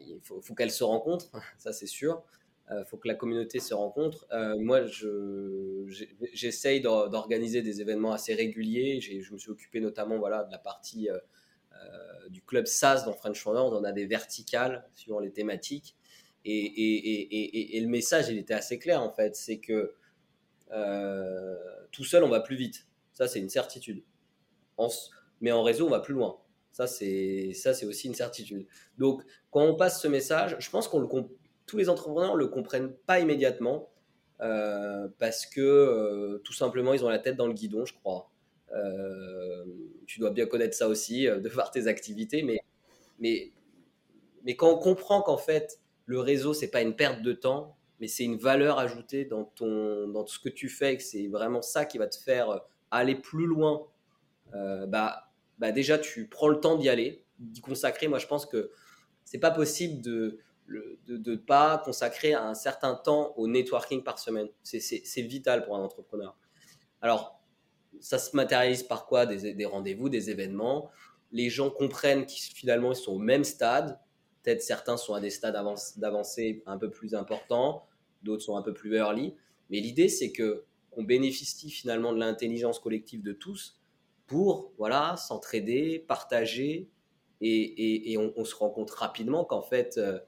il 0.01 0.21
faut, 0.23 0.55
qu'elle 0.55 0.71
se 0.71 0.85
rencontre, 0.85 1.31
ça 1.59 1.73
c'est 1.73 1.87
sûr. 1.87 2.23
Il 2.69 2.75
euh, 2.75 2.85
faut 2.85 2.97
que 2.97 3.07
la 3.07 3.15
communauté 3.15 3.61
se 3.61 3.75
rencontre. 3.75 4.27
Euh, 4.33 4.57
moi, 4.59 4.81
j'essaye 6.33 6.81
d'organiser 6.81 7.63
des 7.63 7.81
événements 7.81 8.13
assez 8.13 8.35
réguliers. 8.35 9.01
Je 9.01 9.33
me 9.33 9.39
suis 9.39 9.51
occupé 9.51 9.81
notamment 9.81 10.19
voilà, 10.19 10.43
de 10.43 10.51
la 10.51 10.59
partie 10.59 11.09
euh, 11.09 12.29
du 12.29 12.43
club 12.43 12.67
SAS 12.67 13.05
dans 13.05 13.13
French 13.13 13.41
Founders. 13.41 13.67
On 13.67 13.85
a 13.85 13.93
des 13.93 14.07
verticales 14.07 14.89
suivant 14.95 15.21
les 15.21 15.31
thématiques. 15.31 15.97
Et, 16.45 17.79
le 17.81 17.89
message, 17.89 18.29
il 18.29 18.39
était 18.39 18.55
assez 18.55 18.79
clair 18.79 19.03
en 19.03 19.13
fait. 19.13 19.37
C'est 19.37 19.59
que 19.59 19.95
tout 21.93 22.05
seul, 22.05 22.25
on 22.25 22.29
va 22.29 22.41
plus 22.41 22.57
vite. 22.57 22.87
Ça, 23.13 23.29
c'est 23.29 23.39
une 23.39 23.49
certitude. 23.49 24.03
mais 25.41 25.53
en 25.53 25.63
réseau, 25.63 25.87
on 25.87 25.91
va 25.91 26.01
plus 26.01 26.15
loin. 26.15 26.41
Ça, 26.77 26.87
c'est 26.87 27.87
aussi 27.87 28.07
une 28.07 28.15
certitude. 28.15 28.67
Donc, 28.99 29.23
quand 29.51 29.63
on 29.63 29.77
passe 29.77 30.03
ce 30.03 30.09
message, 30.09 30.57
je 30.59 30.69
pense 30.69 30.89
qu'on 30.89 31.09
tous 31.65 31.77
les 31.79 31.89
entrepreneurs 31.89 32.37
le 32.37 32.49
comprennent 32.49 32.93
pas 32.93 33.19
immédiatement 33.19 33.89
euh, 34.43 35.09
parce 35.19 35.47
que 35.47 35.63
euh, 35.63 36.39
tout 36.45 36.53
simplement 36.53 36.93
ils 36.93 37.03
ont 37.03 37.09
la 37.09 37.19
tête 37.19 37.37
dans 37.37 37.47
le 37.47 37.55
guidon, 37.55 37.87
je 37.87 37.95
crois. 37.95 38.31
tu 40.07 40.21
dois 40.21 40.31
bien 40.31 40.45
connaître 40.45 40.77
ça 40.77 40.87
aussi, 40.87 41.25
de 41.25 41.49
voir 41.49 41.71
tes 41.71 41.87
activités, 41.87 42.43
mais, 42.43 42.61
mais, 43.21 43.53
mais 44.45 44.55
quand 44.55 44.71
on 44.71 44.79
comprend 44.79 45.23
qu'en 45.23 45.39
fait, 45.39 45.81
le 46.05 46.21
réseau, 46.21 46.53
c'est 46.53 46.71
pas 46.71 46.83
une 46.83 46.95
perte 46.95 47.23
de 47.23 47.33
temps, 47.33 47.75
mais 48.01 48.09
c'est 48.09 48.25
une 48.25 48.37
valeur 48.37 48.79
ajoutée 48.79 49.25
dans, 49.25 49.45
ton, 49.45 50.09
dans 50.09 50.27
ce 50.27 50.39
que 50.39 50.51
tu 50.51 50.69
fais, 50.69 50.93
et 50.93 50.97
que 50.99 51.03
c'est 51.03 51.29
vraiment 51.29 51.63
ça 51.63 51.87
qui 51.87 51.97
va 51.97 52.07
te 52.07 52.17
faire 52.17 52.61
aller 52.91 53.15
plus 53.15 53.47
loin, 53.47 53.87
bah, 54.53 55.26
bah 55.59 55.73
déjà, 55.73 55.99
tu 55.99 56.29
prends 56.29 56.49
le 56.49 56.61
temps 56.61 56.77
d'y 56.77 56.89
aller, 56.89 57.25
d'y 57.39 57.61
consacrer. 57.61 58.09
Moi, 58.09 58.19
je 58.19 58.27
pense 58.27 58.47
que 58.47 58.71
c'est 59.25 59.39
pas 59.39 59.51
possible 59.51 60.03
de 60.03 60.39
ne 61.09 61.37
pas 61.37 61.79
consacrer 61.85 62.35
un 62.35 62.55
certain 62.55 62.95
temps 62.95 63.35
au 63.37 63.49
networking 63.49 64.03
par 64.03 64.19
semaine. 64.19 64.49
C'est 64.63 65.23
vital 65.23 65.65
pour 65.65 65.77
un 65.77 65.81
entrepreneur. 65.81 66.37
Alors, 67.01 67.41
ça 68.01 68.19
se 68.19 68.37
matérialise 68.37 68.83
par 68.83 69.07
quoi? 69.07 69.27
Des, 69.27 69.55
des 69.55 69.65
rendez-vous, 69.65 70.09
des 70.09 70.31
événements. 70.31 70.91
Les 71.33 71.51
gens 71.51 71.71
comprennent 71.71 72.27
qu'ils 72.27 72.55
finalement 72.55 72.93
ils 72.93 72.97
sont 72.97 73.13
au 73.13 73.19
même 73.19 73.45
stade. 73.45 73.99
Peut-être 74.43 74.63
certains 74.63 74.97
sont 74.97 75.15
à 75.15 75.21
des 75.21 75.31
stades 75.31 75.57
d'avancée 75.97 76.63
un 76.67 76.79
peu 76.79 76.91
plus 76.91 77.15
importants, 77.15 77.87
d'autres 78.23 78.43
sont 78.45 78.57
un 78.57 78.63
peu 78.63 78.73
plus 78.73 78.95
early. 78.95 79.35
Mais 79.71 79.81
l'idée, 79.81 80.09
c'est 80.09 80.31
que 80.31 80.65
on 80.93 81.03
bénéficie 81.03 81.71
finalement 81.71 82.13
de 82.13 82.19
l'intelligence 82.19 82.79
collective 82.79 83.23
de 83.23 83.33
tous 83.33 83.81
pour 84.27 84.73
voilà 84.79 85.17
s'entraider, 85.17 86.05
partager, 86.07 86.89
et, 87.41 88.13
et, 88.13 88.19
on, 88.19 88.45
se 88.45 88.55
rend 88.55 88.71
compte 88.71 88.91
rapidement 88.91 89.45
qu'en 89.45 89.61
fait, 89.61 89.99
euh, 89.99 90.19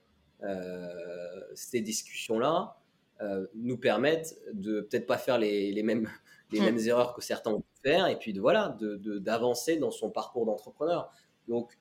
euh, 0.43 1.41
ces 1.55 1.81
discussions-là 1.81 2.77
euh, 3.23 3.47
nous 3.55 3.79
permettent 3.79 4.39
de 4.53 4.83
peut-être 4.83 5.07
pas 5.07 5.17
faire 5.17 5.39
les, 5.39 5.73
les 5.73 5.83
mêmes, 5.83 6.09
les 6.53 6.61
mm. 6.61 6.65
mêmes 6.65 6.79
erreurs 6.79 7.15
que 7.15 7.23
certains 7.23 7.53
ont 7.53 7.61
pu 7.61 7.81
faire, 7.83 8.09
et 8.09 8.19
puis 8.19 8.33
de, 8.33 8.41
voilà, 8.41 8.77
d'avancer 8.81 9.77
de, 9.77 9.81
dans 9.81 9.91
son 9.91 10.11
parcours 10.11 10.45
d'entrepreneur. 10.45 11.11
Donc, 11.49 11.79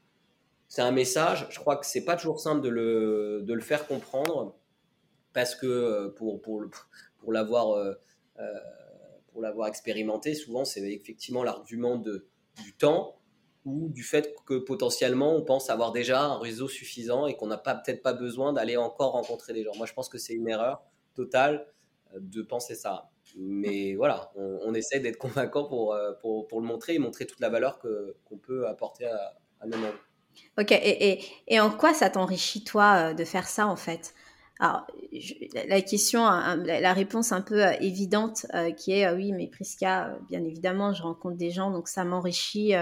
c'est 0.69 0.81
un 0.81 0.91
message. 0.91 1.47
Je 1.49 1.59
crois 1.59 1.75
que 1.75 1.85
c'est 1.85 2.05
pas 2.05 2.15
toujours 2.15 2.39
simple 2.39 2.61
de 2.61 2.69
le, 2.69 3.41
de 3.43 3.53
le 3.53 3.61
faire 3.61 3.85
comprendre 3.85 4.55
parce 5.33 5.55
que 5.55 6.07
pour, 6.17 6.41
pour, 6.41 6.63
pour 7.19 7.31
l'avoir 7.31 7.95
pour 9.37 9.43
l'avoir 9.43 9.67
expérimenté, 9.67 10.33
souvent 10.33 10.65
c'est 10.65 10.81
effectivement 10.81 11.43
l'argument 11.43 11.95
du 11.95 12.73
temps 12.75 13.19
ou 13.65 13.87
du 13.89 14.01
fait 14.01 14.33
que 14.47 14.55
potentiellement 14.55 15.35
on 15.35 15.43
pense 15.43 15.69
avoir 15.69 15.91
déjà 15.91 16.23
un 16.23 16.39
réseau 16.39 16.67
suffisant 16.67 17.27
et 17.27 17.37
qu'on 17.37 17.45
n'a 17.45 17.59
peut-être 17.59 18.01
pas 18.01 18.13
besoin 18.13 18.51
d'aller 18.51 18.77
encore 18.77 19.11
rencontrer 19.11 19.53
des 19.53 19.63
gens. 19.63 19.73
Moi, 19.77 19.85
je 19.85 19.93
pense 19.93 20.09
que 20.09 20.17
c'est 20.17 20.33
une 20.33 20.49
erreur 20.49 20.81
totale 21.13 21.67
euh, 22.15 22.17
de 22.19 22.41
penser 22.41 22.73
ça. 22.73 23.11
Mais 23.37 23.93
voilà, 23.93 24.31
on, 24.35 24.73
essaie 24.73 24.99
d'être 24.99 25.19
convaincant 25.19 25.65
pour, 25.65 25.93
euh, 25.93 26.13
pour, 26.13 26.59
le 26.59 26.65
montrer 26.65 26.95
et 26.95 26.99
montrer 26.99 27.27
toute 27.27 27.39
la 27.39 27.49
valeur 27.49 27.77
qu'on 27.77 28.37
peut 28.39 28.67
apporter 28.67 29.05
à, 29.05 29.37
à 29.61 29.67
nos 29.67 29.77
membres. 29.77 29.99
Ok, 30.57 30.71
et, 30.71 31.11
et, 31.11 31.23
et, 31.47 31.59
en 31.59 31.69
quoi 31.69 31.93
ça 31.93 32.09
t'enrichit 32.09 32.63
toi 32.63 33.11
euh, 33.11 33.13
de 33.13 33.23
faire 33.23 33.47
ça 33.47 33.67
en 33.67 33.75
fait? 33.75 34.15
Alors, 34.59 34.87
la 35.67 35.81
question, 35.81 36.23
la 36.23 36.93
réponse 36.93 37.31
un 37.31 37.41
peu 37.41 37.61
évidente 37.79 38.45
qui 38.77 38.93
est 38.93 39.11
oui, 39.11 39.31
mais 39.31 39.47
Prisca, 39.47 40.17
bien 40.29 40.43
évidemment, 40.43 40.93
je 40.93 41.03
rencontre 41.03 41.37
des 41.37 41.51
gens, 41.51 41.69
donc 41.69 41.87
ça 41.87 42.03
m'enrichit 42.03 42.73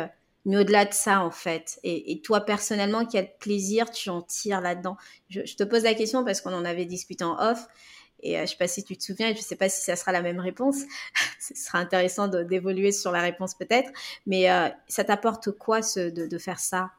mais 0.45 0.57
au-delà 0.57 0.85
de 0.85 0.93
ça, 0.93 1.21
en 1.21 1.31
fait, 1.31 1.79
et, 1.83 2.21
toi 2.21 2.41
personnellement, 2.41 3.05
quel 3.05 3.35
plaisir 3.37 3.89
tu 3.89 4.09
en 4.09 4.21
tires 4.21 4.61
là-dedans? 4.61 4.95
Je, 5.29 5.41
te 5.41 5.63
pose 5.63 5.83
la 5.83 5.95
question 5.95 6.23
parce 6.23 6.39
qu'on 6.39 6.53
en 6.53 6.65
avait 6.65 6.85
discuté 6.85 7.23
en 7.23 7.37
off, 7.39 7.67
et 8.21 8.35
euh, 8.35 8.39
je 8.39 8.41
ne 8.43 8.47
sais 8.47 8.57
pas 8.57 8.67
si 8.67 8.83
tu 8.83 8.95
te 8.95 9.03
souviens, 9.03 9.29
et 9.29 9.35
je 9.35 9.41
sais 9.41 9.55
pas 9.55 9.69
si 9.69 9.81
ça 9.81 9.95
sera 9.95 10.11
la 10.11 10.21
même 10.21 10.39
réponse. 10.39 10.77
Ce 11.39 11.55
sera 11.55 11.79
intéressant 11.79 12.27
d'évoluer 12.27 12.91
sur 12.91 13.11
la 13.11 13.21
réponse 13.21 13.55
peut-être, 13.55 13.91
mais 14.25 14.49
euh, 14.49 14.69
ça 14.87 15.03
t'apporte 15.03 15.51
quoi 15.51 15.81
de, 15.81 16.37
faire 16.37 16.59
ça 16.59 16.91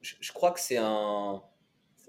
je, 0.00 0.32
crois 0.32 0.52
que 0.52 0.60
c'est 0.60 0.78
un, 0.78 1.42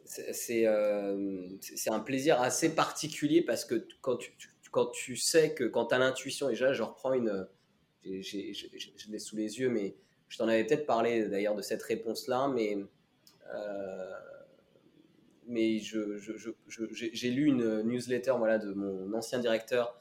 c'est 0.09 0.65
euh, 0.65 1.47
un 1.87 1.99
plaisir 1.99 2.41
assez 2.41 2.73
particulier 2.73 3.43
parce 3.43 3.63
que 3.63 3.85
quand 4.01 4.17
tu, 4.17 4.33
quand 4.71 4.87
tu 4.87 5.15
sais 5.15 5.53
que 5.53 5.63
quand 5.65 5.87
tu 5.87 5.95
as 5.95 5.99
l'intuition, 5.99 6.49
déjà 6.49 6.73
je 6.73 6.81
reprends 6.81 7.13
une, 7.13 7.47
je 8.03 9.11
l'ai 9.11 9.19
sous 9.19 9.35
les 9.35 9.59
yeux, 9.59 9.69
mais 9.69 9.95
je 10.27 10.37
t'en 10.37 10.47
avais 10.47 10.63
peut-être 10.63 10.85
parlé 10.85 11.27
d'ailleurs 11.27 11.55
de 11.55 11.61
cette 11.61 11.83
réponse-là, 11.83 12.47
mais, 12.47 12.77
euh, 13.53 14.13
mais 15.47 15.79
j'ai 15.79 17.29
lu 17.31 17.45
une 17.45 17.83
newsletter 17.83 18.33
voilà, 18.37 18.57
de 18.57 18.71
mon 18.73 19.13
ancien 19.13 19.39
directeur 19.39 19.99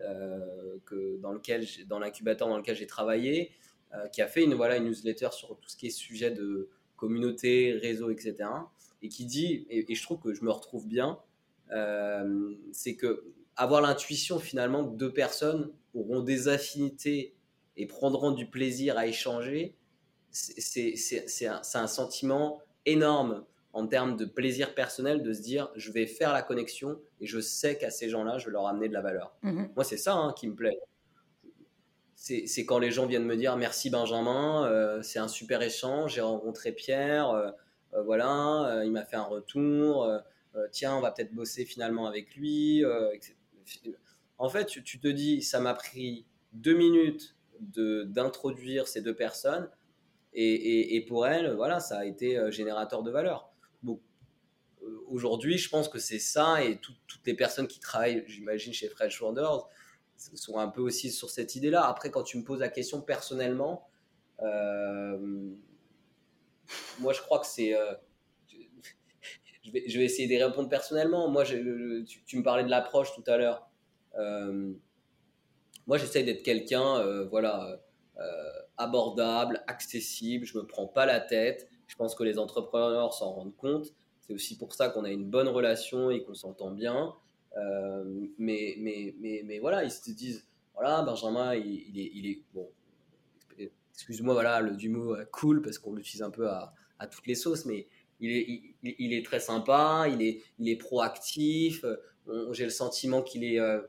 euh, 0.00 0.78
que, 0.84 1.18
dans 1.18 1.98
l'incubateur 1.98 2.48
dans 2.48 2.58
lequel 2.58 2.76
j'ai 2.76 2.86
travaillé, 2.86 3.52
euh, 3.94 4.08
qui 4.08 4.20
a 4.20 4.26
fait 4.26 4.44
une, 4.44 4.54
voilà, 4.54 4.76
une 4.76 4.84
newsletter 4.84 5.28
sur 5.32 5.58
tout 5.58 5.68
ce 5.68 5.76
qui 5.76 5.86
est 5.86 5.90
sujet 5.90 6.30
de 6.30 6.68
communauté, 6.96 7.72
réseau, 7.72 8.10
etc. 8.10 8.36
Et 9.06 9.08
qui 9.08 9.24
dit, 9.24 9.64
et, 9.70 9.92
et 9.92 9.94
je 9.94 10.02
trouve 10.02 10.18
que 10.18 10.34
je 10.34 10.42
me 10.42 10.50
retrouve 10.50 10.88
bien, 10.88 11.20
c'est 12.72 12.96
que 12.96 13.24
avoir 13.54 13.80
l'intuition 13.80 14.40
finalement 14.40 14.84
que 14.84 14.96
deux 14.96 15.12
personnes 15.12 15.70
auront 15.94 16.20
des 16.20 16.48
affinités 16.48 17.36
et 17.76 17.86
prendront 17.86 18.32
du 18.32 18.46
plaisir 18.46 18.98
à 18.98 19.06
échanger, 19.06 19.76
c'est 20.30 21.46
un, 21.46 21.62
un, 21.74 21.86
sentiment 21.86 22.60
énorme 22.84 23.44
en 23.72 23.86
termes 23.86 24.16
de 24.16 24.24
plaisir 24.24 24.74
personnel 24.74 25.22
de 25.22 25.32
se 25.32 25.42
dire 25.42 25.70
je 25.76 25.92
vais 25.92 26.06
faire 26.06 26.32
la 26.32 26.42
connexion 26.42 26.98
et 27.20 27.26
je 27.26 27.40
sais 27.40 27.78
qu'à 27.78 27.90
ces 27.90 28.08
gens-là, 28.08 28.38
je 28.38 28.46
vais 28.46 28.52
leur 28.52 28.66
amener 28.66 28.88
de 28.88 28.94
la 28.94 29.02
valeur. 29.02 29.36
Mhm. 29.42 29.70
Moi, 29.76 29.84
c'est 29.84 29.96
ça 29.96 30.14
hein, 30.14 30.34
qui 30.36 30.48
me 30.48 30.54
plaît. 30.54 30.78
C'est 32.16 32.66
quand 32.66 32.80
les 32.80 32.90
gens 32.90 33.06
viennent 33.06 33.26
me 33.26 33.36
dire 33.36 33.56
merci 33.56 33.88
Benjamin, 33.88 34.66
euh, 34.66 35.00
c'est 35.02 35.20
un 35.20 35.28
super 35.28 35.62
échange, 35.62 36.14
j'ai 36.14 36.22
rencontré 36.22 36.72
Pierre, 36.72 37.30
euh, 37.30 37.46
euh, 37.46 37.52
voilà, 38.04 38.82
il 38.84 38.92
m'a 38.92 39.04
fait 39.04 39.16
un 39.16 39.22
retour, 39.22 40.10
tiens, 40.70 40.96
on 40.96 41.00
va 41.00 41.10
peut-être 41.10 41.34
bosser 41.34 41.64
finalement 41.64 42.06
avec 42.06 42.36
lui. 42.36 42.84
En 44.38 44.48
fait, 44.48 44.66
tu, 44.66 45.00
te 45.00 45.08
dis, 45.08 45.42
ça 45.42 45.60
m'a 45.60 45.74
pris 45.74 46.26
deux 46.52 46.76
minutes 46.76 47.36
d'introduire 47.60 48.86
ces 48.86 49.00
deux 49.00 49.14
personnes. 49.14 49.70
Et, 50.38 51.02
pour 51.08 51.26
elles, 51.26 51.54
voilà, 51.54 51.80
ça 51.80 51.98
a 51.98 52.04
été 52.04 52.36
euh, 52.36 52.50
générateur 52.50 53.02
de 53.02 53.10
valeur. 53.10 53.50
Euh, 53.86 53.94
aujourd'hui, 55.08 55.56
je 55.56 55.70
pense 55.70 55.88
que 55.88 55.98
c'est 55.98 56.18
ça, 56.18 56.62
et 56.62 56.78
toutes 56.78 57.24
les 57.24 57.32
personnes 57.32 57.66
qui 57.66 57.80
travaillent, 57.80 58.22
j'imagine, 58.26 58.74
chez 58.74 58.90
Fresh 58.90 59.22
Wonders, 59.22 59.66
sont 60.16 60.58
un 60.58 60.68
peu 60.68 60.82
aussi 60.82 61.10
sur 61.10 61.30
cette 61.30 61.56
idée-là. 61.56 61.86
Après, 61.86 62.10
quand 62.10 62.22
tu 62.22 62.36
me 62.36 62.44
poses 62.44 62.60
la 62.60 62.68
question 62.68 63.00
personnellement, 63.00 63.88
euh, 64.42 65.54
moi, 66.98 67.12
je 67.12 67.20
crois 67.20 67.38
que 67.38 67.46
c'est. 67.46 67.74
je, 69.62 69.70
vais, 69.70 69.84
je, 69.88 69.98
vais, 69.98 70.04
essayer 70.04 70.28
de 70.28 70.44
répondre 70.44 70.68
personnellement. 70.68 71.28
Moi, 71.28 71.44
tu, 71.44 72.36
me 72.36 72.42
parlais 72.42 72.64
de 72.64 72.70
l'approche 72.70 73.14
tout 73.14 73.24
à 73.26 73.36
l'heure 73.36 73.68
moi, 75.86 75.98
j'essaye 75.98 76.24
d'être 76.24 76.42
quelqu'un, 76.42 76.98
euh, 76.98 77.26
voilà, 77.26 77.80
euh, 78.18 78.22
abordable, 78.76 79.62
accessible. 79.66 80.44
Je 80.44 80.58
me 80.58 80.66
prends 80.66 80.86
pas 80.86 81.06
la 81.06 81.20
tête. 81.20 81.68
Je 81.86 81.94
pense 81.94 82.14
que 82.14 82.24
les 82.24 82.38
entrepreneurs 82.38 83.14
s'en 83.14 83.32
rendent 83.32 83.56
compte. 83.56 83.94
C'est 84.20 84.34
aussi 84.34 84.58
pour 84.58 84.74
ça 84.74 84.88
qu'on 84.88 85.04
a 85.04 85.10
une 85.10 85.30
bonne 85.30 85.48
relation 85.48 86.10
et 86.10 86.22
qu'on 86.24 86.34
s'entend 86.34 86.72
bien. 86.72 87.14
Euh, 87.56 88.04
mais, 88.38 88.74
mais, 88.78 89.14
mais, 89.20 89.42
mais, 89.44 89.58
voilà, 89.60 89.84
ils 89.84 89.90
se 89.90 90.10
disent, 90.10 90.44
voilà, 90.74 91.02
Benjamin, 91.02 91.54
il, 91.54 91.98
est, 91.98 92.10
il 92.12 92.26
est, 92.26 92.42
bon, 92.52 92.68
excuse-moi, 93.96 94.34
voilà, 94.34 94.60
le 94.60 94.76
du 94.76 94.90
mot 94.90 95.16
cool 95.32 95.62
parce 95.62 95.78
qu'on 95.78 95.94
l'utilise 95.94 96.22
un 96.22 96.30
peu 96.30 96.48
à, 96.48 96.72
toutes 97.10 97.26
les 97.26 97.34
sauces, 97.34 97.64
mais 97.64 97.88
il 98.20 98.32
est, 98.82 99.24
très 99.24 99.40
sympa, 99.40 100.06
il 100.08 100.22
est, 100.68 100.76
proactif. 100.76 101.84
J'ai 102.52 102.64
le 102.64 102.70
sentiment 102.70 103.22
qu'il 103.22 103.44
est, 103.44 103.58
euh, 103.58 103.80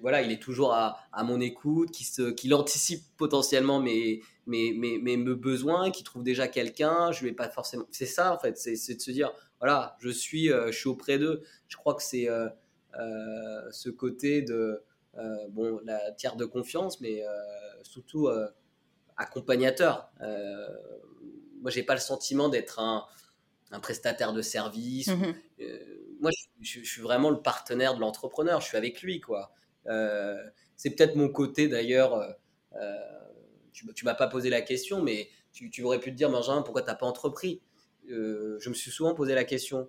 voilà, 0.00 0.22
il 0.22 0.32
est 0.32 0.40
toujours 0.42 0.72
à, 0.72 0.96
mon 1.24 1.40
écoute, 1.40 1.90
qui, 1.90 2.04
se, 2.04 2.30
qui 2.30 2.52
anticipe 2.52 3.02
potentiellement 3.16 3.80
mes, 3.80 4.22
mes, 4.46 5.16
besoins, 5.16 5.90
qui 5.90 6.02
trouve 6.02 6.22
déjà 6.22 6.48
quelqu'un. 6.48 7.12
Je 7.12 7.24
vais 7.24 7.32
pas 7.32 7.48
forcément. 7.48 7.86
C'est 7.90 8.06
ça 8.06 8.34
en 8.34 8.38
fait, 8.38 8.56
c'est 8.56 8.94
de 8.94 9.00
se 9.00 9.10
dire 9.10 9.32
voilà, 9.58 9.96
je 10.00 10.08
suis, 10.08 10.50
euh, 10.50 10.72
je 10.72 10.78
suis 10.78 10.88
auprès 10.88 11.18
d'eux. 11.18 11.42
Je 11.68 11.76
crois 11.76 11.94
que 11.94 12.02
c'est 12.02 12.28
euh, 12.28 12.48
ce 13.70 13.90
côté 13.90 14.42
de 14.42 14.82
bon 15.50 15.80
la 15.84 16.12
tiers 16.12 16.36
de 16.36 16.44
confiance, 16.44 17.00
mais 17.00 17.22
surtout 17.82 18.28
accompagnateur. 19.16 20.10
moi, 20.20 21.70
j'ai 21.70 21.82
pas 21.82 21.94
le 21.94 22.00
sentiment 22.00 22.48
d'être 22.48 22.80
un, 22.80 23.04
un, 23.70 23.80
prestataire 23.80 24.32
de 24.32 24.42
service. 24.42 25.08
Mmh 25.08 25.34
moi, 26.22 26.30
je, 26.60 26.80
suis 26.80 27.02
vraiment 27.02 27.30
le 27.30 27.42
partenaire 27.42 27.94
de 27.94 28.00
l'entrepreneur. 28.00 28.60
Je 28.60 28.68
suis 28.68 28.76
avec 28.76 29.02
lui, 29.02 29.20
quoi. 29.20 29.52
Euh, 29.88 30.40
c'est 30.76 30.90
peut-être 30.90 31.16
mon 31.16 31.28
côté, 31.28 31.68
d'ailleurs. 31.68 32.14
Euh, 32.14 32.30
euh, 32.76 32.96
tu, 33.72 33.92
tu 33.92 34.04
m'as 34.04 34.14
pas 34.14 34.28
posé 34.28 34.48
la 34.48 34.62
question, 34.62 35.02
mais 35.02 35.28
tu, 35.52 35.82
aurais 35.82 35.98
pu 35.98 36.12
te 36.12 36.16
dire, 36.16 36.30
Benjamin, 36.30 36.62
pourquoi 36.62 36.82
tu 36.82 36.88
n'as 36.88 36.94
pas 36.94 37.06
entrepris? 37.06 37.60
Je 38.08 38.68
me 38.68 38.74
suis 38.74 38.90
souvent 38.90 39.14
posé 39.14 39.34
la 39.34 39.44
question. 39.44 39.88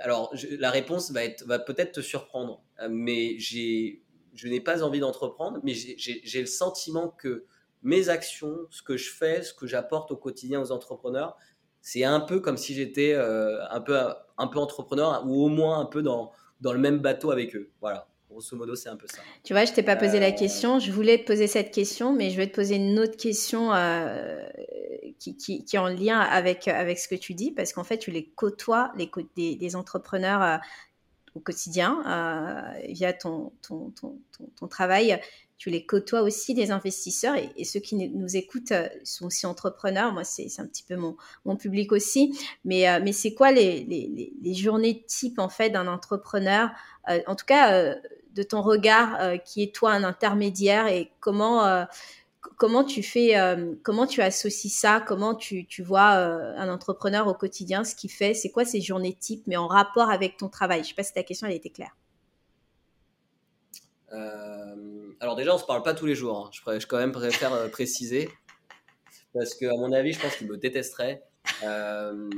Alors, 0.00 0.32
la 0.58 0.70
réponse 0.70 1.10
va, 1.10 1.24
être, 1.24 1.44
va 1.46 1.58
peut-être 1.58 1.92
te 1.92 2.00
surprendre, 2.00 2.62
mais 2.88 3.38
j'ai 3.38 4.02
je 4.36 4.48
n'ai 4.48 4.60
pas 4.60 4.82
envie 4.82 5.00
d'entreprendre, 5.00 5.60
mais 5.62 5.72
j'ai 5.74 6.40
le 6.40 6.46
sentiment 6.46 7.08
que 7.08 7.44
mes 7.82 8.08
actions, 8.08 8.66
ce 8.70 8.82
que 8.82 8.96
je 8.96 9.10
fais, 9.10 9.42
ce 9.42 9.54
que 9.54 9.66
j'apporte 9.66 10.10
au 10.10 10.16
quotidien 10.16 10.60
aux 10.60 10.72
entrepreneurs, 10.72 11.36
c'est 11.80 12.04
un 12.04 12.20
peu 12.20 12.40
comme 12.40 12.56
si 12.56 12.74
j'étais 12.74 13.14
euh, 13.14 13.66
un, 13.70 13.80
peu, 13.80 13.96
un 14.38 14.46
peu 14.48 14.58
entrepreneur 14.58 15.24
ou 15.26 15.44
au 15.44 15.48
moins 15.48 15.80
un 15.80 15.86
peu 15.86 16.02
dans, 16.02 16.32
dans 16.60 16.72
le 16.72 16.78
même 16.78 16.98
bateau 16.98 17.30
avec 17.30 17.54
eux. 17.54 17.70
Voilà. 17.80 18.08
Grosso 18.36 18.54
modo, 18.54 18.74
c'est 18.74 18.90
un 18.90 18.96
peu 18.96 19.06
ça. 19.06 19.22
Tu 19.44 19.54
vois, 19.54 19.64
je 19.64 19.72
t'ai 19.72 19.82
pas 19.82 19.96
posé 19.96 20.20
la 20.20 20.28
euh, 20.28 20.32
question. 20.32 20.78
Je 20.78 20.92
voulais 20.92 21.16
te 21.16 21.24
poser 21.24 21.46
cette 21.46 21.70
question, 21.70 22.12
mais 22.12 22.28
je 22.28 22.36
vais 22.36 22.46
te 22.46 22.54
poser 22.54 22.74
une 22.76 22.98
autre 22.98 23.16
question 23.16 23.72
euh, 23.72 24.46
qui, 25.18 25.38
qui, 25.38 25.64
qui, 25.64 25.76
est 25.76 25.78
en 25.78 25.88
lien 25.88 26.20
avec, 26.20 26.68
avec 26.68 26.98
ce 26.98 27.08
que 27.08 27.14
tu 27.14 27.32
dis, 27.32 27.50
parce 27.50 27.72
qu'en 27.72 27.82
fait, 27.82 27.96
tu 27.96 28.10
les 28.10 28.26
côtoies, 28.26 28.92
les, 28.98 29.10
des, 29.36 29.56
des 29.56 29.74
entrepreneurs 29.74 30.60
au 31.34 31.40
quotidien 31.40 32.74
via 32.88 33.14
ton, 33.14 33.52
ton, 33.62 33.90
ton, 33.98 34.18
ton, 34.58 34.68
travail 34.68 35.18
tu 35.58 35.70
les 35.70 35.86
côtoies 35.86 36.22
aussi 36.22 36.54
des 36.54 36.70
investisseurs 36.70 37.34
et, 37.56 37.64
ceux 37.64 37.80
qui 37.80 37.96
nous 37.96 38.36
écoutent 38.36 38.72
euh, 38.72 38.88
sont 39.04 39.26
aussi 39.26 39.46
entrepreneurs. 39.46 40.12
Moi, 40.12 40.24
c'est 40.24 40.48
un 40.58 40.66
petit 40.66 40.82
peu 40.82 40.96
mon, 40.96 41.16
mon 41.44 41.56
public 41.56 41.92
aussi. 41.92 42.38
Mais, 42.64 42.88
euh, 42.88 43.00
mais 43.02 43.12
c'est 43.12 43.32
quoi 43.32 43.52
les, 43.52 43.84
les, 43.84 44.32
les, 44.40 44.54
journées 44.54 45.04
type 45.06 45.38
en 45.38 45.48
fait 45.48 45.70
d'un 45.70 45.86
entrepreneur? 45.86 46.70
Euh, 47.08 47.20
En 47.26 47.36
tout 47.36 47.46
cas, 47.46 47.94
de 48.36 48.42
ton 48.44 48.62
regard, 48.62 49.18
qui 49.44 49.64
est 49.64 49.74
toi 49.74 49.90
un 49.92 50.04
intermédiaire 50.04 50.86
et 50.86 51.10
comment 51.18 51.86
comment 52.58 52.84
tu 52.84 53.02
fais, 53.02 53.34
comment 53.82 54.06
tu 54.06 54.22
associes 54.22 54.70
ça, 54.70 55.00
comment 55.00 55.34
tu, 55.34 55.66
tu 55.66 55.82
vois 55.82 56.10
un 56.10 56.68
entrepreneur 56.68 57.26
au 57.26 57.34
quotidien, 57.34 57.82
ce 57.82 57.96
qu'il 57.96 58.10
fait, 58.10 58.34
c'est 58.34 58.50
quoi 58.50 58.64
ces 58.64 58.80
journées 58.80 59.14
type, 59.14 59.42
mais 59.46 59.56
en 59.56 59.66
rapport 59.66 60.10
avec 60.10 60.36
ton 60.36 60.48
travail? 60.48 60.84
Je 60.84 60.88
sais 60.90 60.94
pas 60.94 61.02
si 61.02 61.12
ta 61.12 61.24
question 61.24 61.48
elle 61.48 61.54
était 61.54 61.70
claire. 61.70 61.96
Euh, 64.12 65.12
alors 65.20 65.36
déjà, 65.36 65.54
on 65.54 65.58
se 65.58 65.64
parle 65.64 65.82
pas 65.82 65.94
tous 65.94 66.06
les 66.06 66.14
jours. 66.14 66.38
Hein. 66.38 66.50
Je, 66.52 66.80
je 66.80 66.86
quand 66.86 66.98
même 66.98 67.12
préfère 67.12 67.52
euh, 67.52 67.68
préciser 67.68 68.30
parce 69.34 69.54
que 69.54 69.66
à 69.66 69.76
mon 69.76 69.92
avis, 69.92 70.12
je 70.12 70.20
pense 70.20 70.36
qu'il 70.36 70.48
me 70.48 70.56
détesterait. 70.56 71.22
Euh, 71.64 72.30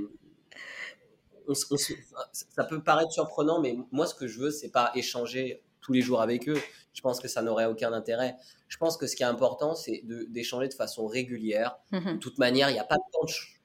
ça 1.55 2.65
peut 2.65 2.83
paraître 2.83 3.13
surprenant, 3.13 3.61
mais 3.61 3.77
moi, 3.91 4.07
ce 4.07 4.15
que 4.15 4.27
je 4.27 4.39
veux, 4.39 4.51
c'est 4.51 4.71
pas 4.71 4.93
échanger 4.95 5.63
tous 5.81 5.93
les 5.93 6.01
jours 6.01 6.21
avec 6.21 6.49
eux. 6.49 6.61
Je 6.93 7.01
pense 7.01 7.21
que 7.21 7.29
ça 7.29 7.43
n'aurait 7.43 7.67
aucun 7.67 7.93
intérêt. 7.93 8.37
Je 8.69 8.77
pense 8.77 8.97
que 8.97 9.07
ce 9.07 9.17
qui 9.17 9.23
est 9.23 9.27
important, 9.27 9.75
c'est 9.75 10.03
d'échanger 10.05 10.69
de, 10.69 10.75
façon 10.75 11.07
régulière. 11.07 11.79
Mm-hmm. 11.93 12.15
De 12.15 12.19
toute 12.19 12.39
manière, 12.39 12.71
il 12.71 12.75
n'y 12.75 12.79
a 12.79 12.85
pas 12.85 12.97
de 12.97 13.03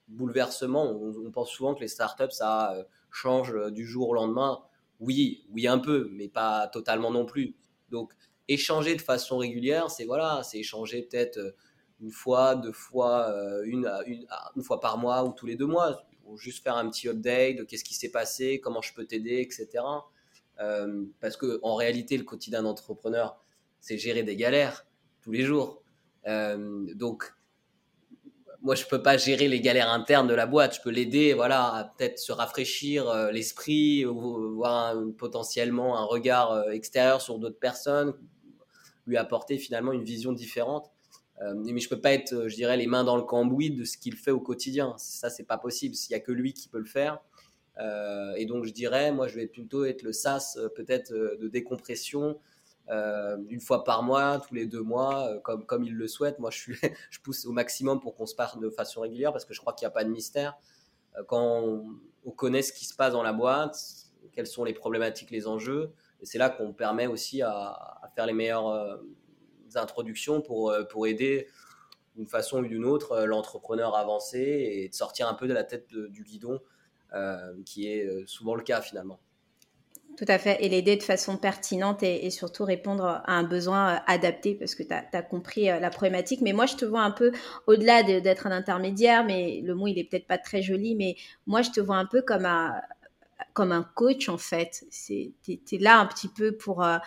bouleversement. 0.07 0.91
On, 0.91 1.31
pense 1.31 1.49
souvent 1.49 1.73
que 1.73 1.81
les 1.81 1.87
startups, 1.87 2.31
ça 2.31 2.75
change 3.11 3.55
du 3.71 3.85
jour 3.85 4.09
au 4.09 4.13
lendemain. 4.13 4.59
Oui, 4.99 5.45
oui 5.51 5.67
un 5.67 5.79
peu, 5.79 6.09
mais 6.13 6.27
pas 6.27 6.67
totalement 6.67 7.11
non 7.11 7.25
plus. 7.25 7.55
Donc, 7.89 8.13
échanger 8.47 8.95
de 8.95 9.01
façon 9.01 9.37
régulière, 9.37 9.89
c'est 9.89 10.05
voilà, 10.05 10.41
c'est 10.43 10.59
échanger 10.59 11.03
peut-être 11.03 11.37
euh, 11.37 11.51
une 12.01 12.11
fois, 12.11 12.55
deux 12.55 12.71
fois, 12.71 13.29
euh, 13.29 13.63
une, 13.65 13.87
une, 14.05 14.25
une, 14.55 14.63
fois 14.63 14.79
par 14.79 14.97
mois 14.97 15.23
ou 15.23 15.31
tous 15.31 15.45
les 15.45 15.55
deux 15.55 15.67
mois. 15.67 16.05
juste 16.35 16.63
faire 16.63 16.75
un 16.75 16.89
petit 16.89 17.07
update 17.07 17.57
de 17.57 17.63
qu'est-ce 17.63 17.83
qui 17.83 17.93
s'est 17.93 18.11
passé, 18.11 18.59
comment 18.59 18.81
je 18.81 18.93
peux 18.93 19.05
t'aider, 19.05 19.39
etc. 19.41 19.83
Euh, 20.59 21.05
parce 21.19 21.37
que 21.37 21.59
en 21.63 21.75
réalité, 21.75 22.17
le 22.17 22.23
quotidien 22.23 22.63
d'entrepreneur, 22.63 23.39
c'est 23.79 23.97
gérer 23.97 24.23
des 24.23 24.35
galères 24.35 24.85
tous 25.21 25.31
les 25.31 25.43
jours. 25.43 25.81
donc, 26.25 27.33
moi, 28.63 28.75
je 28.75 28.85
peux 28.85 29.03
pas 29.03 29.17
gérer 29.17 29.49
les 29.49 29.59
galères 29.59 29.91
internes 29.91 30.25
de 30.25 30.33
la 30.33 30.45
boîte. 30.45 30.75
Je 30.75 30.81
peux 30.81 30.89
l'aider, 30.89 31.33
voilà, 31.33 31.65
à 31.75 31.83
peut-être 31.83 32.17
se 32.17 32.31
rafraîchir 32.31 33.09
euh, 33.09 33.29
l'esprit, 33.29 34.05
ou 34.05 34.55
voir 34.55 34.95
potentiellement 35.17 35.97
un 35.97 36.05
regard 36.05 36.53
euh, 36.53 36.71
extérieur 36.71 37.21
sur 37.21 37.39
d'autres 37.39 37.59
personnes, 37.59 38.13
lui 39.05 39.17
apporter 39.17 39.57
finalement 39.57 39.91
une 39.91 40.05
vision 40.05 40.31
différente. 40.31 40.91
Euh, 41.41 41.53
mais 41.55 41.81
je 41.81 41.89
peux 41.89 41.99
pas 41.99 42.13
être, 42.13 42.47
je 42.47 42.55
dirais, 42.55 42.77
les 42.77 42.87
mains 42.87 43.03
dans 43.03 43.17
le 43.17 43.23
cambouis 43.23 43.69
de 43.69 43.83
ce 43.83 43.97
qu'il 43.97 44.15
fait 44.15 44.31
au 44.31 44.39
quotidien. 44.39 44.93
Ça, 44.97 45.29
c'est 45.29 45.43
pas 45.43 45.57
possible. 45.57 45.93
S'il 45.93 46.13
y 46.13 46.15
a 46.15 46.21
que 46.21 46.31
lui 46.31 46.53
qui 46.53 46.69
peut 46.69 46.79
le 46.79 46.85
faire. 46.85 47.19
Et 47.79 48.45
donc, 48.45 48.65
je 48.65 48.71
dirais, 48.71 49.11
moi, 49.11 49.27
je 49.27 49.35
vais 49.35 49.47
plutôt 49.47 49.85
être 49.85 50.03
le 50.03 50.13
sas, 50.13 50.57
peut-être, 50.75 51.11
de 51.13 51.47
décompression, 51.47 52.39
euh, 52.89 53.37
une 53.49 53.61
fois 53.61 53.83
par 53.83 54.03
mois, 54.03 54.41
tous 54.45 54.53
les 54.53 54.65
deux 54.65 54.81
mois, 54.81 55.29
euh, 55.29 55.39
comme, 55.39 55.65
comme 55.65 55.83
il 55.83 55.95
le 55.95 56.07
souhaite. 56.07 56.39
Moi, 56.39 56.49
je, 56.51 57.19
pousse 57.23 57.45
au 57.45 57.51
maximum 57.51 57.99
pour 57.99 58.15
qu'on 58.15 58.25
se 58.25 58.35
parle 58.35 58.61
de 58.61 58.69
façon 58.69 59.01
régulière 59.01 59.31
parce 59.31 59.45
que 59.45 59.53
je 59.53 59.61
crois 59.61 59.73
qu'il 59.73 59.85
n'y 59.85 59.91
a 59.91 59.93
pas 59.93 60.03
de 60.03 60.09
mystère. 60.09 60.57
Euh, 61.17 61.23
quand 61.25 61.41
on, 62.25 62.31
connaît 62.31 62.61
ce 62.61 62.73
qui 62.73 62.85
se 62.85 62.95
passe 62.95 63.13
dans 63.13 63.23
la 63.23 63.33
boîte, 63.33 63.77
quelles 64.33 64.47
sont 64.47 64.63
les 64.63 64.73
problématiques, 64.73 65.29
les 65.29 65.47
enjeux, 65.47 65.91
et 66.21 66.25
c'est 66.25 66.37
là 66.37 66.49
qu'on 66.49 66.73
permet 66.73 67.05
aussi 67.05 67.41
à, 67.41 67.99
faire 68.15 68.25
les 68.25 68.33
meilleures 68.33 68.99
introductions 69.75 70.41
pour, 70.41 70.73
pour 70.89 71.05
aider 71.05 71.47
d'une 72.15 72.27
façon 72.27 72.59
ou 72.59 72.65
d'une 72.65 72.85
autre 72.85 73.23
l'entrepreneur 73.25 73.95
à 73.95 73.99
avancer 73.99 74.39
et 74.39 74.87
de 74.87 74.93
sortir 74.93 75.27
un 75.27 75.33
peu 75.33 75.47
de 75.47 75.53
la 75.53 75.63
tête 75.63 75.87
du 75.89 76.23
guidon, 76.23 76.61
qui 77.65 77.87
est 77.87 78.07
souvent 78.27 78.55
le 78.55 78.63
cas 78.63 78.81
finalement. 78.81 79.19
Tout 80.17 80.25
à 80.27 80.37
fait, 80.37 80.63
et 80.63 80.69
l'aider 80.69 80.95
de 80.95 81.01
façon 81.01 81.37
pertinente 81.37 82.03
et, 82.03 82.29
surtout 82.29 82.65
répondre 82.65 83.03
à 83.03 83.31
un 83.31 83.43
besoin 83.43 83.95
euh, 83.95 83.99
adapté 84.05 84.53
parce 84.53 84.75
que 84.75 84.83
tu 84.83 84.93
as, 84.93 85.21
compris 85.23 85.71
euh, 85.71 85.79
la 85.79 85.89
problématique. 85.89 86.41
Mais 86.41 86.53
moi, 86.53 86.67
je 86.67 86.75
te 86.75 86.85
vois 86.85 87.01
un 87.01 87.09
peu 87.09 87.31
au-delà 87.65 88.03
d'être 88.03 88.45
un 88.45 88.51
intermédiaire, 88.51 89.25
mais 89.25 89.61
le 89.63 89.73
mot, 89.73 89.87
il 89.87 89.97
est 89.97 90.03
peut-être 90.03 90.27
pas 90.27 90.37
très 90.37 90.61
joli, 90.61 90.95
mais 90.95 91.15
moi, 91.47 91.63
je 91.63 91.71
te 91.71 91.79
vois 91.81 91.95
un 91.95 92.05
peu 92.05 92.21
comme 92.21 92.45
un, 92.45 92.79
comme 93.53 93.71
un 93.71 93.83
coach 93.95 94.29
en 94.29 94.37
fait. 94.37 94.85
Tu 94.91 95.33
es, 95.71 95.77
là 95.79 95.99
un 95.99 96.05
petit 96.05 96.27
peu 96.27 96.55
pour 96.55 96.83
euh, 96.83 96.99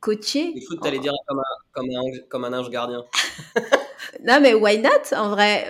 coacher. 0.00 0.52
Il 0.56 0.64
faut 0.68 0.74
que 0.74 0.82
tu 0.82 0.88
allais 0.88 0.98
dire 0.98 1.12
comme 1.28 1.38
un, 1.38 1.42
comme, 1.72 1.90
un, 1.90 2.18
comme 2.28 2.44
un 2.44 2.58
ange 2.58 2.70
gardien. 2.70 3.04
non, 4.24 4.40
mais 4.40 4.54
why 4.54 4.78
not 4.78 5.12
en 5.16 5.30
vrai? 5.30 5.68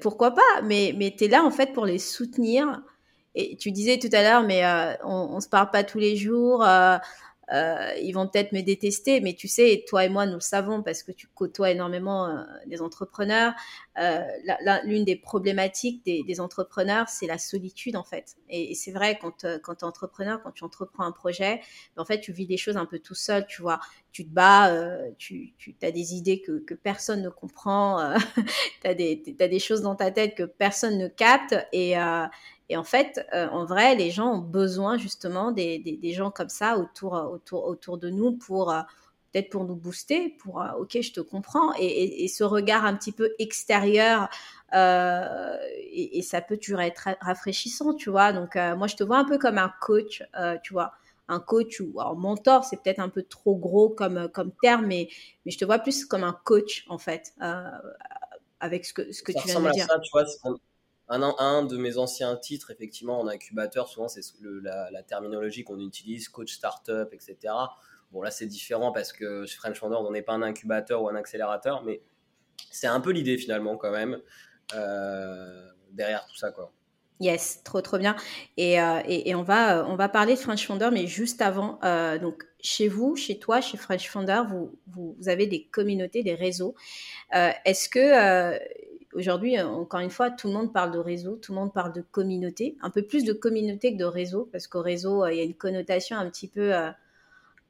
Pourquoi 0.00 0.32
pas? 0.32 0.62
Mais, 0.62 0.94
mais 0.96 1.14
tu 1.16 1.24
es 1.24 1.28
là 1.28 1.42
en 1.44 1.50
fait 1.50 1.72
pour 1.72 1.86
les 1.86 1.98
soutenir 1.98 2.82
et 3.34 3.56
tu 3.56 3.72
disais 3.72 3.98
tout 3.98 4.08
à 4.12 4.22
l'heure, 4.22 4.42
mais 4.44 4.64
euh, 4.64 4.94
on, 5.04 5.28
on 5.36 5.40
se 5.40 5.48
parle 5.48 5.70
pas 5.70 5.84
tous 5.84 5.98
les 5.98 6.16
jours. 6.16 6.64
Euh, 6.64 6.96
euh, 7.52 7.92
ils 8.00 8.12
vont 8.12 8.26
peut-être 8.26 8.52
me 8.52 8.62
détester, 8.62 9.20
mais 9.20 9.34
tu 9.34 9.48
sais, 9.48 9.84
toi 9.86 10.04
et 10.04 10.08
moi, 10.08 10.26
nous 10.26 10.34
le 10.34 10.40
savons 10.40 10.82
parce 10.82 11.02
que 11.02 11.12
tu 11.12 11.26
côtoies 11.28 11.70
énormément 11.70 12.26
euh, 12.26 12.42
des 12.66 12.80
entrepreneurs. 12.80 13.52
Euh, 13.98 14.22
L'une 14.84 15.04
des 15.04 15.16
problématiques 15.16 16.04
des, 16.04 16.22
des 16.22 16.40
entrepreneurs, 16.40 17.08
c'est 17.08 17.26
la 17.26 17.38
solitude 17.38 17.96
en 17.96 18.04
fait. 18.04 18.36
Et, 18.48 18.74
c'est 18.74 18.92
vrai 18.92 19.18
quand, 19.20 19.44
euh, 19.44 19.58
quand 19.58 19.76
tu 19.76 19.80
es 19.80 19.84
entrepreneur, 19.84 20.42
quand 20.42 20.52
tu 20.52 20.64
entreprends 20.64 21.04
un 21.04 21.12
projet, 21.12 21.60
ben, 21.96 22.02
en 22.02 22.04
fait, 22.04 22.20
tu 22.20 22.32
vis 22.32 22.46
des 22.46 22.56
choses 22.56 22.76
un 22.76 22.86
peu 22.86 22.98
tout 22.98 23.14
seul, 23.14 23.46
tu 23.46 23.62
vois. 23.62 23.80
Tu 24.12 24.24
te 24.24 24.30
bats, 24.30 24.72
euh, 24.72 25.10
tu, 25.18 25.54
tu 25.58 25.76
as 25.82 25.90
des 25.90 26.14
idées 26.14 26.40
que, 26.40 26.58
que 26.60 26.74
personne 26.74 27.22
ne 27.22 27.28
comprend, 27.28 28.14
tu 28.82 28.86
as, 28.86 28.94
des, 28.94 29.22
as 29.40 29.48
des 29.48 29.58
choses 29.58 29.82
dans 29.82 29.96
ta 29.96 30.10
tête 30.10 30.34
que 30.34 30.44
personne 30.44 30.98
ne 30.98 31.08
capte 31.08 31.54
et, 31.72 31.94
et 32.68 32.76
en 32.76 32.84
fait, 32.84 33.26
euh, 33.34 33.48
en 33.48 33.66
vrai, 33.66 33.94
les 33.94 34.10
gens 34.10 34.34
ont 34.34 34.38
besoin 34.38 34.96
justement 34.96 35.52
des, 35.52 35.78
des, 35.78 36.12
gens 36.12 36.30
comme 36.30 36.48
ça 36.48 36.78
autour, 36.78 37.12
autour, 37.12 37.66
autour 37.66 37.98
de 37.98 38.08
nous 38.08 38.32
pour 38.32 38.72
euh, 38.72 38.80
peut-être 39.32 39.50
pour 39.50 39.64
nous 39.64 39.76
booster, 39.76 40.30
pour 40.40 40.62
euh, 40.62 40.72
ok, 40.78 40.98
je 41.02 41.12
te 41.12 41.20
comprends, 41.20 41.74
et, 41.78 42.24
et, 42.24 42.28
ce 42.28 42.42
regard 42.42 42.86
un 42.86 42.96
petit 42.96 43.12
peu 43.12 43.34
extérieur, 43.38 44.28
et, 44.72 46.18
et, 46.18 46.22
ça 46.22 46.40
peut 46.40 46.56
toujours 46.56 46.80
être 46.80 47.08
rafraîchissant, 47.20 47.94
tu 47.94 48.10
vois. 48.10 48.32
Donc 48.32 48.56
moi, 48.56 48.88
je 48.88 48.96
te 48.96 49.04
vois 49.04 49.18
un 49.18 49.24
peu 49.24 49.38
comme 49.38 49.58
un 49.58 49.72
coach, 49.80 50.22
tu 50.64 50.72
vois 50.72 50.94
un 51.28 51.40
coach 51.40 51.80
ou 51.80 52.00
un 52.00 52.14
mentor, 52.14 52.64
c'est 52.64 52.82
peut-être 52.82 52.98
un 52.98 53.08
peu 53.08 53.22
trop 53.22 53.54
gros 53.56 53.88
comme, 53.88 54.28
comme 54.28 54.50
terme, 54.62 54.86
mais, 54.86 55.08
mais 55.44 55.52
je 55.52 55.58
te 55.58 55.64
vois 55.64 55.78
plus 55.78 56.04
comme 56.04 56.24
un 56.24 56.36
coach, 56.44 56.86
en 56.88 56.98
fait, 56.98 57.34
avec 58.58 58.84
ce 58.84 58.92
que, 58.92 59.12
ce 59.12 59.22
que 59.22 59.30
tu 59.32 59.46
viens 59.46 59.60
de 59.60 59.70
dire. 59.70 59.86
Ça, 59.86 59.98
tu 60.00 60.10
vois, 60.12 60.24
un, 61.08 61.64
de 61.64 61.76
mes 61.76 61.98
anciens 61.98 62.36
titres, 62.36 62.70
effectivement, 62.70 63.20
en 63.20 63.28
incubateur, 63.28 63.88
souvent 63.88 64.08
c'est 64.08 64.22
la, 64.62 65.02
terminologie 65.02 65.64
qu'on 65.64 65.78
utilise, 65.80 66.28
coach 66.28 66.52
startup, 66.52 67.12
etc. 67.12 67.54
Bon, 68.12 68.22
là 68.22 68.30
c'est 68.30 68.46
différent 68.46 68.92
parce 68.92 69.12
que 69.12 69.44
chez 69.44 69.56
French 69.56 69.78
Founder, 69.78 69.96
on 69.98 70.12
n'est 70.12 70.22
pas 70.22 70.34
un 70.34 70.42
incubateur 70.42 71.02
ou 71.02 71.08
un 71.08 71.16
accélérateur, 71.16 71.82
mais 71.82 72.00
c'est 72.70 72.86
un 72.86 73.00
peu 73.00 73.10
l'idée 73.10 73.36
finalement 73.36 73.76
quand 73.76 73.90
même 73.90 74.20
euh, 74.74 75.68
derrière 75.90 76.24
tout 76.26 76.36
ça. 76.36 76.50
quoi. 76.50 76.72
Yes, 77.20 77.62
trop 77.62 77.80
trop 77.80 77.98
bien. 77.98 78.16
Et, 78.56 78.80
euh, 78.80 79.00
et, 79.06 79.34
on, 79.34 79.42
va, 79.42 79.78
euh, 79.78 79.84
on 79.86 79.94
va 79.94 80.08
parler 80.08 80.34
de 80.34 80.38
French 80.38 80.66
Founder, 80.66 80.90
mais 80.92 81.06
juste 81.06 81.42
avant, 81.42 81.78
donc 82.20 82.44
chez 82.60 82.88
vous, 82.88 83.14
chez 83.14 83.38
toi, 83.38 83.60
chez 83.60 83.76
French 83.76 84.08
Founder, 84.08 84.42
vous, 84.48 84.76
vous, 84.88 85.16
avez 85.26 85.46
des 85.46 85.66
communautés, 85.66 86.22
des 86.22 86.34
réseaux. 86.34 86.74
Est-ce 87.32 87.88
que 87.88 88.58
Aujourd'hui, 89.14 89.56
euh, 89.58 89.66
encore 89.66 90.00
une 90.00 90.10
fois, 90.10 90.30
tout 90.30 90.48
le 90.48 90.54
monde 90.54 90.72
parle 90.72 90.90
de 90.90 90.98
réseau, 90.98 91.36
tout 91.36 91.52
le 91.52 91.58
monde 91.60 91.72
parle 91.72 91.92
de 91.92 92.00
communauté, 92.00 92.76
un 92.82 92.90
peu 92.90 93.02
plus 93.02 93.24
de 93.24 93.32
communauté 93.32 93.92
que 93.92 93.98
de 93.98 94.04
réseau, 94.04 94.48
parce 94.50 94.66
qu'au 94.66 94.82
réseau, 94.82 95.22
euh, 95.22 95.32
il 95.32 95.38
y 95.38 95.40
a 95.40 95.44
une 95.44 95.54
connotation 95.54 96.16
un 96.16 96.28
petit 96.28 96.48
peu, 96.48 96.74
euh, 96.74 96.90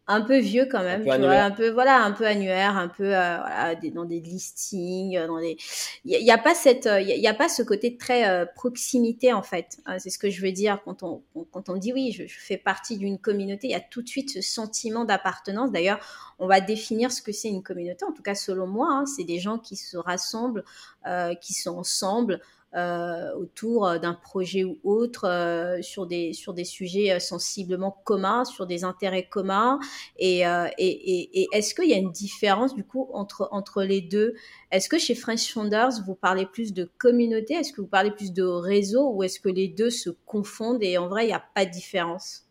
un 0.06 0.20
peu 0.20 0.38
vieux 0.38 0.66
quand 0.70 0.82
même, 0.82 1.00
un 1.08 1.18
peu, 1.18 1.30
un 1.30 1.50
peu 1.50 1.70
voilà, 1.70 2.02
un 2.02 2.12
peu 2.12 2.26
annuaire, 2.26 2.76
un 2.76 2.88
peu 2.88 3.04
euh, 3.04 3.38
voilà, 3.38 3.74
dans 3.94 4.04
des 4.04 4.20
listings, 4.20 5.18
dans 5.26 5.40
des. 5.40 5.56
Il 6.04 6.22
n'y 6.22 6.30
a, 6.30 6.36
pas 6.36 6.54
cette, 6.54 6.88
il 7.00 7.08
y, 7.08 7.26
a 7.26 7.32
pas 7.32 7.48
ce 7.48 7.62
côté 7.62 7.96
très 7.96 8.28
euh, 8.28 8.44
proximité 8.44 9.32
en 9.32 9.42
fait. 9.42 9.78
Hein, 9.86 9.98
c'est 9.98 10.10
ce 10.10 10.18
que 10.18 10.28
je 10.28 10.42
veux 10.42 10.52
dire 10.52 10.80
quand 10.84 11.02
on, 11.02 11.22
quand 11.50 11.70
on 11.70 11.76
dit 11.76 11.92
oui, 11.94 12.12
je, 12.12 12.24
fais 12.26 12.58
partie 12.58 12.98
d'une 12.98 13.18
communauté. 13.18 13.68
Il 13.68 13.70
y 13.70 13.74
a 13.74 13.80
tout 13.80 14.02
de 14.02 14.08
suite 14.08 14.30
ce 14.30 14.42
sentiment 14.42 15.06
d'appartenance. 15.06 15.72
D'ailleurs, 15.72 16.00
on 16.38 16.46
va 16.46 16.60
définir 16.60 17.10
ce 17.10 17.22
que 17.22 17.32
c'est 17.32 17.48
une 17.48 17.62
communauté. 17.62 18.04
En 18.04 18.12
tout 18.12 18.22
cas, 18.22 18.34
selon 18.34 18.66
moi, 18.66 18.88
hein, 18.90 19.06
c'est 19.06 19.24
des 19.24 19.38
gens 19.38 19.58
qui 19.58 19.76
se 19.76 19.96
rassemblent, 19.96 20.64
euh, 21.06 21.34
qui 21.34 21.54
sont 21.54 21.78
ensemble. 21.78 22.40
Euh, 22.76 23.32
autour 23.36 23.86
euh, 23.86 23.98
d'un 23.98 24.14
projet 24.14 24.64
ou 24.64 24.80
autre 24.82 25.28
euh, 25.28 25.80
sur 25.80 26.08
des 26.08 26.32
sur 26.32 26.54
des 26.54 26.64
sujets 26.64 27.20
sensiblement 27.20 27.92
communs, 28.02 28.44
sur 28.44 28.66
des 28.66 28.82
intérêts 28.82 29.28
communs. 29.28 29.78
Et, 30.18 30.40
est-ce 30.40 31.72
qu'il 31.72 31.88
y 31.88 31.94
a 31.94 31.98
une 31.98 32.10
différence 32.10 32.74
du 32.74 32.82
coup 32.82 33.08
entre 33.12 33.48
entre 33.52 33.84
les 33.84 34.00
deux? 34.00 34.34
Est-ce 34.72 34.88
que 34.88 34.98
chez 34.98 35.14
French 35.14 35.52
Founders 35.52 36.02
vous 36.04 36.16
parlez 36.16 36.46
plus 36.46 36.72
de 36.72 36.90
communauté? 36.98 37.54
Est-ce 37.54 37.72
que 37.72 37.80
vous 37.80 37.86
parlez 37.86 38.10
plus 38.10 38.32
de 38.32 38.42
réseau 38.42 39.08
ou 39.08 39.22
est-ce 39.22 39.38
que 39.38 39.50
les 39.50 39.68
deux 39.68 39.90
se 39.90 40.10
confondent 40.10 40.82
et 40.82 40.98
en 40.98 41.06
vrai 41.06 41.26
il 41.26 41.28
n'y 41.28 41.32
a 41.32 41.44
pas 41.54 41.66
de 41.66 41.70
différence? 41.70 42.48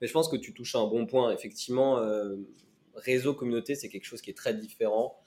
Mais 0.00 0.06
je 0.06 0.14
pense 0.14 0.30
que 0.30 0.36
tu 0.36 0.54
touches 0.54 0.76
à 0.76 0.78
un 0.78 0.86
bon 0.86 1.04
point. 1.04 1.30
Effectivement, 1.30 2.00
réseau 2.94 3.34
communauté 3.34 3.74
c'est 3.74 3.90
quelque 3.90 4.06
chose 4.06 4.22
qui 4.22 4.30
est 4.30 4.36
très 4.36 4.54
différent 4.54 5.22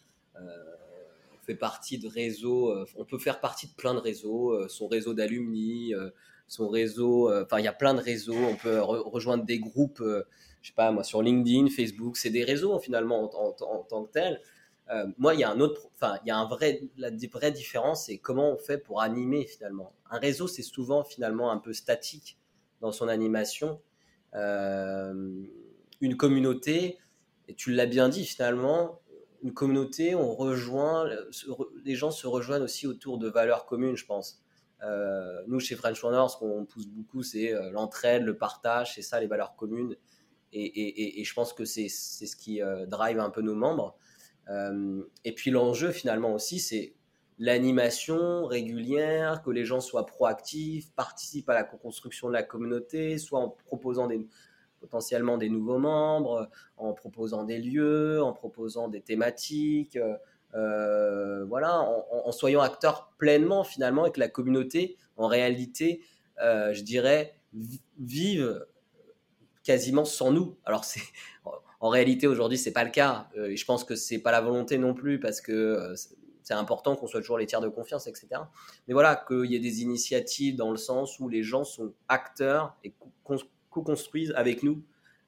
fait 1.45 1.55
partie 1.55 1.97
de 1.97 2.07
réseaux, 2.07 2.71
euh, 2.71 2.85
on 2.95 3.05
peut 3.05 3.17
faire 3.17 3.39
partie 3.39 3.67
de 3.67 3.73
plein 3.73 3.93
de 3.93 3.99
réseaux, 3.99 4.51
euh, 4.51 4.67
son 4.67 4.87
réseau 4.87 5.13
d'alumni, 5.13 5.93
euh, 5.93 6.09
son 6.47 6.67
réseau, 6.67 7.31
enfin 7.41 7.59
il 7.59 7.65
y 7.65 7.67
a 7.67 7.73
plein 7.73 7.93
de 7.95 8.01
réseaux, 8.01 8.35
on 8.35 8.55
peut 8.55 8.79
rejoindre 8.79 9.45
des 9.45 9.57
groupes, 9.57 10.03
je 10.61 10.67
sais 10.67 10.75
pas 10.75 10.91
moi, 10.91 11.03
sur 11.03 11.23
LinkedIn, 11.23 11.69
Facebook, 11.69 12.17
c'est 12.17 12.29
des 12.29 12.43
réseaux 12.43 12.77
finalement 12.77 13.23
en, 13.23 13.83
tant 13.83 14.03
que 14.03 14.11
tels. 14.11 14.39
moi, 15.17 15.33
il 15.33 15.39
y 15.39 15.43
a 15.43 15.49
un 15.49 15.59
autre, 15.59 15.89
enfin, 15.95 16.19
il 16.23 16.27
y 16.27 16.31
a 16.31 16.37
un 16.37 16.45
vrai, 16.47 16.83
la 16.97 17.09
vraie 17.31 17.51
différence, 17.51 18.05
c'est 18.05 18.19
comment 18.19 18.51
on 18.51 18.59
fait 18.59 18.77
pour 18.77 19.01
animer 19.01 19.47
finalement. 19.47 19.93
Un 20.11 20.19
réseau, 20.19 20.47
c'est 20.47 20.61
souvent 20.61 21.03
finalement 21.03 21.49
un 21.51 21.57
peu 21.57 21.73
statique 21.73 22.37
dans 22.79 22.91
son 22.91 23.07
animation. 23.07 23.81
une 24.35 26.15
communauté, 26.15 26.99
et 27.47 27.55
tu 27.55 27.71
l'as 27.71 27.87
bien 27.87 28.09
dit 28.09 28.23
finalement, 28.23 29.01
une 29.45 29.53
communauté, 29.53 30.15
on 30.15 30.33
rejoint, 30.33 31.07
les 31.83 31.93
gens 31.93 32.09
se 32.09 32.25
rejoignent 32.25 32.63
aussi 32.63 32.87
autour 32.87 33.19
de 33.19 33.29
valeurs 33.29 33.67
communes, 33.67 33.95
je 33.95 34.05
pense. 34.07 34.41
Euh, 34.81 35.43
nous, 35.45 35.59
chez 35.59 35.75
French 35.75 36.01
Runners, 36.01 36.29
ce 36.29 36.37
qu'on 36.37 36.65
pousse 36.65 36.87
beaucoup, 36.87 37.21
c'est 37.21 37.53
euh, 37.53 37.69
l'entraide, 37.69 38.23
le 38.23 38.35
partage, 38.35 38.95
c'est 38.95 39.03
ça 39.03 39.19
les 39.19 39.27
valeurs 39.27 39.55
communes. 39.55 39.95
Et, 40.51 41.23
je 41.23 41.33
pense 41.35 41.53
que 41.53 41.63
c'est 41.63 41.89
ce 41.89 42.35
qui 42.35 42.59
euh, 42.59 42.87
drive 42.87 43.19
un 43.19 43.29
peu 43.29 43.41
nos 43.41 43.53
membres. 43.53 43.95
et 45.23 45.35
puis 45.35 45.51
l'enjeu, 45.51 45.91
finalement, 45.91 46.33
aussi, 46.33 46.59
c'est 46.59 46.95
l'animation 47.37 48.47
régulière, 48.47 49.43
que 49.43 49.51
les 49.51 49.63
gens 49.63 49.79
soient 49.79 50.07
proactifs, 50.07 50.91
participent 50.95 51.49
à 51.49 51.53
la 51.53 51.65
construction 51.65 52.29
de 52.29 52.33
la 52.33 52.41
communauté, 52.41 53.19
soit 53.19 53.39
en 53.39 53.49
proposant 53.49 54.07
des, 54.07 54.25
potentiellement 54.85 55.37
des 55.37 55.49
nouveaux 55.49 55.79
membres, 55.79 56.49
en 56.77 56.93
proposant 56.93 57.43
des 57.43 57.59
lieux, 57.59 58.21
en 58.21 58.33
proposant 58.33 58.87
des 58.87 59.01
thématiques, 59.01 59.97
euh, 59.97 60.15
euh, 60.53 61.43
voilà, 61.45 61.81
en, 61.81 62.31
soyant 62.31 62.61
acteurs 62.61 63.11
pleinement 63.17 63.63
finalement 63.63 64.05
et 64.05 64.11
que 64.11 64.19
la 64.19 64.29
communauté, 64.29 64.95
en 65.17 65.27
réalité, 65.27 66.01
euh, 66.41 66.73
je 66.73 66.83
dirais, 66.83 67.35
vive 67.99 68.65
quasiment 69.63 70.05
sans 70.05 70.31
nous. 70.31 70.55
Alors 70.65 70.85
c'est 70.85 71.01
en 71.81 71.89
réalité 71.89 72.27
aujourd'hui 72.27 72.57
c'est 72.57 72.71
pas 72.71 72.83
le 72.83 72.89
cas 72.89 73.27
je 73.35 73.65
pense 73.65 73.83
que 73.83 73.95
c'est 73.95 74.19
pas 74.19 74.31
la 74.31 74.41
volonté 74.41 74.77
non 74.77 74.93
plus 74.93 75.19
parce 75.19 75.41
que 75.41 75.93
c'est 76.45 76.53
important 76.53 76.95
qu'on 76.95 77.07
soit 77.07 77.21
toujours 77.21 77.39
les 77.39 77.47
tiers 77.47 77.59
de 77.59 77.69
confiance, 77.69 78.05
etc. 78.05 78.27
Mais 78.87 78.93
voilà, 78.93 79.15
qu'il 79.15 79.45
y 79.45 79.55
ait 79.55 79.59
des 79.59 79.81
initiatives 79.81 80.55
dans 80.55 80.69
le 80.69 80.77
sens 80.77 81.19
où 81.19 81.27
les 81.27 81.41
gens 81.41 81.63
sont 81.63 81.91
acteurs 82.07 82.77
et 82.83 82.93
co-construisent 83.75 84.33
avec 84.37 84.63
nous 84.63 84.81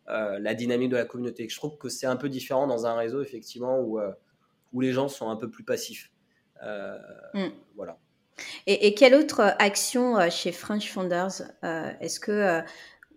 euh, 0.10 0.39
la 0.39 0.54
dynamique 0.54 0.89
de 0.89 0.95
la 0.95 1.04
communauté. 1.04 1.50
Je 1.50 1.56
trouve 1.58 1.78
que 1.78 1.89
c'est 1.89 2.06
un 2.06 2.16
peu 2.16 2.30
différent 2.30 2.66
dans 2.66 2.86
un 2.86 2.95
réseau, 2.95 3.22
effectivement, 3.22 3.80
où, 3.80 4.00
euh, 4.00 4.14
où 4.72 4.80
les 4.80 4.93
gens 4.93 5.10
sont 5.10 5.30
un 5.30 5.36
peu 5.36 5.50
plus 5.50 5.66
passifs. 5.66 6.14
Euh, 6.64 6.98
mm. 7.34 7.50
Voilà. 7.76 7.98
Et, 8.68 8.93
quelle 8.93 9.16
autre 9.16 9.41
action 9.60 10.30
chez 10.30 10.52
French 10.52 10.91
Founders 10.91 11.41
Est-ce 12.00 12.20
que 12.20 12.62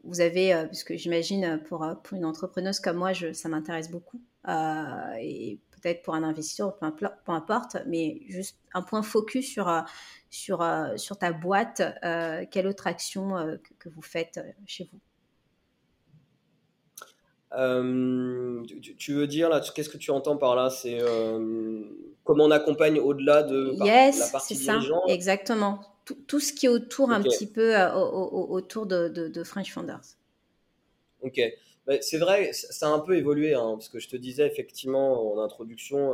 vous 0.03 0.22
avez, 0.22 0.53
parce 0.64 0.83
que 0.83 0.97
j'imagine 0.97 1.62
pour, 1.68 1.87
pour 2.03 2.16
une 2.16 2.24
entrepreneuse 2.24 2.81
comme 2.81 2.97
moi, 2.97 3.12
je, 3.12 3.35
ça 3.35 3.51
m'intéresse 3.51 3.91
beaucoup, 3.91 4.22
et 4.49 5.61
peut-être 5.72 6.03
pour 6.03 6.14
un 6.14 6.22
investisseur, 6.22 6.74
peu, 6.78 6.91
peu, 6.91 7.33
importe, 7.33 7.76
mais 7.87 8.22
juste 8.28 8.59
un 8.72 8.81
point 8.81 9.03
focus 9.03 9.47
sur, 9.47 9.85
sur, 10.31 10.66
sur 10.97 11.18
ta 11.18 11.33
boîte, 11.33 11.83
quelle 12.51 12.66
autre 12.66 12.87
action 12.87 13.59
que 13.78 13.91
vous 13.91 14.03
faites 14.03 14.41
chez 14.66 14.89
vous? 14.91 15.01
Euh, 17.53 18.62
tu, 18.98 19.14
veux 19.14 19.26
dire 19.26 19.48
là, 19.48 19.61
qu'est-ce 19.74 19.88
que 19.88 19.98
tu 19.98 20.11
entends 20.11 20.36
par 20.36 20.55
là? 20.55 20.70
C'est 20.70 20.98
euh, 21.01 21.82
comment 22.24 22.44
on 22.44 22.51
accompagne 22.51 23.01
au-delà 23.01 23.42
de 23.42 23.74
la 23.78 24.12
partie 24.30 24.55
c'est 24.55 24.64
ça, 24.64 24.80
exactement. 25.09 25.80
Tout, 26.05 26.16
tout, 26.26 26.40
ce 26.40 26.53
qui 26.53 26.66
est 26.66 26.68
autour 26.68 27.11
un 27.11 27.22
petit 27.22 27.46
peu 27.46 27.76
euh, 27.76 27.92
autour 27.92 28.86
de, 28.86 29.09
de, 29.09 29.44
French 29.44 29.72
Founders. 29.72 30.16
Ok, 31.22 31.40
c'est 32.01 32.18
vrai, 32.18 32.53
ça 32.53 32.88
a 32.88 32.90
un 32.90 33.01
peu 33.01 33.16
évolué, 33.16 33.55
hein, 33.55 33.72
parce 33.74 33.88
que 33.88 33.98
je 33.98 34.09
te 34.09 34.16
disais 34.16 34.46
effectivement 34.46 35.32
en 35.32 35.40
introduction, 35.40 36.12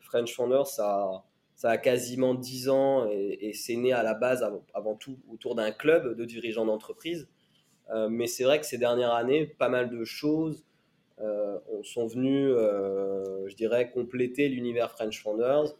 French 0.00 0.34
Founders, 0.34 0.66
ça, 0.66 1.24
ça 1.54 1.70
a 1.70 1.78
quasiment 1.78 2.34
10 2.34 2.68
ans 2.68 3.08
et, 3.10 3.52
c'est 3.54 3.76
né 3.76 3.92
à 3.92 4.02
la 4.02 4.14
base 4.14 4.42
avant, 4.42 4.62
avant 4.74 4.94
tout 4.94 5.18
autour 5.32 5.54
d'un 5.54 5.72
club 5.72 6.14
de 6.16 6.24
dirigeants 6.24 6.66
d'entreprise. 6.66 7.28
Euh, 7.90 8.08
mais 8.08 8.26
c'est 8.26 8.44
vrai 8.44 8.60
que 8.60 8.66
ces 8.66 8.78
dernières 8.78 9.12
années, 9.12 9.46
pas 9.46 9.68
mal 9.68 9.90
de 9.90 10.04
choses 10.04 10.64
euh, 11.20 11.58
sont 11.82 12.06
venues, 12.06 12.50
euh, 12.50 13.48
je 13.48 13.56
dirais, 13.56 13.90
compléter 13.90 14.48
l'univers 14.48 14.90
French 14.90 15.22
Founders. 15.22 15.74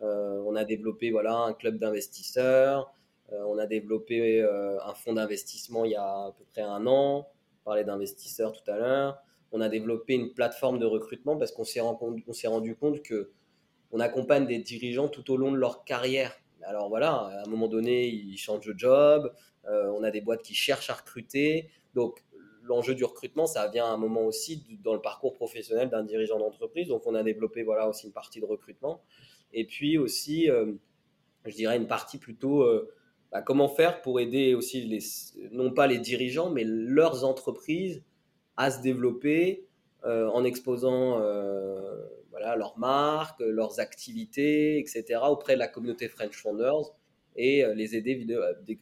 on 0.00 0.56
a 0.56 0.64
développé 0.64 1.10
voilà, 1.10 1.36
un 1.36 1.52
club 1.52 1.78
d'investisseurs, 1.78 2.92
on 3.30 3.56
a 3.58 3.66
développé 3.66 4.42
un 4.42 4.94
fonds 4.94 5.14
d'investissement 5.14 5.84
il 5.84 5.92
y 5.92 5.96
a 5.96 6.26
à 6.26 6.34
peu 6.36 6.44
près 6.52 6.62
un 6.62 6.86
an, 6.86 7.28
on 7.60 7.64
parlait 7.64 7.84
d'investisseurs 7.84 8.52
tout 8.52 8.68
à 8.70 8.76
l'heure. 8.76 9.22
On 9.52 9.60
a 9.60 9.68
développé 9.68 10.14
une 10.14 10.32
plateforme 10.32 10.78
de 10.78 10.86
recrutement 10.86 11.36
parce 11.36 11.52
qu'on 11.52 11.64
s'est 11.64 12.48
rendu 12.48 12.74
compte 12.76 13.02
que 13.02 13.30
on 13.92 14.00
accompagne 14.00 14.46
des 14.46 14.58
dirigeants 14.58 15.08
tout 15.08 15.30
au 15.30 15.36
long 15.36 15.52
de 15.52 15.58
leur 15.58 15.84
carrière. 15.84 16.34
Alors 16.64 16.88
voilà, 16.88 17.12
à 17.12 17.42
un 17.46 17.50
moment 17.50 17.68
donné, 17.68 18.06
ils 18.06 18.36
changent 18.36 18.66
de 18.66 18.74
job, 18.76 19.32
euh, 19.66 19.90
on 19.96 20.02
a 20.02 20.10
des 20.10 20.20
boîtes 20.20 20.42
qui 20.42 20.54
cherchent 20.54 20.90
à 20.90 20.94
recruter. 20.94 21.68
Donc, 21.94 22.24
l'enjeu 22.62 22.94
du 22.94 23.04
recrutement, 23.04 23.46
ça 23.46 23.68
vient 23.68 23.86
à 23.86 23.88
un 23.88 23.96
moment 23.96 24.22
aussi 24.22 24.64
dans 24.82 24.94
le 24.94 25.00
parcours 25.00 25.34
professionnel 25.34 25.90
d'un 25.90 26.04
dirigeant 26.04 26.38
d'entreprise. 26.38 26.88
Donc, 26.88 27.06
on 27.06 27.14
a 27.14 27.22
développé 27.22 27.62
voilà 27.62 27.88
aussi 27.88 28.06
une 28.06 28.12
partie 28.12 28.40
de 28.40 28.46
recrutement. 28.46 29.02
Et 29.52 29.66
puis 29.66 29.98
aussi, 29.98 30.50
euh, 30.50 30.72
je 31.44 31.54
dirais 31.54 31.76
une 31.76 31.88
partie 31.88 32.18
plutôt 32.18 32.62
euh, 32.62 32.92
bah, 33.30 33.42
comment 33.42 33.68
faire 33.68 34.00
pour 34.02 34.20
aider 34.20 34.54
aussi 34.54 34.82
les, 34.82 35.00
non 35.50 35.72
pas 35.72 35.86
les 35.86 35.98
dirigeants, 35.98 36.50
mais 36.50 36.64
leurs 36.64 37.24
entreprises 37.24 38.02
à 38.56 38.70
se 38.70 38.82
développer 38.82 39.66
en 40.04 40.42
exposant 40.42 41.20
voilà, 42.32 42.56
leurs 42.56 42.76
marques, 42.78 43.40
leurs 43.40 43.78
activités, 43.78 44.78
etc. 44.78 45.20
auprès 45.28 45.54
de 45.54 45.58
la 45.60 45.68
communauté 45.68 46.08
French 46.08 46.34
Founders 46.34 46.92
et 47.36 47.64
euh, 47.64 47.74
les 47.74 47.94
aider 47.94 48.26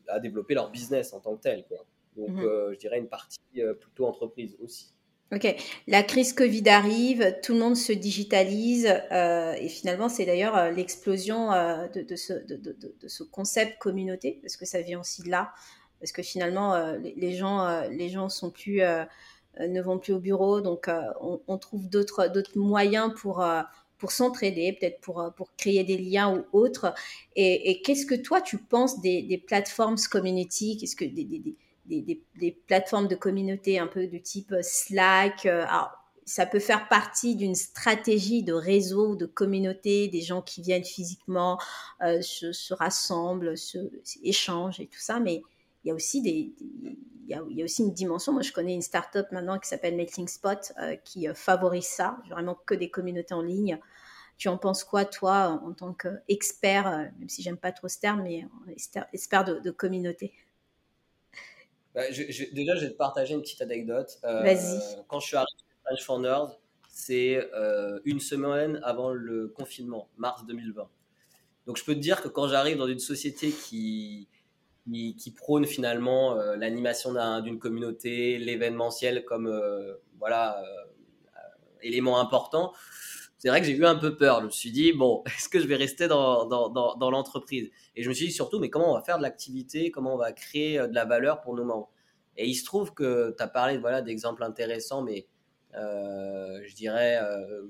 à 0.08 0.20
développer 0.20 0.54
leur 0.54 0.70
business 0.70 1.12
en 1.12 1.20
tant 1.20 1.36
que 1.36 1.42
tel. 1.42 1.64
Quoi. 1.68 1.84
Donc, 2.16 2.30
mhm. 2.30 2.44
euh, 2.44 2.72
je 2.72 2.78
dirais 2.78 2.98
une 2.98 3.08
partie 3.08 3.38
euh, 3.58 3.74
plutôt 3.74 4.06
entreprise 4.06 4.56
aussi. 4.60 4.92
Ok, 5.32 5.54
la 5.86 6.02
crise 6.02 6.32
Covid 6.32 6.68
arrive, 6.68 7.36
tout 7.44 7.52
le 7.52 7.60
monde 7.60 7.76
se 7.76 7.92
digitalise 7.92 8.86
et 8.86 9.68
finalement 9.68 10.08
c'est 10.08 10.26
d'ailleurs 10.26 10.72
l'explosion 10.72 11.50
de, 11.94 12.02
de, 12.02 12.16
ce, 12.16 12.32
de, 12.32 12.56
de, 12.56 13.06
ce, 13.06 13.22
concept 13.22 13.78
communauté 13.78 14.40
parce 14.42 14.56
que 14.56 14.66
ça 14.66 14.80
vient 14.80 14.98
aussi 14.98 15.22
de 15.22 15.30
là 15.30 15.52
parce 16.00 16.10
que 16.10 16.22
finalement 16.22 16.96
les, 16.96 17.32
gens 17.32 17.88
les 17.90 18.08
gens 18.08 18.28
sont 18.28 18.50
plus 18.50 18.82
ne 19.58 19.82
vont 19.82 19.98
plus 19.98 20.12
au 20.12 20.20
bureau 20.20 20.60
donc 20.60 20.88
on, 21.20 21.40
on, 21.46 21.58
trouve 21.58 21.88
d'autres 21.88 22.30
moyens 22.54 23.12
pour 23.20 23.42
pour 24.00 24.10
s'entraider, 24.10 24.76
peut-être 24.80 25.00
pour, 25.00 25.20
euh, 25.20 25.30
pour 25.30 25.54
créer 25.56 25.84
des 25.84 25.98
liens 25.98 26.34
ou 26.34 26.58
autres. 26.58 26.92
Et, 27.36 27.80
qu'est-ce 27.82 28.06
que 28.06 28.14
toi, 28.14 28.40
tu 28.40 28.58
penses 28.58 29.00
des, 29.00 29.22
des 29.22 29.38
plateformes 29.38 29.96
community? 30.10 30.78
Qu'est-ce 30.78 30.96
que 30.96 31.04
des, 31.04 31.24
des, 31.24 32.24
des, 32.40 32.52
plateformes 32.66 33.06
de 33.06 33.14
communauté 33.14 33.78
un 33.78 33.86
peu 33.86 34.06
du 34.06 34.22
type 34.22 34.54
Slack 34.62 35.46
euh, 35.46 35.64
alors, 35.68 35.92
ça 36.24 36.46
peut 36.46 36.60
faire 36.60 36.88
partie 36.88 37.34
d'une 37.34 37.56
stratégie 37.56 38.42
de 38.42 38.52
réseau, 38.52 39.16
de 39.16 39.26
communauté, 39.26 40.08
des 40.08 40.20
gens 40.20 40.42
qui 40.42 40.62
viennent 40.62 40.84
physiquement, 40.84 41.58
euh, 42.02 42.22
se, 42.22 42.52
se, 42.52 42.72
rassemblent, 42.72 43.58
se, 43.58 43.78
échangent 44.22 44.80
et 44.80 44.86
tout 44.86 45.00
ça. 45.00 45.18
Mais 45.20 45.42
il 45.84 45.88
y 45.88 45.90
a 45.90 45.94
aussi 45.94 46.22
des, 46.22 46.54
il 46.60 46.96
y, 47.28 47.34
a, 47.34 47.42
il 47.48 47.56
y, 47.56 47.62
a, 47.62 47.64
aussi 47.64 47.82
une 47.82 47.92
dimension. 47.92 48.32
Moi, 48.32 48.42
je 48.42 48.52
connais 48.52 48.74
une 48.74 48.82
start-up 48.82 49.26
maintenant 49.32 49.58
qui 49.58 49.68
s'appelle 49.68 49.96
Melting 49.96 50.28
Spot 50.28 50.72
qui 51.04 51.26
favorise 51.34 51.86
ça, 51.86 52.18
vraiment 52.28 52.56
que 52.66 52.74
des 52.74 52.90
communautés 52.90 53.34
en 53.34 53.42
ligne. 53.42 53.78
Tu 54.36 54.48
en 54.48 54.58
penses 54.58 54.84
quoi, 54.84 55.04
toi, 55.04 55.60
en 55.64 55.72
tant 55.72 55.92
qu'expert, 55.92 57.12
même 57.18 57.28
si 57.28 57.42
j'aime 57.42 57.58
pas 57.58 57.72
trop 57.72 57.88
ce 57.88 58.00
terme, 58.00 58.22
mais 58.22 58.46
expert 59.12 59.44
de, 59.44 59.60
de 59.60 59.70
communauté? 59.70 60.32
Bah, 61.94 62.02
déjà, 62.08 62.76
je 62.76 62.80
vais 62.80 62.90
te 62.90 62.96
partager 62.96 63.34
une 63.34 63.42
petite 63.42 63.62
anecdote. 63.62 64.18
Euh, 64.24 64.42
Vas-y. 64.42 64.80
Quand 65.08 65.20
je 65.20 65.26
suis 65.26 65.36
arrivé 65.36 65.50
à 65.84 65.88
French 65.88 66.04
Founders, 66.04 66.58
c'est 66.88 67.36
euh, 67.54 68.00
une 68.04 68.20
semaine 68.20 68.80
avant 68.84 69.10
le 69.10 69.48
confinement, 69.48 70.08
mars 70.16 70.44
2020. 70.46 70.88
Donc, 71.66 71.76
je 71.76 71.84
peux 71.84 71.94
te 71.94 72.00
dire 72.00 72.22
que 72.22 72.28
quand 72.28 72.48
j'arrive 72.48 72.76
dans 72.76 72.86
une 72.86 72.98
société 72.98 73.50
qui, 73.50 74.28
qui, 74.84 75.34
prône 75.36 75.66
finalement 75.66 76.38
euh, 76.38 76.56
l'animation 76.56 77.12
d'une 77.40 77.58
communauté, 77.58 78.38
l'événementiel 78.38 79.24
comme 79.24 79.50
voilà 80.18 80.62
élément 81.82 82.20
important, 82.20 82.72
c'est 83.40 83.48
vrai 83.48 83.62
que 83.62 83.66
j'ai 83.66 83.74
eu 83.74 83.86
un 83.86 83.96
peu 83.96 84.16
peur. 84.16 84.40
Je 84.40 84.46
me 84.46 84.50
suis 84.50 84.70
dit, 84.70 84.92
bon, 84.92 85.22
est-ce 85.26 85.48
que 85.48 85.58
je 85.60 85.66
vais 85.66 85.76
rester 85.76 86.08
dans, 86.08 86.44
dans, 86.46 87.10
l'entreprise? 87.10 87.70
Et 87.96 88.02
je 88.02 88.08
me 88.10 88.14
suis 88.14 88.26
dit 88.26 88.32
surtout, 88.32 88.60
mais 88.60 88.68
comment 88.68 88.90
on 88.92 88.94
va 88.94 89.02
faire 89.02 89.16
de 89.16 89.22
l'activité? 89.22 89.90
Comment 89.90 90.14
on 90.14 90.18
va 90.18 90.32
créer 90.32 90.78
euh, 90.78 90.86
de 90.86 90.94
la 90.94 91.06
valeur 91.06 91.40
pour 91.40 91.56
nos 91.56 91.64
membres? 91.64 91.90
Et 92.36 92.46
il 92.46 92.54
se 92.54 92.66
trouve 92.66 92.92
que 92.92 93.34
tu 93.36 93.42
as 93.42 93.48
parlé 93.48 93.78
voilà, 93.78 94.02
d'exemples 94.02 94.42
intéressants, 94.42 95.00
mais 95.02 95.26
euh, 95.74 96.60
je 96.66 96.74
dirais, 96.74 97.18
euh, 97.22 97.62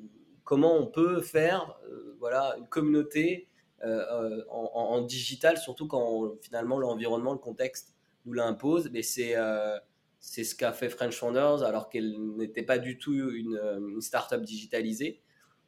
comment 0.43 0.77
on 0.77 0.87
peut 0.87 1.21
faire 1.21 1.79
voilà, 2.19 2.57
une 2.59 2.67
communauté 2.67 3.49
en, 3.85 4.71
en, 4.75 5.01
digital, 5.01 5.57
surtout 5.57 5.87
quand 5.87 6.35
finalement 6.43 6.79
l'environnement, 6.79 7.33
le 7.33 7.39
contexte 7.39 7.95
nous 8.27 8.33
l'impose. 8.33 8.91
Mais 8.93 9.03
c'est 9.03 9.35
c'est 10.19 10.45
ce 10.45 10.55
qu'a 10.55 10.73
fait 10.73 10.91
French 10.91 11.17
Founders 11.19 11.63
alors 11.63 11.89
qu'elle 11.89 12.15
n'était 12.37 12.63
pas 12.63 12.79
du 12.79 12.99
tout 12.99 13.15
une, 13.15 13.59
une 13.89 14.01
start-up 14.03 14.43
digitalisée 14.43 15.23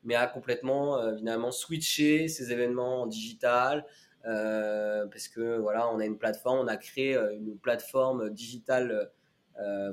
mais 0.05 0.15
a 0.15 0.27
complètement 0.27 0.99
euh, 0.99 1.13
évidemment 1.13 1.53
switché 1.53 2.29
ses 2.29 2.53
événements 2.53 3.03
en 3.03 3.07
digital. 3.07 3.87
Euh, 4.25 5.07
parce 5.07 5.29
que 5.29 5.59
voilà, 5.59 5.93
on 5.93 5.99
a 5.99 6.05
une 6.05 6.19
plateforme, 6.19 6.61
on 6.61 6.69
a 6.69 6.77
créé 6.77 7.17
euh, 7.17 7.35
une 7.35 7.59
plateforme 7.59 8.31
digitale 8.31 9.11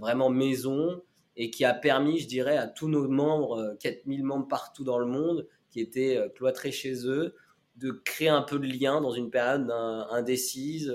vraiment 0.01 0.29
maison 0.29 1.03
et 1.35 1.51
qui 1.51 1.65
a 1.65 1.73
permis, 1.73 2.17
je 2.19 2.27
dirais, 2.27 2.57
à 2.57 2.65
tous 2.65 2.87
nos 2.87 3.07
membres, 3.09 3.75
4000 3.81 4.23
membres 4.23 4.47
partout 4.47 4.85
dans 4.85 4.97
le 4.97 5.05
monde, 5.05 5.47
qui 5.69 5.81
étaient 5.81 6.17
cloîtrés 6.33 6.71
chez 6.71 7.05
eux, 7.05 7.35
de 7.79 7.91
créer 7.91 8.29
un 8.29 8.41
peu 8.41 8.59
de 8.59 8.67
lien 8.67 9.01
dans 9.01 9.11
une 9.11 9.29
période 9.29 9.69
indécise, 10.11 10.93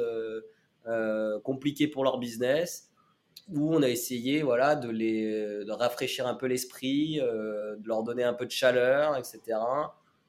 compliquée 1.43 1.89
pour 1.89 2.05
leur 2.05 2.19
business, 2.19 2.95
où 3.49 3.75
on 3.75 3.83
a 3.83 3.89
essayé 3.89 4.43
voilà, 4.43 4.75
de, 4.75 4.89
les, 4.89 5.65
rafraîchir 5.69 6.27
un 6.27 6.35
peu 6.35 6.47
l'esprit, 6.47 7.21
euh, 7.21 7.77
de 7.77 7.89
leur 7.89 8.03
donner 8.03 8.25
un 8.25 8.35
peu 8.35 8.47
de 8.47 8.51
chaleur, 8.51 9.17
etc., 9.17 9.59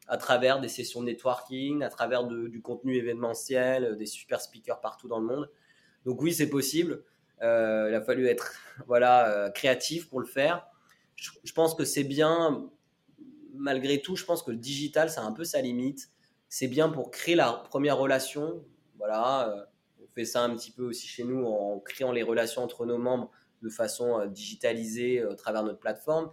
à 0.07 0.17
travers 0.17 0.59
des 0.59 0.67
sessions 0.67 1.01
de 1.01 1.07
networking, 1.07 1.81
à 1.81 1.89
travers 1.89 2.25
du 2.25 2.61
contenu 2.61 2.95
événementiel, 2.95 3.85
euh, 3.85 3.95
des 3.95 4.05
super 4.05 4.41
speakers 4.41 4.79
partout 4.79 5.07
dans 5.07 5.19
le 5.19 5.25
monde. 5.25 5.49
Donc 6.05 6.21
oui, 6.21 6.33
c'est 6.33 6.49
possible. 6.49 7.03
Euh, 7.41 7.87
il 7.89 7.95
a 7.95 8.01
fallu 8.01 8.27
être 8.27 8.53
voilà, 8.87 9.49
créatif 9.55 10.09
pour 10.09 10.19
le 10.19 10.27
faire. 10.27 10.67
Je, 11.15 11.53
pense 11.53 11.73
que 11.75 11.85
c'est 11.85 12.03
bien, 12.03 12.69
malgré 13.53 14.01
tout, 14.01 14.17
je 14.17 14.25
pense 14.25 14.43
que 14.43 14.51
le 14.51 14.57
digital, 14.57 15.09
c'est 15.09 15.21
un 15.21 15.31
peu 15.31 15.45
sa 15.45 15.61
limite. 15.61 16.09
C'est 16.49 16.67
bien 16.67 16.89
pour 16.89 17.11
créer 17.11 17.35
la 17.35 17.51
première 17.51 17.97
relation. 17.97 18.63
Voilà 18.97 19.67
fait 20.15 20.25
ça 20.25 20.43
un 20.43 20.55
petit 20.55 20.71
peu 20.71 20.83
aussi 20.83 21.07
chez 21.07 21.23
nous 21.23 21.45
en 21.45 21.79
créant 21.79 22.11
les 22.11 22.23
relations 22.23 22.63
entre 22.63 22.85
nos 22.85 22.97
membres 22.97 23.29
de 23.61 23.69
façon 23.69 24.19
euh, 24.19 24.27
digitalisée 24.27 25.19
euh, 25.19 25.33
à 25.33 25.35
travers 25.35 25.63
notre 25.63 25.79
plateforme. 25.79 26.31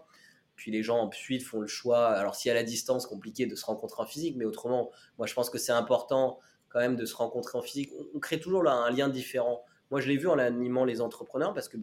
Puis 0.54 0.70
les 0.70 0.82
gens 0.82 0.98
ensuite 0.98 1.42
font 1.42 1.60
le 1.60 1.66
choix. 1.66 2.08
Alors 2.08 2.36
y 2.44 2.50
a 2.50 2.54
la 2.54 2.62
distance, 2.62 3.06
compliqué 3.06 3.46
de 3.46 3.54
se 3.56 3.64
rencontrer 3.64 4.02
en 4.02 4.06
physique, 4.06 4.36
mais 4.36 4.44
autrement, 4.44 4.90
moi 5.18 5.26
je 5.26 5.34
pense 5.34 5.50
que 5.50 5.58
c'est 5.58 5.72
important 5.72 6.38
quand 6.68 6.78
même 6.78 6.96
de 6.96 7.04
se 7.04 7.14
rencontrer 7.16 7.58
en 7.58 7.62
physique. 7.62 7.90
On, 8.14 8.20
crée 8.20 8.38
toujours 8.38 8.62
là 8.62 8.72
un 8.72 8.90
lien 8.90 9.08
différent. 9.08 9.64
Moi 9.90 10.00
je 10.00 10.08
l'ai 10.08 10.16
vu 10.16 10.28
en 10.28 10.38
animant 10.38 10.84
les 10.84 11.00
entrepreneurs 11.00 11.52
parce 11.52 11.68
que 11.68 11.78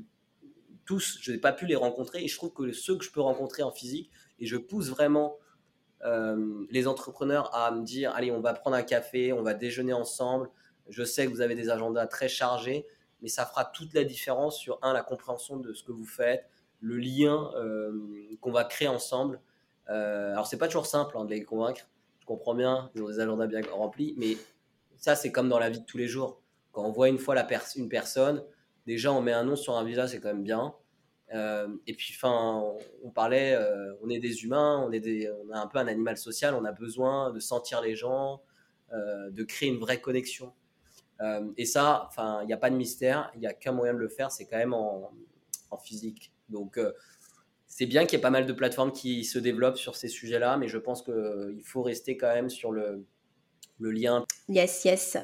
tous, 0.86 1.20
je 1.22 1.32
n'ai 1.32 1.38
pas 1.38 1.52
pu 1.52 1.66
les 1.66 1.76
rencontrer 1.76 2.24
et 2.24 2.28
je 2.28 2.36
trouve 2.36 2.54
que 2.54 2.72
ceux 2.72 2.98
que 2.98 3.04
je 3.04 3.12
peux 3.12 3.22
rencontrer 3.22 3.62
en 3.62 3.72
physique, 3.72 4.10
et 4.40 4.46
je 4.46 4.56
pousse 4.56 4.90
vraiment 4.90 5.38
euh, 6.06 6.66
les 6.70 6.88
entrepreneurs 6.88 7.54
à 7.56 7.72
me 7.72 7.84
dire, 7.84 8.14
allez, 8.16 8.32
on 8.32 8.40
va 8.40 8.54
prendre 8.54 8.76
un 8.76 8.84
café, 8.84 9.34
on 9.34 9.42
va 9.42 9.54
déjeuner 9.54 9.94
ensemble, 9.94 10.50
je 10.90 11.04
sais 11.04 11.26
que 11.26 11.32
vous 11.32 11.42
avez 11.42 11.56
des 11.56 11.70
agendas 11.70 12.08
très 12.08 12.30
chargés, 12.30 12.86
mais 13.22 13.28
ça 13.28 13.46
fera 13.46 13.66
toute 13.66 13.94
la 13.94 14.04
différence 14.04 14.58
sur, 14.58 14.80
un, 14.82 14.94
la 14.94 15.04
compréhension 15.04 15.58
de 15.58 15.74
ce 15.74 15.84
que 15.84 15.92
vous 15.92 16.06
faites, 16.06 16.50
le 16.82 16.98
lien 16.98 17.52
euh, 17.56 17.92
qu'on 18.42 18.52
va 18.52 18.64
créer 18.64 18.88
ensemble. 18.88 19.42
Euh, 19.90 20.32
alors, 20.32 20.48
c'est 20.48 20.58
pas 20.58 20.68
toujours 20.68 20.86
simple 20.86 21.18
hein, 21.18 21.26
de 21.26 21.32
les 21.32 21.44
convaincre. 21.44 21.88
Je 22.20 22.26
comprends 22.26 22.56
bien, 22.56 22.90
ils 22.96 23.04
ont 23.04 23.10
des 23.10 23.20
agendas 23.20 23.48
bien 23.48 23.62
remplis, 23.72 24.14
mais 24.18 24.38
ça, 24.98 25.16
c'est 25.16 25.32
comme 25.32 25.50
dans 25.50 25.60
la 25.60 25.70
vie 25.70 25.82
de 25.82 25.86
tous 25.86 25.98
les 25.98 26.08
jours. 26.08 26.42
Quand 26.72 26.84
on 26.84 26.92
voit 26.92 27.10
une 27.10 27.18
fois 27.18 27.36
la 27.36 27.48
une 27.76 27.90
personne, 27.90 28.44
déjà, 28.86 29.12
on 29.12 29.22
met 29.22 29.34
un 29.34 29.44
nom 29.44 29.56
sur 29.56 29.76
un 29.76 29.84
visage, 29.84 30.12
c'est 30.12 30.20
quand 30.20 30.30
même 30.30 30.44
bien. 30.44 30.74
Euh, 31.34 31.68
et 31.86 31.94
puis, 31.94 32.14
enfin, 32.16 32.64
on, 33.04 33.12
parlait, 33.12 33.54
euh, 33.54 33.94
on 34.02 34.10
est 34.10 34.20
des 34.20 34.44
humains, 34.44 34.84
on, 34.86 34.92
est 34.92 35.00
des, 35.00 35.32
on 35.46 35.52
a 35.52 35.60
un 35.60 35.68
peu 35.68 35.78
un 35.78 35.88
animal 35.88 36.18
social, 36.18 36.56
on 36.56 36.66
a 36.66 36.72
besoin 36.72 37.32
de 37.32 37.40
sentir 37.40 37.82
les 37.82 37.96
gens, 37.96 38.42
de 38.92 39.44
créer 39.44 39.70
une 39.70 39.78
vraie 39.78 40.02
connexion. 40.02 40.52
Euh, 41.22 41.52
et 41.58 41.66
ça, 41.66 42.06
enfin, 42.08 42.40
il 42.44 42.48
n'y 42.48 42.54
a 42.54 42.58
pas 42.58 42.70
de 42.70 42.76
mystère, 42.76 43.32
il 43.36 43.42
n'y 43.42 43.48
a 43.48 43.54
qu'un 43.54 43.72
moyen 43.72 43.94
de 43.94 44.00
le 44.00 44.08
faire, 44.08 44.32
c'est 44.32 44.46
quand 44.46 44.58
même 44.58 44.74
en, 44.74 45.12
physique. 45.84 46.34
Donc, 46.50 46.78
euh, 46.78 46.94
c'est 47.68 47.86
bien 47.86 48.06
qu'il 48.06 48.18
y 48.18 48.20
ait 48.20 48.22
pas 48.22 48.32
mal 48.32 48.46
de 48.46 48.54
plateformes 48.54 48.92
qui 48.92 49.24
se 49.24 49.38
développent 49.38 49.78
sur 49.78 49.96
ces 49.96 50.08
sujets-là, 50.08 50.58
mais 50.58 50.68
je 50.68 50.78
pense 50.78 51.04
qu'il 51.04 51.62
faut 51.64 51.84
rester 51.84 52.18
quand 52.18 52.34
même 52.34 52.50
sur 52.50 52.72
le, 52.72 53.06
le 53.80 53.92
lien. 53.92 54.26
Yes, 54.48 54.84
yes. 54.86 55.18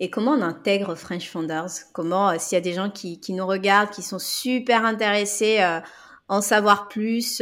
Et 0.00 0.10
comment 0.10 0.32
on 0.32 0.42
intègre 0.42 0.94
French 0.94 1.28
Founders? 1.28 1.70
Comment, 1.92 2.30
euh, 2.30 2.36
s'il 2.38 2.56
y 2.56 2.58
a 2.58 2.62
des 2.62 2.74
gens 2.74 2.90
qui, 2.90 3.20
qui, 3.20 3.32
nous 3.32 3.46
regardent, 3.46 3.90
qui 3.90 4.02
sont 4.02 4.18
super 4.18 4.84
intéressés 4.84 5.58
à 5.58 5.82
en 6.28 6.40
savoir 6.40 6.88
plus 6.88 7.40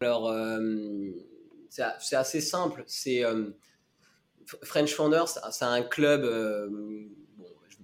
Alors, 0.00 0.34
c'est 1.68 2.16
assez 2.16 2.40
simple. 2.40 2.82
C'est 2.86 3.22
French 4.62 4.94
Founders, 4.94 5.28
c'est 5.52 5.64
un 5.64 5.82
club 5.82 6.24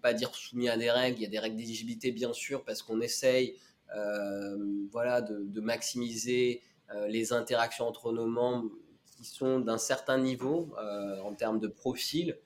pas 0.07 0.12
dire 0.12 0.32
soumis 0.34 0.68
à 0.68 0.76
des 0.76 0.90
règles. 0.90 1.18
Il 1.18 1.22
y 1.22 1.26
a 1.26 1.30
des 1.30 1.40
règles 1.40 1.57
d'éligibilité, 1.57 2.12
bien 2.12 2.32
sûr, 2.32 2.62
parce 2.64 2.80
qu'on 2.80 3.00
essaye 3.00 3.57
euh, 3.96 4.57
voilà, 4.92 5.20
de, 5.20 5.61
maximiser 5.61 6.62
euh, 6.94 7.09
les 7.09 7.32
interactions 7.32 7.88
entre 7.88 8.12
nos 8.12 8.26
membres 8.26 8.70
qui 9.16 9.24
sont 9.24 9.60
d'un 9.60 9.78
certain 9.78 10.18
niveau 10.18 10.74
euh, 10.78 11.20
en 11.20 11.34
termes 11.34 11.60
de 11.60 11.68
profil. 11.68 12.38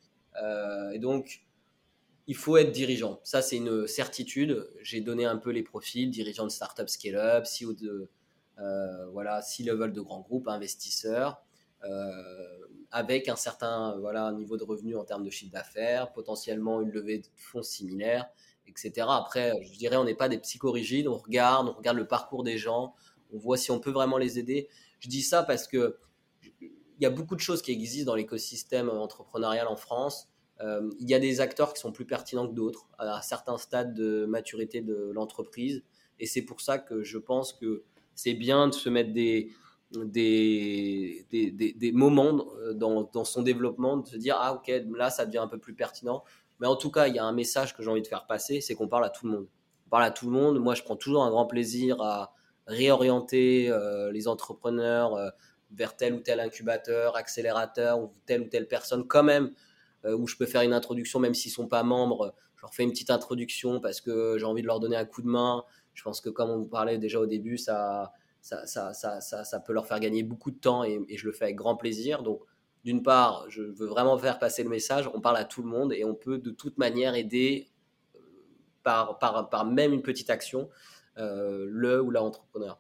et 0.94 0.98
donc, 0.98 1.42
il 2.26 2.36
faut 2.36 2.56
être 2.56 2.70
dirigeant. 2.70 3.20
Ça, 3.24 3.42
c'est 3.42 3.56
une 3.56 3.86
certitude. 3.86 4.70
J'ai 4.80 5.00
donné 5.00 5.24
un 5.24 5.36
peu 5.36 5.50
les 5.50 5.62
profils 5.62 6.10
dirigeant 6.10 6.44
de 6.44 6.50
start-up 6.50 6.88
scale-up, 6.88 7.44
CEO 7.44 7.72
de 7.72 8.08
voilà, 9.12 9.42
C-level 9.42 9.92
de 9.92 10.00
grands 10.00 10.20
groupes, 10.20 10.48
investisseurs 10.48 11.42
avec 12.92 13.28
un 13.28 13.36
certain 13.36 13.96
voilà, 13.98 14.32
niveau 14.32 14.56
de 14.56 14.64
revenu 14.64 14.96
en 14.96 15.04
termes 15.04 15.24
de 15.24 15.30
chiffre 15.30 15.52
d'affaires, 15.52 16.12
potentiellement 16.12 16.80
une 16.80 16.90
levée 16.90 17.18
de 17.18 17.26
fonds 17.36 17.62
similaire, 17.62 18.28
etc. 18.66 19.06
Après, 19.10 19.52
je 19.62 19.78
dirais, 19.78 19.96
on 19.96 20.04
n'est 20.04 20.14
pas 20.14 20.28
des 20.28 20.38
psychorigides, 20.38 21.06
on 21.06 21.16
regarde, 21.16 21.68
on 21.68 21.72
regarde 21.72 21.96
le 21.96 22.06
parcours 22.06 22.42
des 22.42 22.58
gens, 22.58 22.94
on 23.32 23.38
voit 23.38 23.56
si 23.56 23.70
on 23.70 23.78
peut 23.78 23.90
vraiment 23.90 24.18
les 24.18 24.38
aider. 24.38 24.68
Je 24.98 25.08
dis 25.08 25.22
ça 25.22 25.42
parce 25.42 25.68
que 25.68 25.98
y 27.03 27.07
a 27.07 27.11
beaucoup 27.11 27.36
de 27.36 27.40
choses 27.40 27.62
qui 27.62 27.72
existent 27.72 28.11
dans 28.11 28.16
l'écosystème 28.16 28.88
entrepreneurial 28.88 29.66
en 29.68 29.76
France. 29.76 30.28
Euh, 30.61 30.90
il 30.98 31.09
y 31.09 31.14
a 31.14 31.18
des 31.18 31.40
acteurs 31.40 31.72
qui 31.72 31.80
sont 31.80 31.92
plus 31.92 32.05
pertinents 32.05 32.46
que 32.46 32.53
d'autres 32.53 32.88
à 32.98 33.22
certains 33.22 33.57
stades 33.57 33.94
de 33.94 34.26
maturité 34.26 34.82
de 34.82 35.11
l'entreprise. 35.14 35.82
Et 36.18 36.26
c'est 36.26 36.42
pour 36.42 36.61
ça 36.61 36.78
que 36.78 37.03
je 37.03 37.18
pense 37.18 37.53
que 37.55 37.84
c'est 38.14 38.34
bien 38.34 38.68
de 38.68 38.74
se 38.74 38.90
mettre 38.90 39.12
des, 39.12 39.51
des, 39.92 41.26
des, 41.30 41.51
des, 41.72 41.92
moments 41.92 42.44
euh, 42.59 42.74
dans, 42.74 43.05
dans, 43.05 43.24
son 43.24 43.42
développement, 43.42 43.96
de 43.96 44.07
se 44.07 44.16
dire, 44.16 44.36
ah 44.38 44.55
ok, 44.55 44.70
là 44.94 45.09
ça 45.09 45.24
devient 45.24 45.38
un 45.38 45.48
peu 45.48 45.59
plus 45.59 45.74
pertinent. 45.74 46.22
Mais 46.61 46.66
en 46.66 46.76
tout 46.76 46.90
cas, 46.90 47.09
il 47.09 47.14
y 47.14 47.18
a 47.18 47.24
un 47.24 47.32
message 47.32 47.74
que 47.74 47.82
j'ai 47.82 47.88
envie 47.88 48.03
de 48.03 48.07
faire 48.07 48.26
passer, 48.26 48.61
c'est 48.61 48.74
qu'on 48.74 48.88
parle 48.88 49.05
à 49.05 49.09
tout 49.09 49.26
le 49.26 49.32
monde. 49.32 49.46
On 49.86 49.90
parle 49.90 50.05
à 50.05 50.11
tout 50.11 50.26
le 50.26 50.32
monde. 50.32 50.59
Moi, 50.59 50.74
je 50.74 50.82
prends 50.82 50.96
toujours 50.96 51.24
un 51.24 51.30
grand 51.30 51.46
plaisir 51.46 52.03
à 52.03 52.34
réorienter 52.66 53.70
euh, 53.70 54.12
les 54.12 54.28
entrepreneurs 54.28 55.16
vers 55.72 55.96
tel 55.96 56.14
ou 56.14 56.20
tel 56.20 56.40
incubateur, 56.40 57.16
accélérateur, 57.16 58.00
ou 58.00 58.12
telle 58.26 58.42
ou 58.42 58.48
telle 58.48 58.68
personne 58.68 59.06
quand 59.06 59.22
même, 59.22 59.52
où 60.04 60.26
je 60.26 60.36
peux 60.36 60.46
faire 60.46 60.62
une 60.62 60.72
introduction, 60.72 61.20
même 61.20 61.34
s'ils 61.34 61.52
sont 61.52 61.68
pas 61.68 61.82
membres. 61.82 62.34
Je 62.60 62.62
leur 62.66 62.74
fais 62.74 62.82
une 62.82 62.90
petite 62.90 63.10
introduction 63.10 63.80
parce 63.80 64.02
que 64.02 64.36
j'ai 64.36 64.44
envie 64.44 64.60
de 64.60 64.66
leur 64.66 64.80
donner 64.80 64.96
un 64.96 65.06
coup 65.06 65.22
de 65.22 65.28
main. 65.28 65.64
Je 65.94 66.02
pense 66.02 66.20
que 66.20 66.28
comme 66.28 66.50
on 66.50 66.58
vous 66.58 66.66
parlait 66.66 66.98
déjà 66.98 67.18
au 67.18 67.24
début, 67.24 67.56
ça, 67.56 68.12
ça, 68.42 68.66
ça, 68.66 68.92
ça, 68.92 69.20
ça, 69.20 69.60
peut 69.60 69.72
leur 69.72 69.86
faire 69.86 69.98
gagner 69.98 70.22
beaucoup 70.22 70.50
de 70.50 70.58
temps 70.58 70.84
et, 70.84 71.00
je 71.08 71.26
le 71.26 71.32
fais 71.32 71.44
avec 71.44 71.56
grand 71.56 71.76
plaisir. 71.76 72.22
Donc, 72.22 72.42
d'une 72.84 73.02
part, 73.02 73.46
je 73.48 73.62
veux 73.62 73.86
vraiment 73.86 74.18
faire 74.18 74.38
passer 74.38 74.62
le 74.62 74.68
message, 74.68 75.08
on 75.14 75.22
parle 75.22 75.38
à 75.38 75.44
tout 75.44 75.62
le 75.62 75.68
monde 75.68 75.94
et 75.94 76.04
on 76.04 76.14
peut 76.14 76.36
de 76.36 76.50
toute 76.50 76.76
manière 76.76 77.14
aider 77.14 77.70
euh, 78.14 78.18
par, 78.82 79.18
par, 79.18 79.48
par 79.48 79.64
même 79.64 79.94
une 79.94 80.02
petite 80.02 80.28
action, 80.28 80.68
le 81.16 82.02
ou 82.02 82.10
la 82.10 82.22
entrepreneur. 82.22 82.78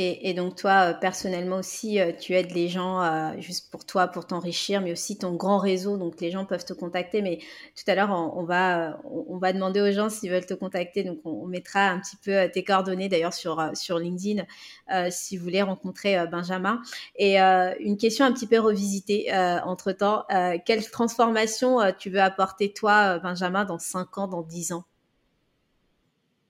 Et, 0.00 0.32
donc 0.32 0.54
toi, 0.54 0.90
euh, 0.90 0.94
personnellement 0.94 1.56
aussi, 1.56 1.98
euh, 1.98 2.12
tu 2.12 2.32
aides 2.34 2.52
les 2.52 2.68
gens 2.68 3.02
euh, 3.02 3.32
juste 3.40 3.68
pour 3.68 3.84
toi, 3.84 4.06
pour 4.06 4.28
t'enrichir, 4.28 4.80
mais 4.80 4.92
aussi 4.92 5.18
ton 5.18 5.34
grand 5.34 5.58
réseau. 5.58 5.96
Donc 5.96 6.20
les 6.20 6.30
gens 6.30 6.44
peuvent 6.44 6.64
te 6.64 6.72
contacter. 6.72 7.20
Mais 7.20 7.38
tout 7.74 7.82
à 7.88 7.96
l'heure, 7.96 8.10
on, 8.10 8.44
va, 8.44 9.00
on, 9.02 9.38
va 9.38 9.52
demander 9.52 9.80
aux 9.80 9.90
gens 9.90 10.08
s'ils 10.08 10.30
veulent 10.30 10.46
te 10.46 10.54
contacter. 10.54 11.02
Donc 11.02 11.18
on, 11.24 11.46
mettra 11.46 11.88
un 11.88 11.98
petit 11.98 12.14
peu 12.14 12.48
tes 12.48 12.62
coordonnées 12.62 13.08
d'ailleurs 13.08 13.34
sur, 13.34 13.72
sur 13.74 13.98
LinkedIn 13.98 14.44
si 15.10 15.36
vous 15.36 15.42
voulez 15.42 15.62
rencontrer 15.62 16.24
Benjamin. 16.28 16.80
Et 17.16 17.38
une 17.40 17.96
question 17.96 18.24
un 18.24 18.32
petit 18.32 18.46
peu 18.46 18.60
revisitée 18.60 19.32
entre-temps. 19.64 20.26
quelle 20.64 20.88
transformation 20.88 21.80
tu 21.98 22.10
veux 22.10 22.20
apporter 22.20 22.72
toi, 22.72 23.18
Benjamin, 23.18 23.64
dans 23.64 23.80
5 23.80 24.18
ans, 24.18 24.28
dans 24.28 24.42
10 24.42 24.72
ans? 24.72 24.84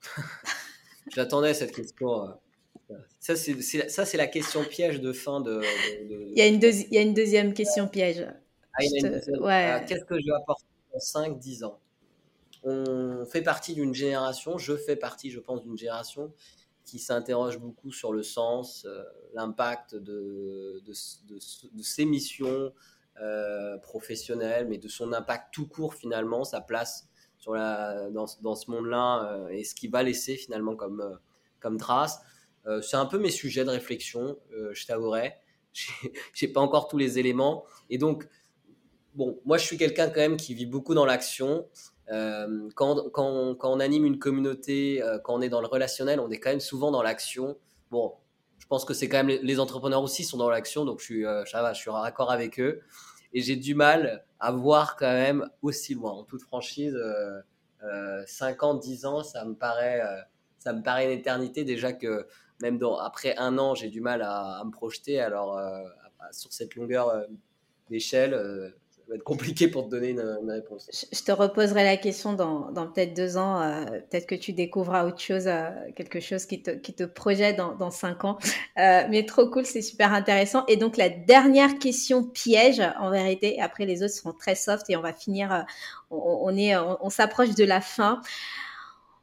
J'attendais 1.15 1.55
cette 1.55 1.75
question. 1.75 2.35
Ça, 3.21 3.37
c'est 3.37 4.17
la 4.17 4.27
question 4.27 4.65
piège 4.65 5.01
de 5.01 5.13
fin 5.13 5.41
de. 5.41 5.61
Il, 6.11 6.39
y 6.39 6.41
a 6.41 6.47
une 6.47 6.61
il 6.63 6.95
y 6.95 6.99
a 6.99 7.03
une 7.03 7.15
deuxième 7.15 7.53
question 7.53 7.89
piège. 7.89 8.27
Ah, 8.75 8.83
ouais. 9.41 9.85
Qu'est-ce 9.87 10.05
que 10.05 10.19
je 10.19 10.27
vais 10.27 10.37
apporter 10.37 10.65
dans 10.93 10.99
5-10 10.99 11.65
ans? 11.65 11.79
On 12.65 13.25
fait 13.27 13.43
partie 13.43 13.75
d'une 13.75 13.95
génération, 13.95 14.59
je 14.59 14.77
fais 14.77 14.97
partie, 14.97 15.31
je 15.31 15.41
pense, 15.41 15.63
d'une 15.63 15.79
génération 15.79 16.33
qui 16.85 16.99
s'interroge 16.99 17.59
beaucoup 17.59 17.93
sur 17.93 18.13
le 18.13 18.23
sens, 18.23 18.87
euh, 18.87 19.03
l'impact 19.35 19.95
de, 19.95 20.83
de, 20.87 20.93
de, 20.93 21.83
ses 21.83 22.05
missions 22.07 22.73
euh, 23.21 23.77
professionnelles, 23.79 24.67
mais 24.69 24.79
de 24.79 24.89
son 24.89 25.13
impact 25.13 25.53
tout 25.53 25.69
court 25.69 25.95
finalement, 25.95 26.45
sa 26.45 26.63
place 26.63 27.07
sur 27.37 27.53
la, 27.53 28.11
dans, 28.11 28.25
dans 28.41 28.55
ce 28.55 28.71
monde-là 28.71 29.25
euh, 29.25 29.49
et 29.49 29.65
ce 29.65 29.75
qu'il 29.75 29.91
va 29.91 30.03
laisser 30.03 30.37
finalement 30.37 30.77
comme, 30.77 31.19
comme 31.61 31.77
trace. 31.77 32.21
Euh, 32.67 32.83
c'est 32.83 32.97
un 32.97 33.07
peu 33.07 33.19
mes 33.19 33.31
sujets 33.31 33.65
de 33.65 33.71
réflexion, 33.71 34.39
euh, 34.53 34.71
je 34.73 34.87
t'avouerai. 34.87 35.35
J'ai 36.35 36.49
pas 36.49 36.61
encore 36.61 36.89
tous 36.89 36.99
les 36.99 37.19
éléments. 37.19 37.65
Et 37.91 37.99
donc, 37.99 38.27
bon, 39.15 39.41
moi, 39.45 39.59
je 39.59 39.65
suis 39.65 39.77
quelqu'un 39.77 40.09
quand 40.09 40.21
même 40.21 40.37
qui 40.37 40.55
vit 40.55 40.67
beaucoup 40.67 40.95
dans 40.95 41.07
l'action. 41.07 41.67
Euh, 42.11 42.69
quand, 42.75 43.11
quand, 43.11 43.55
quand, 43.55 43.73
on 43.73 43.81
anime 43.81 44.05
une 44.05 44.19
communauté, 44.19 45.03
quand 45.25 45.35
on 45.35 45.41
est 45.41 45.49
dans 45.49 45.61
le 45.61 45.67
relationnel, 45.67 46.21
on 46.21 46.31
est 46.31 46.39
quand 46.39 46.51
même 46.51 46.61
souvent 46.61 46.91
dans 46.91 47.03
l'action. 47.03 47.57
Bon, 47.91 48.15
je 48.59 48.67
pense 48.67 48.85
que 48.85 48.95
c'est 48.95 49.09
quand 49.09 49.25
même 49.25 49.39
les, 49.43 49.61
entrepreneurs 49.61 50.03
aussi 50.03 50.25
sont 50.25 50.37
dans 50.37 50.51
l'action, 50.51 50.85
donc 50.85 51.01
je 51.01 51.05
suis, 51.05 51.23
va, 51.23 51.45
je 51.45 51.79
suis 51.79 51.91
en 51.91 52.03
accord 52.03 52.31
avec 52.31 52.61
eux. 52.61 52.81
Et 53.35 53.43
j'ai 53.43 53.57
du 53.57 53.75
mal 53.75 54.25
à 54.41 54.53
voir 54.53 54.97
quand 54.97 55.13
même 55.13 55.49
aussi 55.61 55.95
loin. 55.95 56.13
En 56.13 56.25
toute 56.25 56.43
franchise, 56.43 56.97
euh, 57.83 58.23
5 58.27 58.63
ans, 58.63 58.75
10 58.75 59.05
ans, 59.05 59.23
ça 59.23 59.45
me 59.45 59.55
paraît, 59.55 60.03
ça 60.59 60.73
me 60.73 60.83
paraît 60.83 61.05
une 61.05 61.19
éternité 61.19 61.65
déjà 61.65 61.93
que 61.93 62.27
même 62.61 62.79
dans, 62.79 62.99
après 62.99 63.37
un 63.37 63.59
an, 63.59 63.75
j'ai 63.75 63.89
du 63.89 64.01
mal 64.01 64.23
à, 64.23 64.63
me 64.65 64.71
projeter. 64.71 65.21
Alors, 65.21 65.57
euh, 65.57 65.83
sur 66.33 66.53
cette 66.53 66.75
longueur 66.75 67.09
euh, 67.09 67.23
d'échelle, 67.91 68.35
euh, 68.35 68.71
ça 68.91 69.03
va 69.09 69.15
être 69.15 69.25
compliqué 69.25 69.69
pour 69.69 69.85
te 69.85 69.91
donner 69.91 70.11
une, 70.11 70.51
réponse. 70.51 70.91
Je, 71.13 71.23
te 71.23 71.33
reposerai 71.33 71.85
la 71.85 71.97
question 71.97 72.35
dans, 72.35 72.71
dans 72.73 72.87
peut-être 72.87 73.15
deux 73.15 73.39
ans. 73.39 73.87
peut-être 74.11 74.27
que 74.27 74.35
tu 74.35 74.53
découvras 74.53 75.07
autre 75.07 75.21
chose, 75.21 75.49
quelque 75.97 76.21
chose 76.21 76.45
qui 76.45 76.63
te, 76.63 76.73
qui 76.73 76.93
te 76.93 77.05
projette 77.05 77.57
dans, 77.57 77.75
dans 77.75 77.91
cinq 77.91 78.25
ans. 78.25 78.39
mais 78.77 79.25
trop 79.25 79.49
cool, 79.49 79.65
c'est 79.65 79.81
super 79.81 80.13
intéressant. 80.13 80.67
Et 80.67 80.77
donc, 80.77 80.99
la 80.99 81.09
dernière 81.09 81.79
question 81.79 82.23
piège, 82.23 82.83
en 82.99 83.11
vérité, 83.11 83.59
après 83.63 83.87
les 83.87 84.03
autres 84.03 84.13
seront 84.13 84.35
très 84.35 84.55
soft 84.55 84.91
et 84.91 84.97
on 84.97 85.03
va 85.03 85.15
finir, 85.15 85.65
on, 86.11 86.55
est, 86.55 86.77
on 86.77 87.09
s'approche 87.09 87.55
de 87.55 87.65
la 87.65 87.81
fin. 87.81 88.21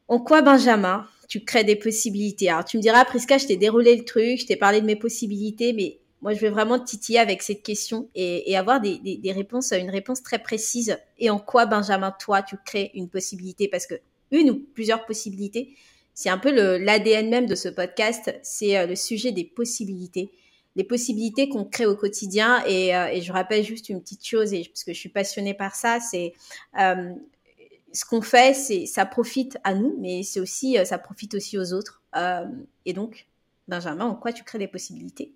En 0.07 0.19
quoi, 0.19 0.41
Benjamin, 0.41 1.07
tu 1.27 1.43
crées 1.43 1.63
des 1.63 1.75
possibilités. 1.75 2.49
Alors 2.49 2.65
tu 2.65 2.77
me 2.77 2.81
diras, 2.81 3.05
Prisca, 3.05 3.37
je 3.37 3.47
t'ai 3.47 3.57
déroulé 3.57 3.95
le 3.95 4.03
truc, 4.03 4.39
je 4.39 4.45
t'ai 4.45 4.55
parlé 4.55 4.81
de 4.81 4.85
mes 4.85 4.95
possibilités, 4.95 5.73
mais 5.73 5.99
moi 6.21 6.33
je 6.33 6.39
vais 6.39 6.49
vraiment 6.49 6.79
te 6.79 6.85
titiller 6.85 7.19
avec 7.19 7.41
cette 7.41 7.63
question 7.63 8.09
et, 8.15 8.55
avoir 8.57 8.81
des, 8.81 9.19
réponses, 9.33 9.71
une 9.73 9.89
réponse 9.89 10.23
très 10.23 10.39
précise. 10.39 10.97
Et 11.19 11.29
en 11.29 11.39
quoi, 11.39 11.65
Benjamin, 11.65 12.13
toi, 12.19 12.41
tu 12.41 12.55
crées 12.65 12.91
une 12.93 13.09
possibilité? 13.09 13.67
Parce 13.67 13.87
que 13.87 13.95
une 14.31 14.49
ou 14.49 14.65
plusieurs 14.73 15.05
possibilités, 15.05 15.75
c'est 16.13 16.29
un 16.29 16.37
peu 16.37 16.51
l'ADN 16.51 17.29
même 17.29 17.45
de 17.45 17.55
ce 17.55 17.69
podcast, 17.69 18.33
c'est 18.41 18.77
euh, 18.77 18.87
le 18.87 18.95
sujet 18.95 19.31
des 19.31 19.43
possibilités 19.43 20.31
les 20.75 20.83
possibilités 20.83 21.49
qu'on 21.49 21.65
crée 21.65 21.85
au 21.85 21.95
quotidien. 21.95 22.63
Et, 22.65 22.95
euh, 22.95 23.19
je 23.21 23.31
rappelle 23.31 23.63
juste 23.63 23.89
une 23.89 24.01
petite 24.01 24.25
chose, 24.25 24.53
et, 24.53 24.65
parce 24.65 24.83
que 24.83 24.93
je 24.93 24.99
suis 24.99 25.09
passionnée 25.09 25.53
par 25.53 25.75
ça, 25.75 25.99
c'est 25.99 26.33
euh, 26.79 27.13
ce 27.95 28.03
qu'on 28.03 28.21
fait, 28.21 28.53
ça 28.85 29.05
profite 29.05 29.57
à 29.63 29.73
nous, 29.73 29.95
mais 29.99 30.21
c'est 30.23 30.41
aussi 30.41 30.77
euh, 30.77 30.83
ça 30.83 30.99
profite 30.99 31.33
aussi 31.33 31.57
aux 31.57 31.73
autres. 31.73 32.03
Euh, 32.17 32.45
et 32.85 32.91
donc, 32.91 33.27
Benjamin, 33.69 34.05
en 34.05 34.15
quoi 34.15 34.33
tu 34.33 34.43
crées 34.43 34.59
des 34.59 34.67
possibilités? 34.67 35.33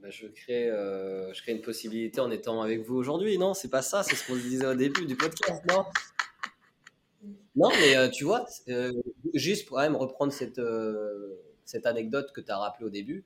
Bah, 0.00 0.10
je 0.10 0.26
crée, 0.26 0.70
euh, 0.70 1.32
je 1.32 1.40
crée 1.40 1.52
une 1.52 1.62
possibilité 1.62 2.20
en 2.20 2.30
étant 2.30 2.60
avec 2.60 2.82
vous 2.82 2.96
aujourd'hui. 2.96 3.38
Non, 3.38 3.54
c'est 3.54 3.70
pas 3.70 3.80
ça. 3.80 4.02
C'est 4.02 4.14
ce 4.14 4.26
qu'on 4.26 4.36
disait 4.36 4.66
au 4.66 4.74
début 4.74 5.06
du 5.06 5.16
podcast, 5.16 5.62
non? 5.70 5.86
Non, 7.56 7.70
mais 7.70 8.10
tu 8.10 8.24
vois, 8.24 8.44
juste 9.32 9.66
pour 9.66 9.78
même 9.78 9.96
reprendre 9.96 10.30
cette 10.30 10.60
cette 11.64 11.86
anecdote 11.86 12.30
que 12.34 12.42
tu 12.42 12.52
as 12.52 12.58
rappelée 12.58 12.84
au 12.84 12.90
début. 12.90 13.24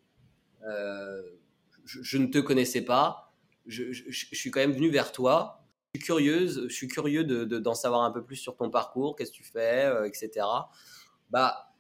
Je, 1.84 2.16
ne 2.18 2.26
te 2.26 2.38
connaissais 2.38 2.82
pas. 2.82 3.34
je, 3.66 3.92
suis 4.12 4.52
quand 4.52 4.60
même 4.60 4.72
venu 4.72 4.88
vers 4.88 5.10
toi 5.10 5.59
suis 5.94 6.04
curieuse, 6.04 6.66
je 6.68 6.74
suis 6.74 6.88
curieux 6.88 7.24
d'en 7.24 7.44
de, 7.44 7.58
d'en 7.58 7.74
savoir 7.74 8.02
un 8.02 8.10
peu 8.10 8.22
plus 8.22 8.36
sur 8.36 8.56
ton 8.56 8.70
parcours, 8.70 9.16
qu'est-ce 9.16 9.32
que 9.32 9.36
tu 9.36 9.44
fais, 9.44 9.86
euh, 9.86 10.06
etc. 10.06 10.46
Bah, 11.30 11.72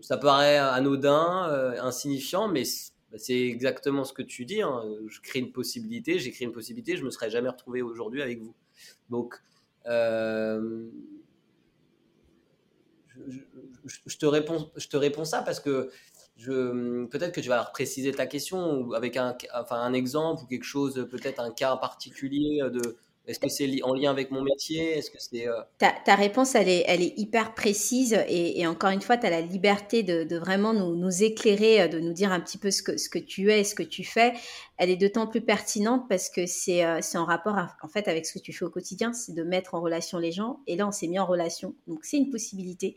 ça 0.00 0.16
paraît 0.16 0.56
anodin, 0.56 1.48
euh, 1.50 1.80
insignifiant, 1.80 2.48
mais 2.48 2.64
c'est 2.64 3.40
exactement 3.40 4.04
ce 4.04 4.12
que 4.12 4.22
tu 4.22 4.44
dis. 4.46 4.62
Hein. 4.62 4.82
Je 5.08 5.20
crée 5.20 5.40
une 5.40 5.52
possibilité, 5.52 6.18
j'ai 6.18 6.32
créé 6.32 6.46
une 6.46 6.54
possibilité, 6.54 6.96
je 6.96 7.04
me 7.04 7.10
serais 7.10 7.30
jamais 7.30 7.48
retrouvé 7.48 7.82
aujourd'hui 7.82 8.22
avec 8.22 8.40
vous. 8.40 8.54
Donc, 9.10 9.34
euh, 9.86 10.88
je, 14.06 14.16
te 14.16 14.26
réponds, 14.26 14.70
je 14.76 14.88
te 14.88 14.96
réponds 14.96 15.24
ça 15.24 15.42
parce 15.42 15.60
que 15.60 15.90
peut-être 16.44 17.32
que 17.32 17.40
tu 17.40 17.48
vas 17.48 17.64
préciser 17.64 18.12
ta 18.12 18.26
question 18.26 18.92
avec 18.92 19.16
un, 19.16 19.36
enfin, 19.54 19.76
un 19.76 19.92
exemple 19.92 20.42
ou 20.44 20.46
quelque 20.46 20.64
chose, 20.64 21.06
peut-être 21.10 21.40
un 21.40 21.50
cas 21.50 21.76
particulier 21.76 22.60
de, 22.70 22.96
est-ce 23.26 23.40
que 23.40 23.48
c'est 23.48 23.82
en 23.82 23.92
lien 23.92 24.10
avec 24.10 24.30
mon 24.30 24.42
métier? 24.42 24.98
Est-ce 24.98 25.10
que 25.10 25.16
c'est 25.18 25.48
euh 25.48 25.60
ta, 25.78 25.92
ta, 26.04 26.14
réponse, 26.14 26.54
elle 26.54 26.68
est, 26.68 26.84
elle 26.86 27.02
est 27.02 27.18
hyper 27.18 27.54
précise 27.54 28.16
et, 28.28 28.64
encore 28.66 28.90
une 28.90 29.00
fois, 29.00 29.16
tu 29.16 29.26
as 29.26 29.30
la 29.30 29.40
liberté 29.40 30.04
de, 30.04 30.22
de 30.22 30.36
vraiment 30.36 30.72
nous, 30.72 30.94
nous, 30.94 31.22
éclairer, 31.24 31.88
de 31.88 31.98
nous 31.98 32.12
dire 32.12 32.30
un 32.30 32.38
petit 32.38 32.58
peu 32.58 32.70
ce 32.70 32.82
que, 32.82 32.96
ce 32.96 33.08
que 33.08 33.18
tu 33.18 33.50
es, 33.50 33.64
ce 33.64 33.74
que 33.74 33.82
tu 33.82 34.04
fais. 34.04 34.32
Elle 34.78 34.90
est 34.90 34.96
d'autant 34.96 35.26
plus 35.26 35.40
pertinente 35.40 36.08
parce 36.08 36.28
que 36.28 36.46
c'est 36.46 36.84
euh, 36.84 37.00
en 37.14 37.24
rapport 37.24 37.56
en 37.82 37.88
fait 37.88 38.08
avec 38.08 38.26
ce 38.26 38.34
que 38.34 38.38
tu 38.38 38.52
fais 38.52 38.64
au 38.64 38.70
quotidien, 38.70 39.12
c'est 39.12 39.32
de 39.32 39.42
mettre 39.42 39.74
en 39.74 39.80
relation 39.80 40.18
les 40.18 40.32
gens. 40.32 40.60
Et 40.66 40.76
là, 40.76 40.86
on 40.86 40.92
s'est 40.92 41.08
mis 41.08 41.18
en 41.18 41.26
relation, 41.26 41.74
donc 41.86 42.04
c'est 42.04 42.18
une 42.18 42.30
possibilité. 42.30 42.96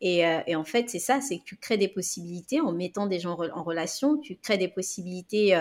Et, 0.00 0.20
et 0.46 0.56
en 0.56 0.64
fait, 0.64 0.88
c'est 0.88 0.98
ça, 0.98 1.20
c'est 1.20 1.38
que 1.38 1.44
tu 1.44 1.56
crées 1.56 1.76
des 1.76 1.88
possibilités 1.88 2.60
en 2.60 2.72
mettant 2.72 3.06
des 3.06 3.20
gens 3.20 3.38
en 3.52 3.62
relation. 3.62 4.18
Tu 4.18 4.36
crées 4.36 4.58
des 4.58 4.68
possibilités 4.68 5.54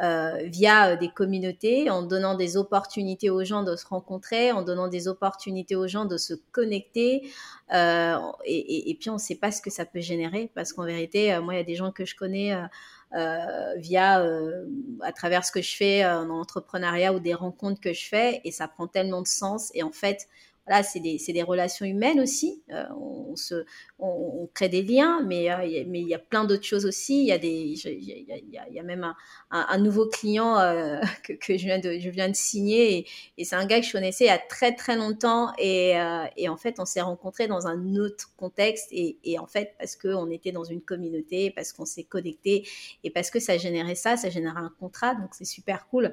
euh, 0.00 0.44
via 0.46 0.88
euh, 0.88 0.96
des 0.96 1.10
communautés, 1.10 1.90
en 1.90 2.02
donnant 2.02 2.34
des 2.34 2.56
opportunités 2.56 3.28
aux 3.28 3.44
gens 3.44 3.62
de 3.62 3.76
se 3.76 3.86
rencontrer, 3.86 4.50
en 4.50 4.62
donnant 4.62 4.88
des 4.88 5.06
opportunités 5.06 5.76
aux 5.76 5.86
gens 5.86 6.06
de 6.06 6.16
se 6.16 6.32
connecter. 6.50 7.30
Euh, 7.74 8.16
et, 8.46 8.96
puis 8.98 9.10
on 9.10 9.14
ne 9.14 9.18
sait 9.18 9.34
pas 9.34 9.52
ce 9.52 9.60
que 9.60 9.70
ça 9.70 9.84
peut 9.84 10.00
générer 10.00 10.50
parce 10.54 10.72
qu'en 10.72 10.86
vérité, 10.86 11.38
moi, 11.40 11.54
il 11.54 11.56
y 11.58 11.60
a 11.60 11.64
des 11.64 11.74
gens 11.74 11.92
que 11.92 12.06
je 12.06 12.16
connais. 12.16 12.56
Via 13.76 14.26
à 15.02 15.12
travers 15.12 15.44
ce 15.44 15.52
que 15.52 15.62
je 15.62 15.76
fais 15.76 16.04
en 16.04 16.30
entrepreneuriat 16.30 17.12
ou 17.12 17.20
des 17.20 17.34
rencontres 17.34 17.80
que 17.80 17.92
je 17.92 18.06
fais 18.06 18.40
et 18.44 18.50
ça 18.50 18.68
prend 18.68 18.86
tellement 18.86 19.22
de 19.22 19.26
sens. 19.26 19.70
Et 19.74 19.82
en 19.82 19.92
fait 19.92 20.28
voilà, 20.66 20.82
c'est 20.82 21.00
des, 21.00 21.18
des, 21.18 21.42
relations 21.42 21.84
humaines 21.84 22.20
aussi. 22.20 22.62
Euh, 22.70 22.84
on, 22.96 23.34
se, 23.34 23.64
on, 23.98 24.48
crée 24.54 24.68
des 24.68 24.82
liens, 24.82 25.20
mais, 25.26 25.50
euh, 25.50 25.64
il 25.64 26.08
y 26.08 26.14
a 26.14 26.18
plein 26.18 26.44
d'autres 26.44 26.64
choses 26.64 26.86
aussi. 26.86 27.22
Il 27.22 27.26
y 27.26 27.32
a, 27.32 27.36
y 27.36 28.58
a, 28.58 28.68
y 28.68 28.78
a 28.78 28.82
même 28.82 29.02
un, 29.02 29.16
un, 29.50 29.78
nouveau 29.78 30.08
client 30.08 30.58
euh, 30.58 31.00
que, 31.24 31.32
que, 31.32 31.58
je, 31.58 31.64
viens 31.64 31.80
de, 31.80 31.98
je 31.98 32.08
viens 32.10 32.28
de 32.28 32.36
signer. 32.36 32.98
Et, 32.98 33.06
et 33.38 33.44
c'est 33.44 33.56
un 33.56 33.66
gars 33.66 33.80
que 33.80 33.86
je 33.86 33.92
connaissais 33.92 34.24
il 34.24 34.28
y 34.28 34.30
a 34.30 34.38
très 34.38 34.74
très 34.74 34.94
longtemps. 34.94 35.52
Et, 35.58 35.94
et 36.36 36.48
en 36.48 36.56
fait, 36.56 36.78
on 36.78 36.84
s'est 36.84 37.00
rencontrés 37.00 37.48
dans 37.48 37.66
un 37.66 37.96
autre 37.96 38.30
contexte. 38.36 38.86
Et, 38.92 39.18
et 39.24 39.40
en 39.40 39.46
fait, 39.46 39.74
parce 39.78 39.96
qu'on 39.96 40.30
était 40.30 40.52
dans 40.52 40.64
une 40.64 40.80
communauté, 40.80 41.50
parce 41.50 41.72
qu'on 41.72 41.86
s'est 41.86 42.04
connecté 42.04 42.68
et 43.02 43.10
parce 43.10 43.30
que 43.30 43.40
ça 43.40 43.58
générait 43.58 43.96
ça, 43.96 44.16
ça 44.16 44.30
générait 44.30 44.60
un 44.60 44.72
contrat. 44.78 45.16
Donc 45.16 45.30
c'est 45.32 45.44
super 45.44 45.88
cool. 45.88 46.12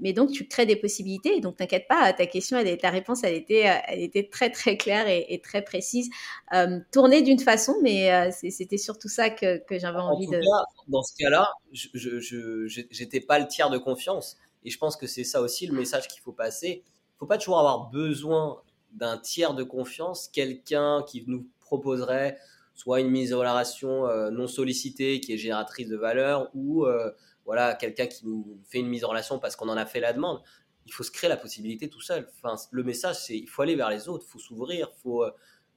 mais 0.00 0.12
donc, 0.12 0.32
tu 0.32 0.48
crées 0.48 0.66
des 0.66 0.76
possibilités. 0.76 1.40
Donc, 1.40 1.56
t'inquiète 1.56 1.86
pas, 1.88 2.12
ta 2.12 2.26
question, 2.26 2.58
elle 2.58 2.66
est, 2.66 2.86
réponse, 2.96 3.22
elle 3.24 3.35
était, 3.36 3.68
euh, 3.68 3.78
elle 3.88 4.00
était 4.00 4.28
très 4.28 4.50
très 4.50 4.76
claire 4.76 5.06
et, 5.08 5.40
très 5.42 5.62
précise, 5.62 6.10
euh, 6.52 6.80
tournée 6.92 7.22
d'une 7.22 7.38
façon, 7.38 7.76
mais 7.82 8.12
euh, 8.12 8.30
c'était 8.50 8.78
surtout 8.78 9.08
ça 9.08 9.30
que, 9.30 9.62
j'avais 9.70 9.98
envie 9.98 10.26
de. 10.26 10.40
dans 10.88 11.02
ce 11.02 11.14
cas-là, 11.18 11.48
je 11.72 13.00
n'étais 13.00 13.20
pas 13.20 13.38
le 13.38 13.46
tiers 13.46 13.70
de 13.70 13.78
confiance, 13.78 14.36
et 14.64 14.70
je 14.70 14.78
pense 14.78 14.96
que 14.96 15.06
c'est 15.06 15.24
ça 15.24 15.40
aussi 15.40 15.66
le 15.66 15.74
message 15.74 16.08
qu'il 16.08 16.20
faut 16.22 16.32
passer. 16.32 16.82
faut 17.18 17.26
pas 17.26 17.38
toujours 17.38 17.58
avoir 17.58 17.90
besoin 17.90 18.62
d'un 18.92 19.18
tiers 19.18 19.54
de 19.54 19.62
confiance, 19.62 20.28
quelqu'un 20.28 21.04
qui 21.06 21.24
nous 21.26 21.46
proposerait 21.60 22.38
soit 22.76 23.00
une 23.00 23.10
mise 23.10 23.32
en 23.34 23.38
relation 23.38 24.06
euh, 24.06 24.30
non 24.30 24.46
sollicitée 24.46 25.20
qui 25.20 25.32
est 25.32 25.38
génératrice 25.38 25.88
de 25.88 25.96
valeur 25.96 26.50
ou 26.54 26.84
euh, 26.84 27.10
voilà 27.44 27.74
quelqu'un 27.74 28.06
qui 28.06 28.26
nous 28.26 28.60
fait 28.68 28.78
une 28.78 28.88
mise 28.88 29.04
en 29.04 29.08
relation 29.08 29.38
parce 29.38 29.56
qu'on 29.56 29.68
en 29.68 29.76
a 29.76 29.86
fait 29.86 30.00
la 30.00 30.12
demande. 30.12 30.42
Il 30.86 30.92
faut 30.92 31.02
se 31.02 31.10
créer 31.10 31.28
la 31.28 31.36
possibilité 31.36 31.88
tout 31.88 32.00
seul. 32.00 32.28
Enfin, 32.42 32.56
le 32.70 32.82
message, 32.82 33.16
c'est 33.24 33.36
il 33.36 33.48
faut 33.48 33.62
aller 33.62 33.76
vers 33.76 33.90
les 33.90 34.08
autres, 34.08 34.24
il 34.26 34.30
faut 34.30 34.38
s'ouvrir, 34.38 34.90
il 34.96 35.02
faut, 35.02 35.24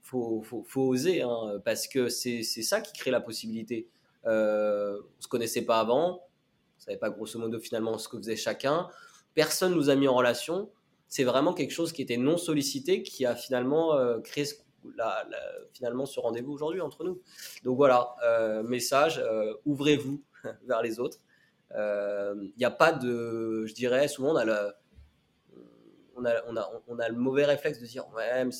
faut, 0.02 0.42
faut, 0.42 0.64
faut, 0.66 0.82
oser, 0.82 1.22
hein, 1.22 1.60
parce 1.64 1.88
que 1.88 2.08
c'est 2.08 2.42
ça 2.42 2.80
qui 2.80 2.92
crée 2.92 3.10
la 3.10 3.20
possibilité. 3.20 3.88
Euh, 4.26 5.00
on 5.18 5.22
se 5.22 5.28
connaissait 5.28 5.62
pas 5.62 5.80
avant, 5.80 6.22
on 6.76 6.80
savait 6.80 6.98
pas 6.98 7.10
grosso 7.10 7.38
modo 7.38 7.58
finalement 7.58 7.98
ce 7.98 8.08
que 8.08 8.16
faisait 8.18 8.36
chacun. 8.36 8.88
Personne 9.34 9.74
nous 9.74 9.90
a 9.90 9.96
mis 9.96 10.08
en 10.08 10.14
relation. 10.14 10.70
C'est 11.08 11.24
vraiment 11.24 11.54
quelque 11.54 11.72
chose 11.72 11.92
qui 11.92 12.02
était 12.02 12.16
non 12.16 12.36
sollicité 12.36 13.02
qui 13.02 13.26
a 13.26 13.34
finalement 13.34 13.94
euh, 13.94 14.20
créé 14.20 14.44
ce, 14.44 14.54
la, 14.96 15.26
finalement 15.72 16.06
ce 16.06 16.20
rendez-vous 16.20 16.52
aujourd'hui 16.52 16.80
entre 16.80 17.04
nous. 17.04 17.20
Donc 17.64 17.76
voilà, 17.76 18.14
euh, 18.24 18.62
message, 18.62 19.18
euh, 19.18 19.54
ouvrez-vous 19.64 20.22
vers 20.66 20.82
les 20.82 21.00
autres. 21.00 21.18
Il 21.70 21.76
euh, 21.78 22.34
n'y 22.58 22.64
a 22.64 22.70
pas 22.70 22.92
de, 22.92 23.64
je 23.66 23.74
dirais, 23.74 24.08
souvent 24.08 24.32
on 24.32 24.36
a 24.36 24.44
le, 24.44 24.72
on 26.20 26.24
a, 26.24 26.34
on 26.46 26.56
a, 26.56 26.82
on 26.88 26.98
a 26.98 27.08
le 27.08 27.16
mauvais 27.16 27.44
réflexe 27.44 27.80
de 27.80 27.86
dire 27.86 28.08
ouais, 28.14 28.44
mais 28.44 28.52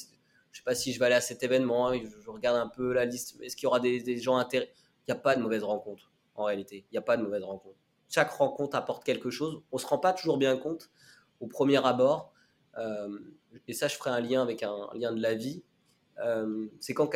je 0.52 0.58
sais 0.58 0.64
pas 0.64 0.74
si 0.74 0.92
je 0.92 0.98
vais 0.98 1.06
aller 1.06 1.14
à 1.14 1.20
cet 1.20 1.42
événement, 1.42 1.88
hein, 1.88 2.00
je, 2.02 2.30
regarde 2.30 2.56
un 2.56 2.68
peu 2.68 2.92
la 2.92 3.04
liste, 3.04 3.40
est-ce 3.40 3.56
qu'il 3.56 3.64
y 3.64 3.66
aura 3.66 3.80
des, 3.80 4.02
des 4.02 4.18
gens 4.18 4.36
intéressés 4.36 4.72
Il 5.06 5.12
n'y 5.12 5.18
a 5.18 5.20
pas 5.20 5.36
de 5.36 5.42
mauvaise 5.42 5.62
rencontre 5.62 6.10
en 6.34 6.44
réalité, 6.44 6.86
il 6.90 6.94
n'y 6.94 6.98
a 6.98 7.02
pas 7.02 7.16
de 7.16 7.22
mauvaise 7.22 7.42
rencontre. 7.42 7.76
Chaque 8.08 8.30
rencontre 8.30 8.76
apporte 8.76 9.04
quelque 9.04 9.30
chose, 9.30 9.62
on 9.70 9.76
ne 9.76 9.80
se 9.80 9.86
rend 9.86 9.98
pas 9.98 10.12
toujours 10.12 10.38
bien 10.38 10.56
compte 10.56 10.90
au 11.40 11.46
premier 11.46 11.84
abord, 11.84 12.32
et 13.68 13.72
ça 13.72 13.88
je 13.88 13.96
ferai 13.96 14.10
un 14.10 14.20
lien 14.20 14.42
avec 14.42 14.62
un, 14.62 14.88
un 14.92 14.98
lien 14.98 15.12
de 15.12 15.20
la 15.20 15.34
vie, 15.34 15.62
euh, 16.24 16.66
c'est 16.80 16.94
comme 16.94 17.10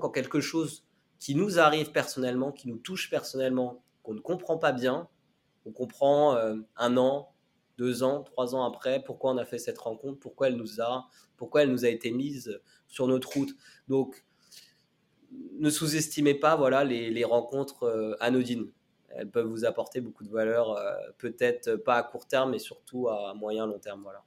quand 0.00 0.10
quelque 0.10 0.40
chose 0.40 0.84
qui 1.18 1.34
nous 1.34 1.58
arrive 1.58 1.92
personnellement, 1.92 2.52
qui 2.52 2.68
nous 2.68 2.78
touche 2.78 3.10
personnellement, 3.10 3.82
qu'on 4.02 4.14
ne 4.14 4.20
comprend 4.20 4.58
pas 4.58 4.72
bien, 4.72 5.08
on 5.64 5.72
comprend 5.72 6.36
euh, 6.36 6.56
un 6.76 6.96
an, 6.96 7.32
deux 7.78 8.02
ans, 8.02 8.22
trois 8.22 8.54
ans 8.54 8.64
après 8.64 9.02
pourquoi 9.04 9.32
on 9.32 9.38
a 9.38 9.44
fait 9.44 9.58
cette 9.58 9.78
rencontre, 9.78 10.18
pourquoi 10.18 10.48
elle 10.48 10.56
nous 10.56 10.80
a, 10.80 11.08
pourquoi 11.36 11.62
elle 11.62 11.70
nous 11.70 11.84
a 11.84 11.88
été 11.88 12.10
mise 12.10 12.60
sur 12.86 13.06
notre 13.06 13.32
route. 13.32 13.54
Donc, 13.88 14.24
ne 15.58 15.70
sous-estimez 15.70 16.34
pas 16.34 16.56
voilà 16.56 16.84
les, 16.84 17.24
rencontres 17.24 17.84
euh, 17.84 18.16
anodines. 18.20 18.70
Elles 19.08 19.30
peuvent 19.30 19.46
vous 19.46 19.64
apporter 19.64 20.00
beaucoup 20.00 20.24
de 20.24 20.30
valeur, 20.30 20.78
peut-être 21.16 21.76
pas 21.76 21.96
à 21.96 22.02
court 22.02 22.26
terme, 22.26 22.50
mais 22.50 22.58
surtout 22.58 23.08
à 23.08 23.32
moyen 23.34 23.66
long 23.66 23.78
terme. 23.78 24.02
Voilà. 24.02 24.22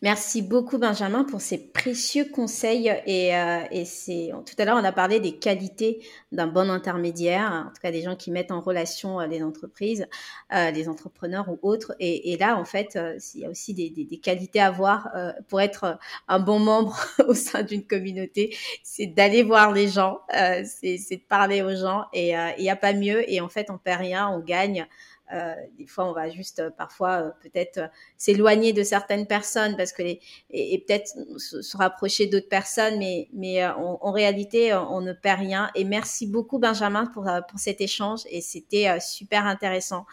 Merci 0.00 0.42
beaucoup 0.42 0.78
Benjamin 0.78 1.24
pour 1.24 1.40
ces 1.40 1.58
précieux 1.58 2.24
conseils 2.24 2.88
et, 3.04 3.34
euh, 3.34 3.64
et 3.72 3.84
c'est 3.84 4.30
tout 4.44 4.54
à 4.58 4.64
l'heure 4.64 4.76
on 4.80 4.84
a 4.84 4.92
parlé 4.92 5.18
des 5.18 5.38
qualités 5.38 6.06
d'un 6.30 6.46
bon 6.46 6.70
intermédiaire, 6.70 7.66
en 7.66 7.70
tout 7.70 7.80
cas 7.82 7.90
des 7.90 8.02
gens 8.02 8.14
qui 8.14 8.30
mettent 8.30 8.52
en 8.52 8.60
relation 8.60 9.18
euh, 9.18 9.26
les 9.26 9.42
entreprises, 9.42 10.06
euh, 10.52 10.70
les 10.70 10.88
entrepreneurs 10.88 11.48
ou 11.48 11.58
autres 11.62 11.96
et, 11.98 12.32
et 12.32 12.38
là 12.38 12.56
en 12.56 12.64
fait 12.64 12.94
euh, 12.94 13.18
il 13.34 13.40
y 13.40 13.44
a 13.44 13.50
aussi 13.50 13.74
des, 13.74 13.90
des, 13.90 14.18
qualités 14.20 14.60
à 14.60 14.68
avoir 14.68 15.08
euh, 15.16 15.32
pour 15.48 15.60
être 15.60 15.98
un 16.28 16.38
bon 16.38 16.60
membre 16.60 17.04
au 17.26 17.34
sein 17.34 17.64
d'une 17.64 17.84
communauté, 17.84 18.56
c'est 18.84 19.06
d'aller 19.06 19.42
voir 19.42 19.72
les 19.72 19.88
gens, 19.88 20.20
c'est 20.30 20.96
de 21.10 21.26
parler 21.28 21.62
aux 21.62 21.74
gens 21.74 22.04
et 22.12 22.34
il 22.58 22.62
n'y 22.62 22.70
a 22.70 22.76
pas 22.76 22.92
mieux 22.92 23.28
et 23.28 23.40
en 23.40 23.48
fait 23.48 23.68
on 23.70 23.78
perd 23.78 24.00
rien, 24.00 24.28
on 24.28 24.38
gagne. 24.38 24.86
Euh, 25.32 25.54
des 25.76 25.86
fois, 25.86 26.08
on 26.08 26.12
va 26.12 26.30
juste 26.30 26.60
euh, 26.60 26.70
parfois 26.70 27.22
euh, 27.22 27.30
peut-être 27.42 27.80
s'éloigner 28.16 28.72
de 28.72 28.84
certaines 28.84 29.26
personnes 29.26 29.76
parce 29.76 29.92
que 29.92 30.02
les, 30.02 30.20
et, 30.50 30.78
peut-être 30.78 31.12
se, 31.38 31.76
rapprocher 31.76 32.26
d'autres 32.26 32.48
personnes, 32.48 32.98
mais 32.98 33.28
mais 33.32 33.64
en 33.66 34.12
réalité, 34.12 34.72
on 34.74 35.00
ne 35.00 35.12
perd 35.12 35.40
rien. 35.40 35.70
Et 35.74 35.84
merci 35.84 36.26
beaucoup 36.26 36.58
Benjamin 36.58 37.06
pour 37.06 37.28
pour 37.48 37.58
cet 37.58 37.80
échange 37.80 38.20
et 38.30 38.40
c'était 38.40 38.98
super 39.00 39.46
intéressant. 39.46 40.06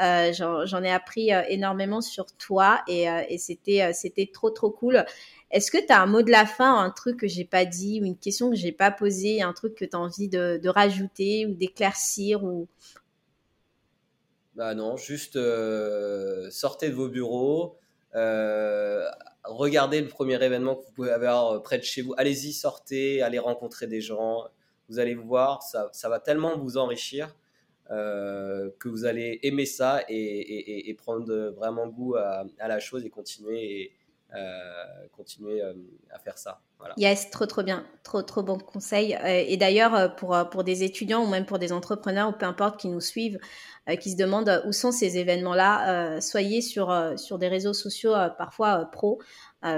Euh, 0.00 0.32
J'en 0.32 0.82
ai 0.82 0.90
appris 0.90 1.30
énormément 1.48 2.00
sur 2.02 2.26
toi 2.36 2.82
et, 2.86 3.06
et 3.28 3.38
c'était 3.38 3.92
c'était 3.94 4.30
trop 4.32 4.50
trop 4.50 4.70
cool. 4.70 5.04
Est-ce 5.50 5.70
que 5.70 5.78
tu 5.78 5.92
as 5.92 6.02
un 6.02 6.06
mot 6.06 6.22
de 6.22 6.30
la 6.30 6.44
fin, 6.44 6.76
un 6.78 6.90
truc 6.90 7.18
que 7.20 7.28
j'ai 7.28 7.44
pas 7.44 7.64
dit 7.64 8.00
ou 8.02 8.04
une 8.04 8.18
question 8.18 8.50
que 8.50 8.56
j'ai 8.56 8.72
pas 8.72 8.90
posée, 8.90 9.42
un 9.42 9.52
truc 9.52 9.74
que 9.76 9.84
tu 9.84 9.96
as 9.96 10.00
envie 10.00 10.28
de, 10.28 10.58
de 10.62 10.68
rajouter 10.68 11.46
ou 11.46 11.54
d'éclaircir 11.54 12.42
ou, 12.44 12.68
bah 14.56 14.74
non, 14.74 14.96
juste 14.96 15.36
euh, 15.36 16.50
sortez 16.50 16.88
de 16.88 16.94
vos 16.94 17.08
bureaux, 17.10 17.76
euh, 18.14 19.06
regardez 19.44 20.00
le 20.00 20.08
premier 20.08 20.42
événement 20.42 20.76
que 20.76 20.86
vous 20.86 20.92
pouvez 20.92 21.10
avoir 21.10 21.52
euh, 21.52 21.58
près 21.60 21.76
de 21.76 21.82
chez 21.82 22.00
vous. 22.00 22.14
Allez-y, 22.16 22.54
sortez, 22.54 23.20
allez 23.20 23.38
rencontrer 23.38 23.86
des 23.86 24.00
gens. 24.00 24.44
Vous 24.88 24.98
allez 24.98 25.14
voir, 25.14 25.62
ça, 25.62 25.90
ça 25.92 26.08
va 26.08 26.20
tellement 26.20 26.56
vous 26.56 26.78
enrichir 26.78 27.36
que 27.88 28.88
vous 28.88 29.04
allez 29.04 29.38
aimer 29.44 29.66
ça 29.66 30.02
et, 30.08 30.92
prendre 30.98 31.32
vraiment 31.50 31.86
goût 31.86 32.16
à, 32.16 32.44
la 32.58 32.80
chose 32.80 33.04
et 33.04 33.10
continuer 33.10 33.92
continuer 35.12 35.62
à 36.10 36.18
faire 36.18 36.36
ça. 36.36 36.60
Voilà. 36.78 36.94
Yes, 36.98 37.30
trop 37.30 37.46
trop 37.46 37.62
bien, 37.62 37.86
trop 38.02 38.22
trop 38.22 38.42
bon 38.42 38.58
conseil. 38.58 39.16
et 39.24 39.56
d'ailleurs, 39.56 40.14
pour, 40.16 40.36
pour 40.50 40.62
des 40.62 40.82
étudiants 40.82 41.24
ou 41.24 41.28
même 41.28 41.46
pour 41.46 41.58
des 41.58 41.72
entrepreneurs 41.72 42.28
ou 42.28 42.32
peu 42.32 42.44
importe 42.44 42.78
qui 42.78 42.88
nous 42.88 43.00
suivent, 43.00 43.38
euh, 43.88 43.94
qui 43.94 44.10
se 44.10 44.16
demandent 44.16 44.48
euh, 44.48 44.66
où 44.66 44.72
sont 44.72 44.90
ces 44.90 45.16
événements-là. 45.16 46.16
Euh, 46.16 46.20
soyez 46.20 46.60
sur, 46.60 46.92
sur 47.16 47.38
des 47.38 47.46
réseaux 47.48 47.72
sociaux 47.72 48.14
parfois 48.36 48.86
pro. 48.86 49.20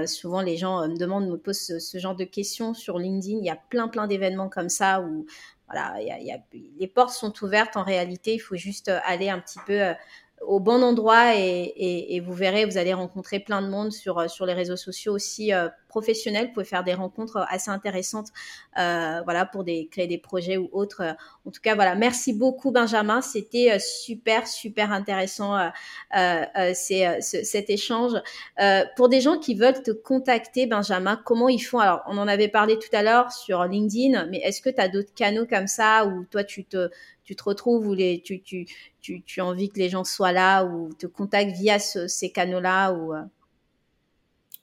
souvent, 0.07 0.41
les 0.41 0.57
gens 0.57 0.87
me 0.89 0.97
demandent, 0.97 1.29
me 1.29 1.37
posent 1.37 1.79
ce, 1.79 1.99
genre 1.99 2.17
de 2.17 2.25
questions 2.25 2.75
sur 2.75 2.99
LinkedIn. 2.99 3.39
Il 3.39 3.45
y 3.45 3.51
a 3.51 3.57
plein, 3.57 3.89
plein 3.89 4.07
d'événements 4.07 4.49
comme 4.49 4.69
ça 4.69 5.01
où 5.03 5.27
voilà, 5.67 5.97
les 6.53 6.87
portes 6.87 7.13
sont 7.13 7.33
ouvertes 7.43 7.77
en 7.77 7.85
réalité. 7.85 8.35
Il 8.35 8.39
faut 8.39 8.57
juste 8.57 8.91
aller 9.05 9.29
un 9.29 9.39
petit 9.39 9.59
peu 9.67 9.93
au 10.47 10.61
bon 10.61 10.83
endroit 10.83 11.37
et, 11.37 11.41
et, 11.41 12.17
et, 12.17 12.21
vous 12.21 12.33
verrez, 12.33 12.65
vous 12.65 12.79
allez 12.79 12.95
rencontrer 12.95 13.41
plein 13.41 13.63
de 13.63 13.69
monde 13.69 13.93
sur, 13.93 14.31
sur 14.31 14.47
les 14.47 14.55
réseaux 14.55 14.77
sociaux 14.77 15.15
aussi 15.15 15.53
euh, 15.53 15.69
professionnels. 15.89 16.49
Vous 16.49 16.53
pouvez 16.53 16.65
faire 16.65 16.85
des 16.85 16.95
rencontres 16.95 17.45
assez 17.49 17.71
intéressantes, 17.71 18.29
euh, 18.79 19.21
voilà, 19.25 19.47
pour 19.47 19.65
des, 19.65 19.89
créer 19.91 20.07
des 20.07 20.19
projets 20.19 20.57
ou 20.57 20.69
autres. 20.73 21.03
En 21.45 21.51
tout 21.51 21.61
cas, 21.61 21.75
voilà, 21.75 21.95
merci 21.95 22.33
beaucoup 22.33 22.71
Benjamin. 22.71 23.21
C'était 23.21 23.73
euh, 23.73 23.79
super, 23.79 24.47
super 24.47 24.93
intéressant 24.93 25.57
euh, 25.57 25.69
euh, 26.17 26.45
euh 26.57 26.73
c'est, 26.75 27.21
cet 27.21 27.71
échange. 27.71 28.13
pour 28.97 29.09
des 29.09 29.21
gens 29.21 29.39
qui 29.39 29.55
veulent 29.55 29.83
te 29.83 29.91
contacter, 29.91 30.67
Benjamin, 30.67 31.21
comment 31.25 31.49
ils 31.49 31.59
font? 31.59 31.79
Alors, 31.79 32.03
on 32.07 32.19
en 32.19 32.29
avait 32.29 32.49
parlé 32.49 32.79
tout 32.79 32.95
à 32.95 33.03
l'heure 33.03 33.33
sur 33.33 33.65
LinkedIn, 33.65 34.27
mais 34.27 34.39
est-ce 34.39 34.61
que 34.61 34.71
tu 34.71 34.81
as 34.81 34.89
d'autres 34.89 35.13
canaux 35.15 35.47
comme 35.47 35.67
ça 35.67 36.07
où 36.07 36.25
toi, 36.25 36.45
tu 36.45 36.65
te 36.65 36.91
tu 37.29 37.37
te 37.37 37.45
retrouves 37.45 37.87
ou 37.87 37.93
les, 37.93 38.23
tu, 38.23 38.41
tu, 38.41 38.67
tu, 39.03 39.21
tu, 39.21 39.41
as 39.43 39.45
envie 39.45 39.69
que 39.69 39.79
les 39.79 39.91
gens 39.91 40.03
soient 40.03 40.33
là 40.33 40.65
ou 40.65 40.95
te 40.95 41.07
contactent 41.07 41.55
via 41.55 41.79
ces 41.79 42.31
canaux-là 42.31 42.93
ou 42.95 43.13
euh? 43.13 43.21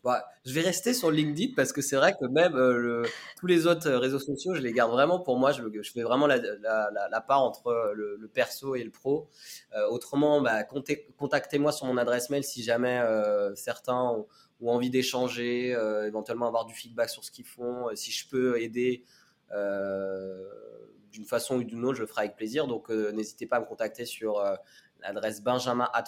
bah, 0.03 0.25
je 0.47 0.51
vais 0.51 0.61
rester 0.61 0.95
sur 0.95 1.11
LinkedIn 1.11 1.53
parce 1.55 1.71
que 1.71 1.83
c'est 1.83 1.95
vrai 1.95 2.13
que 2.19 2.25
même 2.25 2.55
euh, 2.55 2.77
le, 2.79 3.03
tous 3.37 3.45
les 3.45 3.67
autres 3.67 3.91
réseaux 3.91 4.17
sociaux, 4.17 4.55
je 4.55 4.61
les 4.61 4.73
garde 4.73 4.91
vraiment 4.91 5.19
pour 5.19 5.37
moi. 5.37 5.51
Je, 5.51 5.61
je 5.79 5.91
fais 5.91 6.01
vraiment 6.01 6.25
la, 6.25 6.37
la, 6.37 6.89
la, 7.11 7.21
part 7.21 7.43
entre 7.43 7.93
le, 7.93 8.27
perso 8.33 8.73
et 8.73 8.83
le 8.83 8.89
pro. 8.89 9.29
Euh, 9.75 9.87
autrement, 9.89 10.41
bah, 10.41 10.63
contactez-moi 10.63 11.71
sur 11.71 11.85
mon 11.85 11.97
adresse 11.97 12.31
mail 12.31 12.43
si 12.43 12.63
jamais 12.63 12.99
certains 13.53 14.01
ont, 14.01 14.25
ont 14.59 14.71
envie 14.71 14.89
d'échanger, 14.89 15.77
éventuellement 16.07 16.47
avoir 16.47 16.65
du 16.65 16.73
feedback 16.73 17.11
sur 17.11 17.23
ce 17.23 17.29
qu'ils 17.29 17.45
font, 17.45 17.89
si 17.93 18.11
je 18.11 18.27
peux 18.27 18.59
aider 18.59 19.03
d'une 21.15 21.25
façon 21.25 21.55
ou 21.57 21.63
d'une 21.63 21.83
autre, 21.85 21.95
je 21.95 22.01
le 22.01 22.07
ferai 22.07 22.23
avec 22.23 22.35
plaisir. 22.35 22.67
Donc, 22.67 22.91
euh, 22.91 23.11
n'hésitez 23.11 23.45
pas 23.45 23.57
à 23.57 23.59
me 23.61 23.65
contacter 23.65 24.05
sur 24.05 24.39
euh, 24.39 24.55
l'adresse 24.99 25.41
benjamin 25.41 25.89
at 25.93 26.03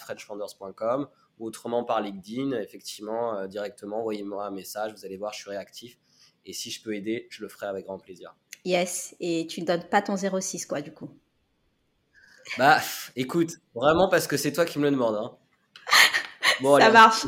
ou 1.39 1.45
autrement 1.45 1.84
par 1.84 2.01
LinkedIn. 2.01 2.51
Effectivement, 2.60 3.38
euh, 3.38 3.47
directement, 3.47 3.99
envoyez-moi 3.99 4.45
un 4.45 4.51
message. 4.51 4.93
Vous 4.93 5.05
allez 5.05 5.18
voir, 5.18 5.34
je 5.34 5.39
suis 5.39 5.49
réactif. 5.49 5.97
Et 6.45 6.53
si 6.53 6.72
je 6.72 6.82
peux 6.84 6.93
aider, 6.93 7.28
je 7.30 7.41
le 7.41 7.49
ferai 7.49 7.68
avec 7.68 7.86
grand 7.86 7.99
plaisir. 7.99 8.36
Yes. 8.66 9.16
Et 9.20 9.47
tu 9.47 9.62
ne 9.62 9.66
donnes 9.66 9.88
pas 9.88 10.01
ton 10.01 10.18
06, 10.18 10.66
quoi, 10.66 10.82
du 10.82 10.93
coup 10.93 11.10
Bah, 12.58 12.80
écoute, 13.16 13.51
vraiment 13.74 14.10
parce 14.10 14.28
que 14.28 14.36
c'est 14.36 14.51
toi 14.51 14.66
qui 14.66 14.80
me 14.80 14.86
le 14.86 14.91
demandes. 14.91 15.16
Hein. 15.16 15.38
Bon, 16.60 16.80
Ça 16.80 16.89
marche 16.89 17.28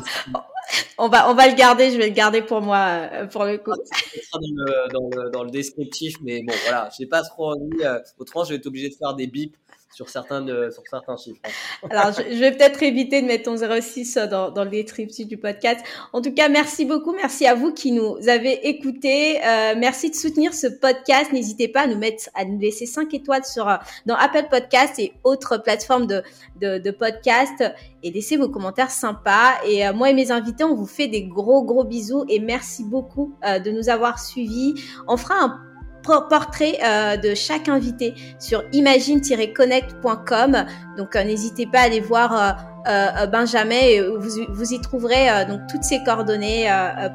on 1.00 1.08
va, 1.08 1.30
on 1.30 1.34
va 1.34 1.48
le 1.48 1.54
garder. 1.54 1.90
Je 1.90 1.98
vais 1.98 2.08
le 2.08 2.14
garder 2.14 2.42
pour 2.42 2.60
moi, 2.60 3.08
euh, 3.12 3.26
pour 3.26 3.44
le 3.44 3.58
coup. 3.58 3.72
Dans 3.72 4.40
le, 4.40 4.92
dans, 4.92 5.08
le, 5.08 5.30
dans 5.30 5.44
le 5.44 5.50
descriptif, 5.50 6.16
mais 6.22 6.42
bon, 6.42 6.52
voilà, 6.64 6.90
j'ai 6.96 7.06
pas 7.06 7.22
trop 7.22 7.52
envie. 7.52 7.82
Euh, 7.82 7.98
autrement, 8.18 8.44
je 8.44 8.50
vais 8.50 8.56
être 8.56 8.66
obligé 8.66 8.90
de 8.90 8.94
faire 8.94 9.14
des 9.14 9.26
bips 9.26 9.56
sur 9.92 10.08
certains, 10.08 10.40
de, 10.40 10.70
sur 10.70 10.82
certains 10.88 11.16
chiffres. 11.16 11.40
Hein. 11.44 11.88
Alors, 11.90 12.12
je, 12.12 12.38
vais 12.38 12.52
peut-être 12.52 12.82
éviter 12.82 13.22
de 13.22 13.26
mettre 13.26 13.44
ton 13.44 13.56
06 13.56 14.18
dans, 14.30 14.50
dans 14.50 14.64
le 14.64 14.70
descriptif 14.70 15.26
du 15.26 15.36
podcast. 15.36 15.80
En 16.12 16.22
tout 16.22 16.32
cas, 16.32 16.48
merci 16.48 16.84
beaucoup. 16.84 17.12
Merci 17.12 17.46
à 17.46 17.54
vous 17.54 17.72
qui 17.72 17.92
nous 17.92 18.16
avez 18.28 18.68
écoutés. 18.68 19.38
Euh, 19.44 19.74
merci 19.76 20.10
de 20.10 20.14
soutenir 20.14 20.54
ce 20.54 20.66
podcast. 20.66 21.32
N'hésitez 21.32 21.68
pas 21.68 21.82
à 21.82 21.86
nous 21.86 21.98
mettre, 21.98 22.30
à 22.34 22.44
nous 22.44 22.58
laisser 22.58 22.86
5 22.86 23.12
étoiles 23.14 23.44
sur, 23.44 23.68
euh, 23.68 23.76
dans 24.06 24.14
Apple 24.14 24.46
Podcast 24.50 24.98
et 24.98 25.12
autres 25.24 25.58
plateformes 25.58 26.06
de, 26.06 26.22
de, 26.60 26.78
de 26.78 26.90
podcast 26.90 27.62
et 28.02 28.10
laissez 28.10 28.36
vos 28.36 28.48
commentaires 28.48 28.90
sympas. 28.90 29.52
Et 29.66 29.86
euh, 29.86 29.92
moi 29.92 30.10
et 30.10 30.14
mes 30.14 30.30
invités, 30.30 30.64
on 30.64 30.74
vous 30.74 30.86
fait 30.86 31.08
des 31.08 31.24
gros, 31.24 31.62
gros 31.64 31.84
bisous 31.84 32.24
et 32.28 32.40
merci 32.40 32.84
beaucoup 32.84 33.34
euh, 33.44 33.58
de 33.58 33.70
nous 33.70 33.88
avoir 33.88 34.18
suivis. 34.18 34.74
On 35.08 35.16
fera 35.16 35.34
un 35.34 35.69
portrait 36.02 36.78
euh, 36.84 37.16
de 37.16 37.34
chaque 37.34 37.68
invité 37.68 38.14
sur 38.38 38.62
imagine-connect.com. 38.72 40.64
Donc 40.96 41.16
euh, 41.16 41.24
n'hésitez 41.24 41.66
pas 41.66 41.80
à 41.80 41.82
aller 41.82 42.00
voir 42.00 42.56
euh, 42.86 43.26
Benjamin. 43.26 44.02
Vous, 44.18 44.44
vous, 44.48 44.72
y 44.72 44.80
trouverez 44.80 45.44
donc 45.46 45.60
toutes 45.70 45.84
ses 45.84 46.02
coordonnées 46.02 46.70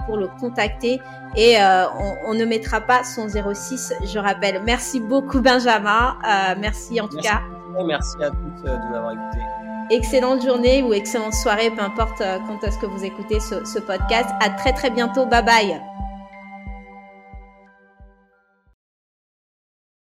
pour 0.06 0.18
le 0.18 0.28
contacter 0.40 1.02
et 1.36 1.58
on, 1.58 2.30
on, 2.30 2.34
ne 2.36 2.46
mettra 2.46 2.82
pas 2.82 3.04
son 3.04 3.28
06, 3.28 3.94
je 4.04 4.20
rappelle. 4.20 4.62
Merci 4.64 5.00
beaucoup 5.00 5.42
Benjamin. 5.42 6.16
merci 6.60 7.02
en 7.02 7.08
tout 7.08 7.16
merci. 7.16 7.30
cas. 7.30 7.42
Merci 7.84 8.16
à 8.24 8.30
tous 8.30 8.64
de 8.64 8.70
nous 8.70 8.96
avoir 8.96 9.14
écoutés. 9.14 9.44
Excellente 9.90 10.44
journée 10.44 10.82
ou 10.82 10.94
excellente 10.94 11.34
soirée, 11.34 11.70
peu 11.72 11.82
importe 11.82 12.20
quand 12.20 12.64
est-ce 12.64 12.78
que 12.80 12.86
vous 12.86 13.04
écoutez 13.04 13.40
ce, 13.40 13.66
ce 13.66 13.80
podcast. 13.80 14.30
À 14.42 14.50
très 14.50 14.74
très 14.74 14.92
bientôt. 14.92 15.26
Bye 15.26 15.44
bye. 15.44 15.82